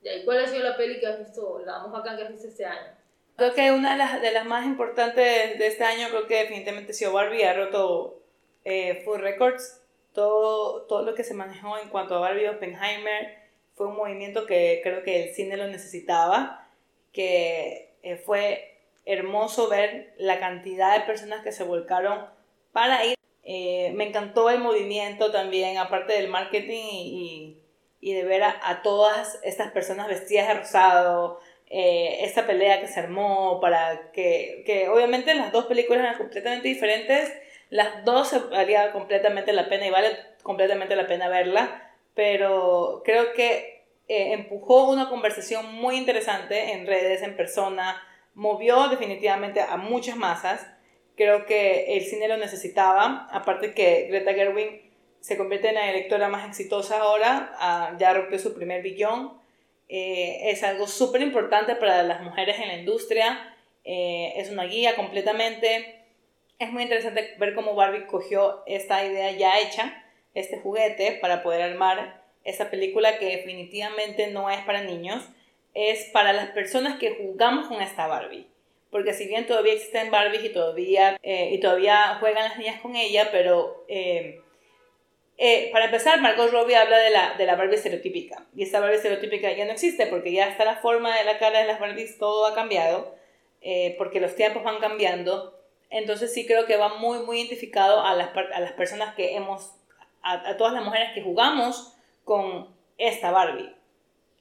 Ya, 0.00 0.14
¿Y 0.14 0.24
cuál 0.24 0.44
ha 0.44 0.46
sido 0.46 0.62
la 0.62 0.76
peli 0.76 1.00
que 1.00 1.06
has 1.08 1.18
visto, 1.18 1.60
la 1.66 1.80
más 1.80 1.90
bacán 1.90 2.16
que 2.16 2.22
has 2.22 2.30
visto 2.30 2.46
este 2.48 2.64
año? 2.64 2.96
Creo 3.36 3.54
que 3.54 3.70
una 3.70 3.92
de 3.92 3.98
las, 3.98 4.22
de 4.22 4.32
las 4.32 4.46
más 4.46 4.64
importantes 4.64 5.58
de 5.58 5.66
este 5.66 5.84
año, 5.84 6.08
creo 6.08 6.26
que 6.26 6.36
definitivamente 6.36 6.94
sido 6.94 7.12
Barbie, 7.12 7.44
ha 7.44 7.52
roto 7.52 8.22
eh, 8.64 9.02
full 9.04 9.20
records. 9.20 9.82
Todo, 10.14 10.82
todo 10.82 11.02
lo 11.02 11.14
que 11.14 11.24
se 11.24 11.34
manejó 11.34 11.76
en 11.76 11.90
cuanto 11.90 12.16
a 12.16 12.20
Barbie 12.20 12.48
Oppenheimer 12.48 13.36
fue 13.74 13.88
un 13.88 13.96
movimiento 13.96 14.46
que 14.46 14.80
creo 14.82 15.02
que 15.02 15.24
el 15.24 15.34
cine 15.34 15.58
lo 15.58 15.68
necesitaba, 15.68 16.66
que 17.12 17.92
eh, 18.02 18.16
fue 18.16 18.78
hermoso 19.04 19.68
ver 19.68 20.14
la 20.16 20.40
cantidad 20.40 20.98
de 20.98 21.04
personas 21.04 21.42
que 21.44 21.52
se 21.52 21.64
volcaron 21.64 22.26
para 22.72 23.04
ir. 23.04 23.16
Eh, 23.44 23.92
me 23.94 24.08
encantó 24.08 24.48
el 24.48 24.60
movimiento 24.60 25.30
también, 25.30 25.76
aparte 25.76 26.14
del 26.14 26.28
marketing 26.28 26.84
y, 26.90 27.60
y, 28.00 28.10
y 28.10 28.14
de 28.14 28.24
ver 28.24 28.42
a, 28.42 28.58
a, 28.62 28.82
todas 28.82 29.38
estas 29.44 29.70
personas 29.70 30.08
vestidas 30.08 30.48
de 30.48 30.54
rosado, 30.54 31.38
eh, 31.68 32.18
esta 32.20 32.46
pelea 32.46 32.80
que 32.80 32.88
se 32.88 33.00
armó 33.00 33.60
para 33.60 34.12
que, 34.12 34.62
que 34.66 34.88
obviamente 34.88 35.34
las 35.34 35.52
dos 35.52 35.66
películas 35.66 36.02
eran 36.02 36.18
completamente 36.18 36.68
diferentes, 36.68 37.32
las 37.70 38.04
dos 38.04 38.34
valía 38.50 38.92
completamente 38.92 39.52
la 39.52 39.68
pena 39.68 39.86
y 39.86 39.90
vale 39.90 40.16
completamente 40.42 40.94
la 40.94 41.06
pena 41.06 41.28
verla, 41.28 41.92
pero 42.14 43.02
creo 43.04 43.32
que 43.32 43.84
eh, 44.08 44.32
empujó 44.32 44.88
una 44.90 45.08
conversación 45.08 45.74
muy 45.74 45.96
interesante 45.96 46.72
en 46.72 46.86
redes, 46.86 47.22
en 47.22 47.36
persona, 47.36 48.00
movió 48.34 48.88
definitivamente 48.88 49.60
a 49.60 49.76
muchas 49.76 50.16
masas, 50.16 50.64
creo 51.16 51.46
que 51.46 51.96
el 51.96 52.04
cine 52.04 52.28
lo 52.28 52.36
necesitaba, 52.36 53.26
aparte 53.32 53.74
que 53.74 54.06
Greta 54.08 54.34
Gerwig 54.34 54.86
se 55.20 55.36
convierte 55.36 55.70
en 55.70 55.74
la 55.74 55.86
directora 55.86 56.28
más 56.28 56.48
exitosa 56.48 56.98
ahora, 57.00 57.50
uh, 57.58 57.98
ya 57.98 58.12
rompió 58.12 58.38
su 58.38 58.54
primer 58.54 58.82
billón, 58.82 59.32
eh, 59.88 60.50
es 60.50 60.62
algo 60.62 60.88
súper 60.88 61.22
importante 61.22 61.76
para 61.76 62.02
las 62.02 62.22
mujeres 62.22 62.58
en 62.58 62.68
la 62.68 62.76
industria, 62.76 63.54
eh, 63.84 64.32
es 64.36 64.50
una 64.50 64.64
guía 64.64 64.96
completamente, 64.96 66.02
es 66.58 66.72
muy 66.72 66.82
interesante 66.82 67.34
ver 67.38 67.54
cómo 67.54 67.74
Barbie 67.74 68.06
cogió 68.06 68.62
esta 68.66 69.04
idea 69.04 69.30
ya 69.32 69.60
hecha, 69.60 70.04
este 70.34 70.58
juguete, 70.58 71.12
para 71.20 71.42
poder 71.42 71.62
armar 71.62 72.22
esa 72.44 72.70
película 72.70 73.18
que 73.18 73.36
definitivamente 73.36 74.28
no 74.28 74.50
es 74.50 74.60
para 74.62 74.82
niños, 74.82 75.22
es 75.74 76.04
para 76.12 76.32
las 76.32 76.50
personas 76.50 76.98
que 76.98 77.14
jugamos 77.14 77.68
con 77.68 77.80
esta 77.80 78.06
Barbie. 78.06 78.48
Porque 78.90 79.12
si 79.12 79.26
bien 79.26 79.46
todavía 79.46 79.74
existen 79.74 80.10
Barbies 80.10 80.44
y 80.44 80.48
todavía, 80.48 81.18
eh, 81.22 81.50
y 81.52 81.60
todavía 81.60 82.16
juegan 82.18 82.44
las 82.44 82.58
niñas 82.58 82.80
con 82.80 82.96
ella, 82.96 83.28
pero 83.30 83.84
eh, 85.38 85.70
para 85.72 85.86
empezar, 85.86 86.20
Margot 86.20 86.50
Robbie 86.50 86.76
habla 86.76 86.98
de 86.98 87.10
la, 87.10 87.34
de 87.36 87.46
la 87.46 87.56
Barbie 87.56 87.76
estereotípica. 87.76 88.46
Y 88.54 88.62
esta 88.62 88.80
Barbie 88.80 88.96
estereotípica 88.96 89.52
ya 89.52 89.64
no 89.64 89.72
existe 89.72 90.06
porque 90.06 90.32
ya 90.32 90.48
está 90.48 90.64
la 90.64 90.76
forma 90.76 91.16
de 91.16 91.24
la 91.24 91.38
cara 91.38 91.60
de 91.60 91.66
las 91.66 91.80
Barbies, 91.80 92.18
todo 92.18 92.46
ha 92.46 92.54
cambiado, 92.54 93.14
porque 93.98 94.20
los 94.20 94.34
tiempos 94.34 94.62
van 94.62 94.78
cambiando. 94.78 95.58
Entonces 95.90 96.32
sí 96.32 96.46
creo 96.46 96.66
que 96.66 96.76
va 96.76 96.98
muy, 96.98 97.18
muy 97.20 97.38
identificado 97.38 98.02
a 98.02 98.14
las, 98.14 98.30
a 98.36 98.60
las 98.60 98.72
personas 98.72 99.14
que 99.14 99.36
hemos, 99.36 99.72
a, 100.22 100.50
a 100.50 100.56
todas 100.56 100.72
las 100.72 100.84
mujeres 100.84 101.10
que 101.14 101.22
jugamos 101.22 101.92
con 102.24 102.74
esta 102.98 103.30
Barbie 103.30 103.76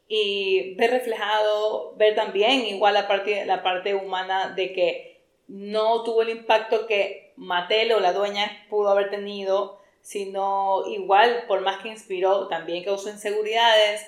y 0.07 0.75
ver 0.75 0.91
reflejado, 0.91 1.93
ver 1.95 2.15
también 2.15 2.65
igual 2.65 2.93
la 2.93 3.07
parte, 3.07 3.45
la 3.45 3.63
parte 3.63 3.95
humana 3.95 4.49
de 4.49 4.73
que 4.73 5.21
no 5.47 6.03
tuvo 6.03 6.21
el 6.21 6.29
impacto 6.29 6.85
que 6.87 7.33
Mattel 7.37 7.91
o 7.91 7.99
la 7.99 8.13
dueña 8.13 8.65
pudo 8.69 8.89
haber 8.89 9.09
tenido, 9.09 9.79
sino 10.05 10.83
igual, 10.87 11.45
por 11.47 11.61
más 11.61 11.81
que 11.81 11.89
inspiró, 11.89 12.47
también 12.47 12.83
causó 12.83 13.09
inseguridades, 13.09 14.05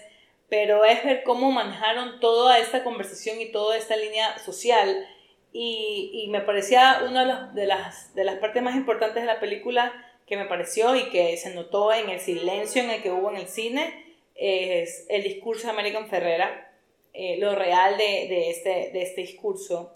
pero 0.47 0.85
es 0.85 1.03
ver 1.03 1.23
cómo 1.23 1.51
manejaron 1.51 2.19
toda 2.19 2.59
esta 2.59 2.83
conversación 2.83 3.41
y 3.41 3.51
toda 3.51 3.75
esta 3.75 3.95
línea 3.95 4.37
social. 4.37 5.07
Y, 5.51 6.11
y 6.13 6.27
me 6.27 6.41
parecía 6.41 7.01
una 7.09 7.21
de 7.21 7.25
las, 7.25 7.55
de, 7.55 7.65
las, 7.65 8.13
de 8.13 8.23
las 8.25 8.35
partes 8.35 8.61
más 8.61 8.75
importantes 8.75 9.23
de 9.23 9.27
la 9.27 9.39
película 9.39 9.91
que 10.27 10.37
me 10.37 10.45
pareció 10.45 10.95
y 10.95 11.09
que 11.09 11.35
se 11.35 11.55
notó 11.55 11.91
en 11.91 12.11
el 12.11 12.19
silencio 12.19 12.83
en 12.83 12.91
el 12.91 13.01
que 13.01 13.11
hubo 13.11 13.31
en 13.31 13.37
el 13.37 13.47
cine, 13.47 14.05
es 14.35 15.07
el 15.09 15.23
discurso 15.23 15.65
de 15.65 15.73
American 15.73 16.09
Ferrera, 16.09 16.75
eh, 17.11 17.37
lo 17.39 17.55
real 17.55 17.97
de, 17.97 18.27
de, 18.29 18.51
este, 18.51 18.91
de 18.93 19.01
este 19.01 19.21
discurso 19.21 19.95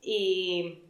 y, 0.00 0.84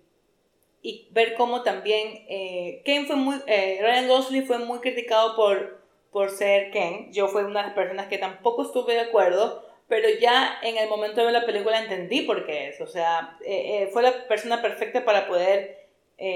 y 0.85 1.09
ver 1.13 1.33
cómo 1.35 1.63
también 1.63 2.27
eh, 2.29 2.83
Ken 2.85 3.07
fue 3.07 3.17
muy, 3.17 3.37
eh, 3.47 3.79
Ryan 3.81 4.07
Gosling 4.07 4.47
fue 4.47 4.59
muy 4.59 4.81
criticado 4.81 5.35
por, 5.35 5.81
por 6.13 6.29
ser 6.29 6.71
Ken, 6.73 7.11
yo 7.11 7.27
fui 7.29 7.43
una 7.43 7.61
de 7.61 7.67
las 7.69 7.75
personas 7.75 8.07
que 8.09 8.19
tampoco 8.19 8.65
estuve 8.65 8.93
de 8.93 9.01
acuerdo, 9.01 9.67
pero 9.89 10.11
ya 10.21 10.59
en 10.63 10.77
el 10.77 10.91
momento 10.91 11.17
de 11.17 11.25
ver 11.25 11.33
la 11.33 11.47
película 11.47 11.83
entendí 11.83 12.21
por 12.21 12.45
qué 12.45 12.69
es, 12.69 12.83
o 12.83 12.87
sea, 12.87 13.39
eh, 13.47 13.89
fue 13.95 14.03
la 14.03 14.29
persona 14.29 14.61
perfecta 14.61 15.05
para 15.05 15.27
poder 15.27 15.83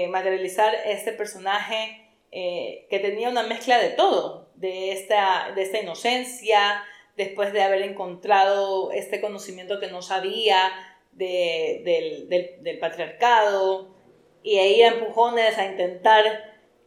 materializar 0.09 0.75
este 0.85 1.13
personaje 1.13 2.05
que 2.31 2.99
tenía 3.01 3.29
una 3.29 3.43
mezcla 3.43 3.79
de 3.79 3.89
todo, 3.89 4.49
de 4.55 4.91
esta, 4.91 5.53
de 5.55 5.61
esta 5.61 5.79
inocencia, 5.79 6.83
después 7.15 7.53
de 7.53 7.61
haber 7.61 7.83
encontrado 7.83 8.91
este 8.91 9.21
conocimiento 9.21 9.79
que 9.79 9.87
no 9.87 10.01
sabía 10.01 10.71
de, 11.13 11.81
del, 11.85 12.29
del, 12.29 12.61
del, 12.61 12.77
patriarcado, 12.77 13.95
y 14.43 14.57
ahí 14.57 14.81
a 14.81 14.89
empujones 14.89 15.57
a 15.57 15.65
intentar 15.65 16.25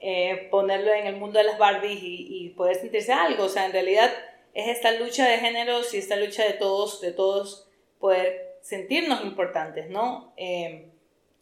eh, 0.00 0.48
ponerlo 0.50 0.92
en 0.92 1.06
el 1.06 1.16
mundo 1.16 1.38
de 1.38 1.44
las 1.44 1.58
Barbies 1.58 2.02
y, 2.02 2.26
y, 2.28 2.48
poder 2.50 2.76
sentirse 2.76 3.12
algo. 3.12 3.44
O 3.44 3.48
sea, 3.48 3.66
en 3.66 3.72
realidad 3.72 4.10
es 4.54 4.68
esta 4.68 4.92
lucha 4.92 5.28
de 5.28 5.38
géneros 5.38 5.94
y 5.94 5.98
esta 5.98 6.16
lucha 6.16 6.44
de 6.44 6.54
todos, 6.54 7.00
de 7.00 7.12
todos 7.12 7.68
poder 7.98 8.56
sentirnos 8.62 9.22
importantes, 9.24 9.88
¿no? 9.90 10.32
Eh, 10.36 10.88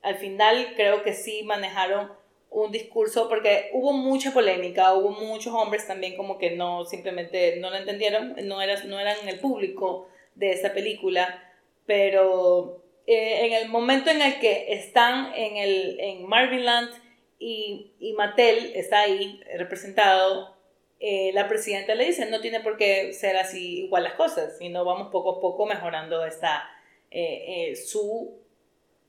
al 0.03 0.17
final 0.17 0.75
creo 0.77 1.03
que 1.03 1.15
sí 1.15 1.43
manejaron 1.43 2.13
un 2.51 2.73
discurso, 2.73 3.29
porque 3.29 3.71
hubo 3.73 3.93
mucha 3.93 4.33
polémica, 4.33 4.93
hubo 4.95 5.11
muchos 5.11 5.55
hombres 5.55 5.87
también 5.87 6.17
como 6.17 6.37
que 6.37 6.51
no, 6.51 6.85
simplemente 6.85 7.57
no 7.61 7.71
lo 7.71 7.77
entendieron, 7.77 8.35
no, 8.45 8.61
era, 8.61 8.83
no 8.85 8.99
eran 8.99 9.17
el 9.29 9.39
público 9.39 10.09
de 10.35 10.51
esta 10.51 10.73
película, 10.73 11.43
pero 11.87 12.83
eh, 13.07 13.47
en 13.47 13.53
el 13.53 13.69
momento 13.69 14.11
en 14.11 14.23
el 14.23 14.39
que 14.39 14.73
están 14.73 15.33
en, 15.35 15.57
el, 15.57 16.01
en 16.01 16.27
Marvinland 16.27 16.91
y, 17.39 17.93
y 17.99 18.13
Mattel 18.13 18.73
está 18.75 19.01
ahí 19.01 19.41
representado, 19.57 20.57
eh, 21.01 21.31
la 21.33 21.49
presidenta 21.49 21.95
le 21.95 22.05
dice, 22.05 22.27
no 22.31 22.41
tiene 22.41 22.61
por 22.61 22.77
qué 22.77 23.13
ser 23.13 23.37
así 23.37 23.85
igual 23.85 24.05
las 24.05 24.15
cosas, 24.15 24.59
sino 24.59 24.85
vamos 24.85 25.09
poco 25.11 25.39
a 25.39 25.41
poco 25.41 25.67
mejorando 25.67 26.25
esta, 26.25 26.69
eh, 27.11 27.75
su, 27.77 28.39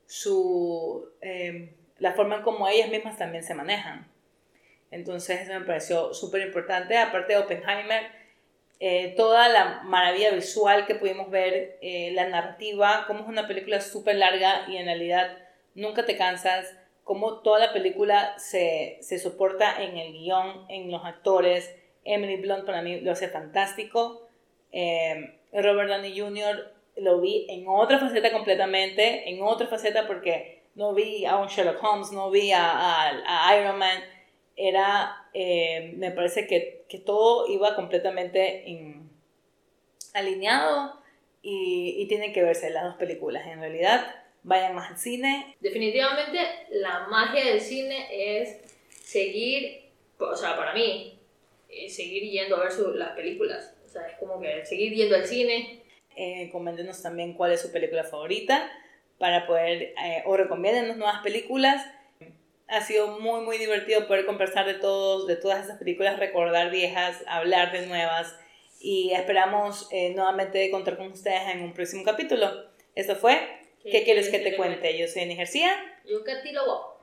su 0.06 1.10
la 2.00 2.14
forma 2.14 2.38
en 2.38 2.42
como 2.42 2.68
ellas 2.68 2.90
mismas 2.90 3.18
también 3.18 3.44
se 3.44 3.54
manejan. 3.54 4.12
Entonces 4.90 5.42
eso 5.42 5.60
me 5.60 5.66
pareció 5.66 6.14
súper 6.14 6.42
importante. 6.42 6.98
Aparte 6.98 7.34
de 7.34 7.40
Oppenheimer, 7.40 8.21
eh, 8.84 9.14
toda 9.16 9.48
la 9.48 9.82
maravilla 9.84 10.32
visual 10.32 10.88
que 10.88 10.96
pudimos 10.96 11.30
ver, 11.30 11.78
eh, 11.84 12.10
la 12.16 12.28
narrativa, 12.28 13.04
como 13.06 13.20
es 13.20 13.28
una 13.28 13.48
película 13.48 13.80
súper 13.80 14.16
larga 14.16 14.66
y 14.68 14.78
en 14.78 14.86
realidad 14.86 15.38
nunca 15.76 16.08
te 16.08 16.18
cansas, 16.18 16.76
cómo 17.04 17.42
toda 17.42 17.60
la 17.60 17.74
película 17.74 18.34
se, 18.40 18.98
se 19.02 19.20
soporta 19.20 19.84
en 19.84 20.00
el 20.00 20.14
guion, 20.14 20.66
en 20.68 20.92
los 20.92 21.06
actores. 21.06 21.72
Emily 22.06 22.38
Blunt 22.38 22.66
para 22.66 22.82
mí 22.82 23.02
lo 23.02 23.12
hace 23.12 23.28
fantástico. 23.28 24.28
Eh, 24.72 25.40
Robert 25.54 25.88
Downey 25.88 26.20
Jr. 26.20 26.74
lo 26.96 27.22
vi 27.22 27.46
en 27.52 27.68
otra 27.68 28.00
faceta 28.00 28.32
completamente, 28.32 29.30
en 29.30 29.44
otra 29.44 29.68
faceta 29.68 30.08
porque 30.08 30.64
no 30.74 30.96
vi 30.96 31.24
a 31.28 31.38
un 31.38 31.50
Sherlock 31.50 31.84
Holmes, 31.84 32.12
no 32.14 32.32
vi 32.32 32.52
a 32.52 33.56
Iron 33.60 33.78
Man 33.78 34.02
era, 34.56 35.28
eh, 35.34 35.94
me 35.98 36.12
parece 36.12 36.48
que, 36.48 36.86
que, 36.90 37.00
todo 37.00 37.48
iba 37.48 37.76
completamente 37.76 38.66
alineado 40.14 41.02
y, 41.42 41.96
y 41.98 42.08
tienen 42.08 42.34
que 42.34 42.44
verse 42.44 42.70
las 42.70 42.84
dos 42.84 42.96
películas. 42.96 43.48
En 43.48 43.60
realidad, 43.60 44.16
vayan 44.44 44.76
más 44.76 44.92
al 44.92 44.98
cine. 44.98 45.56
Definitivamente 45.60 46.40
la 46.72 47.08
magia 47.08 47.46
del 47.46 47.62
cine 47.62 48.08
es 48.12 48.58
seguir, 49.04 49.90
o 50.20 50.36
sea, 50.36 50.56
para 50.56 50.74
mí, 50.74 51.20
seguir 51.90 52.24
yendo 52.30 52.58
a 52.58 52.64
ver 52.64 52.74
las 52.96 53.12
películas. 53.12 53.76
O 53.86 53.90
sea, 53.90 54.08
es 54.08 54.18
como 54.18 54.40
que 54.40 54.66
seguir 54.66 54.94
yendo 54.94 55.16
al 55.16 55.26
cine. 55.26 55.84
Eh, 56.16 56.50
coméntenos 56.52 57.02
también 57.02 57.34
cuál 57.34 57.52
es 57.52 57.62
su 57.62 57.72
película 57.72 58.04
favorita 58.04 58.70
para 59.18 59.48
poder, 59.48 59.94
eh, 60.04 60.24
o 60.26 60.36
recomiéndenos 60.36 60.98
nuevas 60.98 61.22
películas. 61.22 61.86
Ha 62.72 62.82
sido 62.82 63.20
muy, 63.20 63.42
muy 63.42 63.58
divertido 63.58 64.08
poder 64.08 64.26
conversar 64.26 64.66
de 64.66 64.76
todos, 64.76 65.28
de 65.28 65.36
todas 65.36 65.66
esas 65.66 65.78
películas, 65.78 66.18
recordar 66.18 66.72
viejas, 66.72 67.22
hablar 67.28 67.74
de 67.74 67.86
nuevas 67.86 68.34
y 68.80 69.12
esperamos 69.12 69.90
eh, 69.92 70.14
nuevamente 70.16 70.72
contar 70.72 70.96
con 70.96 71.08
ustedes 71.12 71.42
en 71.50 71.64
un 71.64 71.74
próximo 71.74 72.06
capítulo. 72.06 72.50
Esto 72.96 73.16
fue 73.16 73.38
¿Qué, 73.84 74.04
quieres 74.04 74.30
que 74.30 74.40
te 74.40 74.56
cuente? 74.56 74.98
Yo 74.98 75.08
soy 75.08 75.24
Eni 75.24 75.36
García. 75.36 75.72
Yo 76.06 76.24
Katy 76.24 76.52
Lobo. 76.54 76.98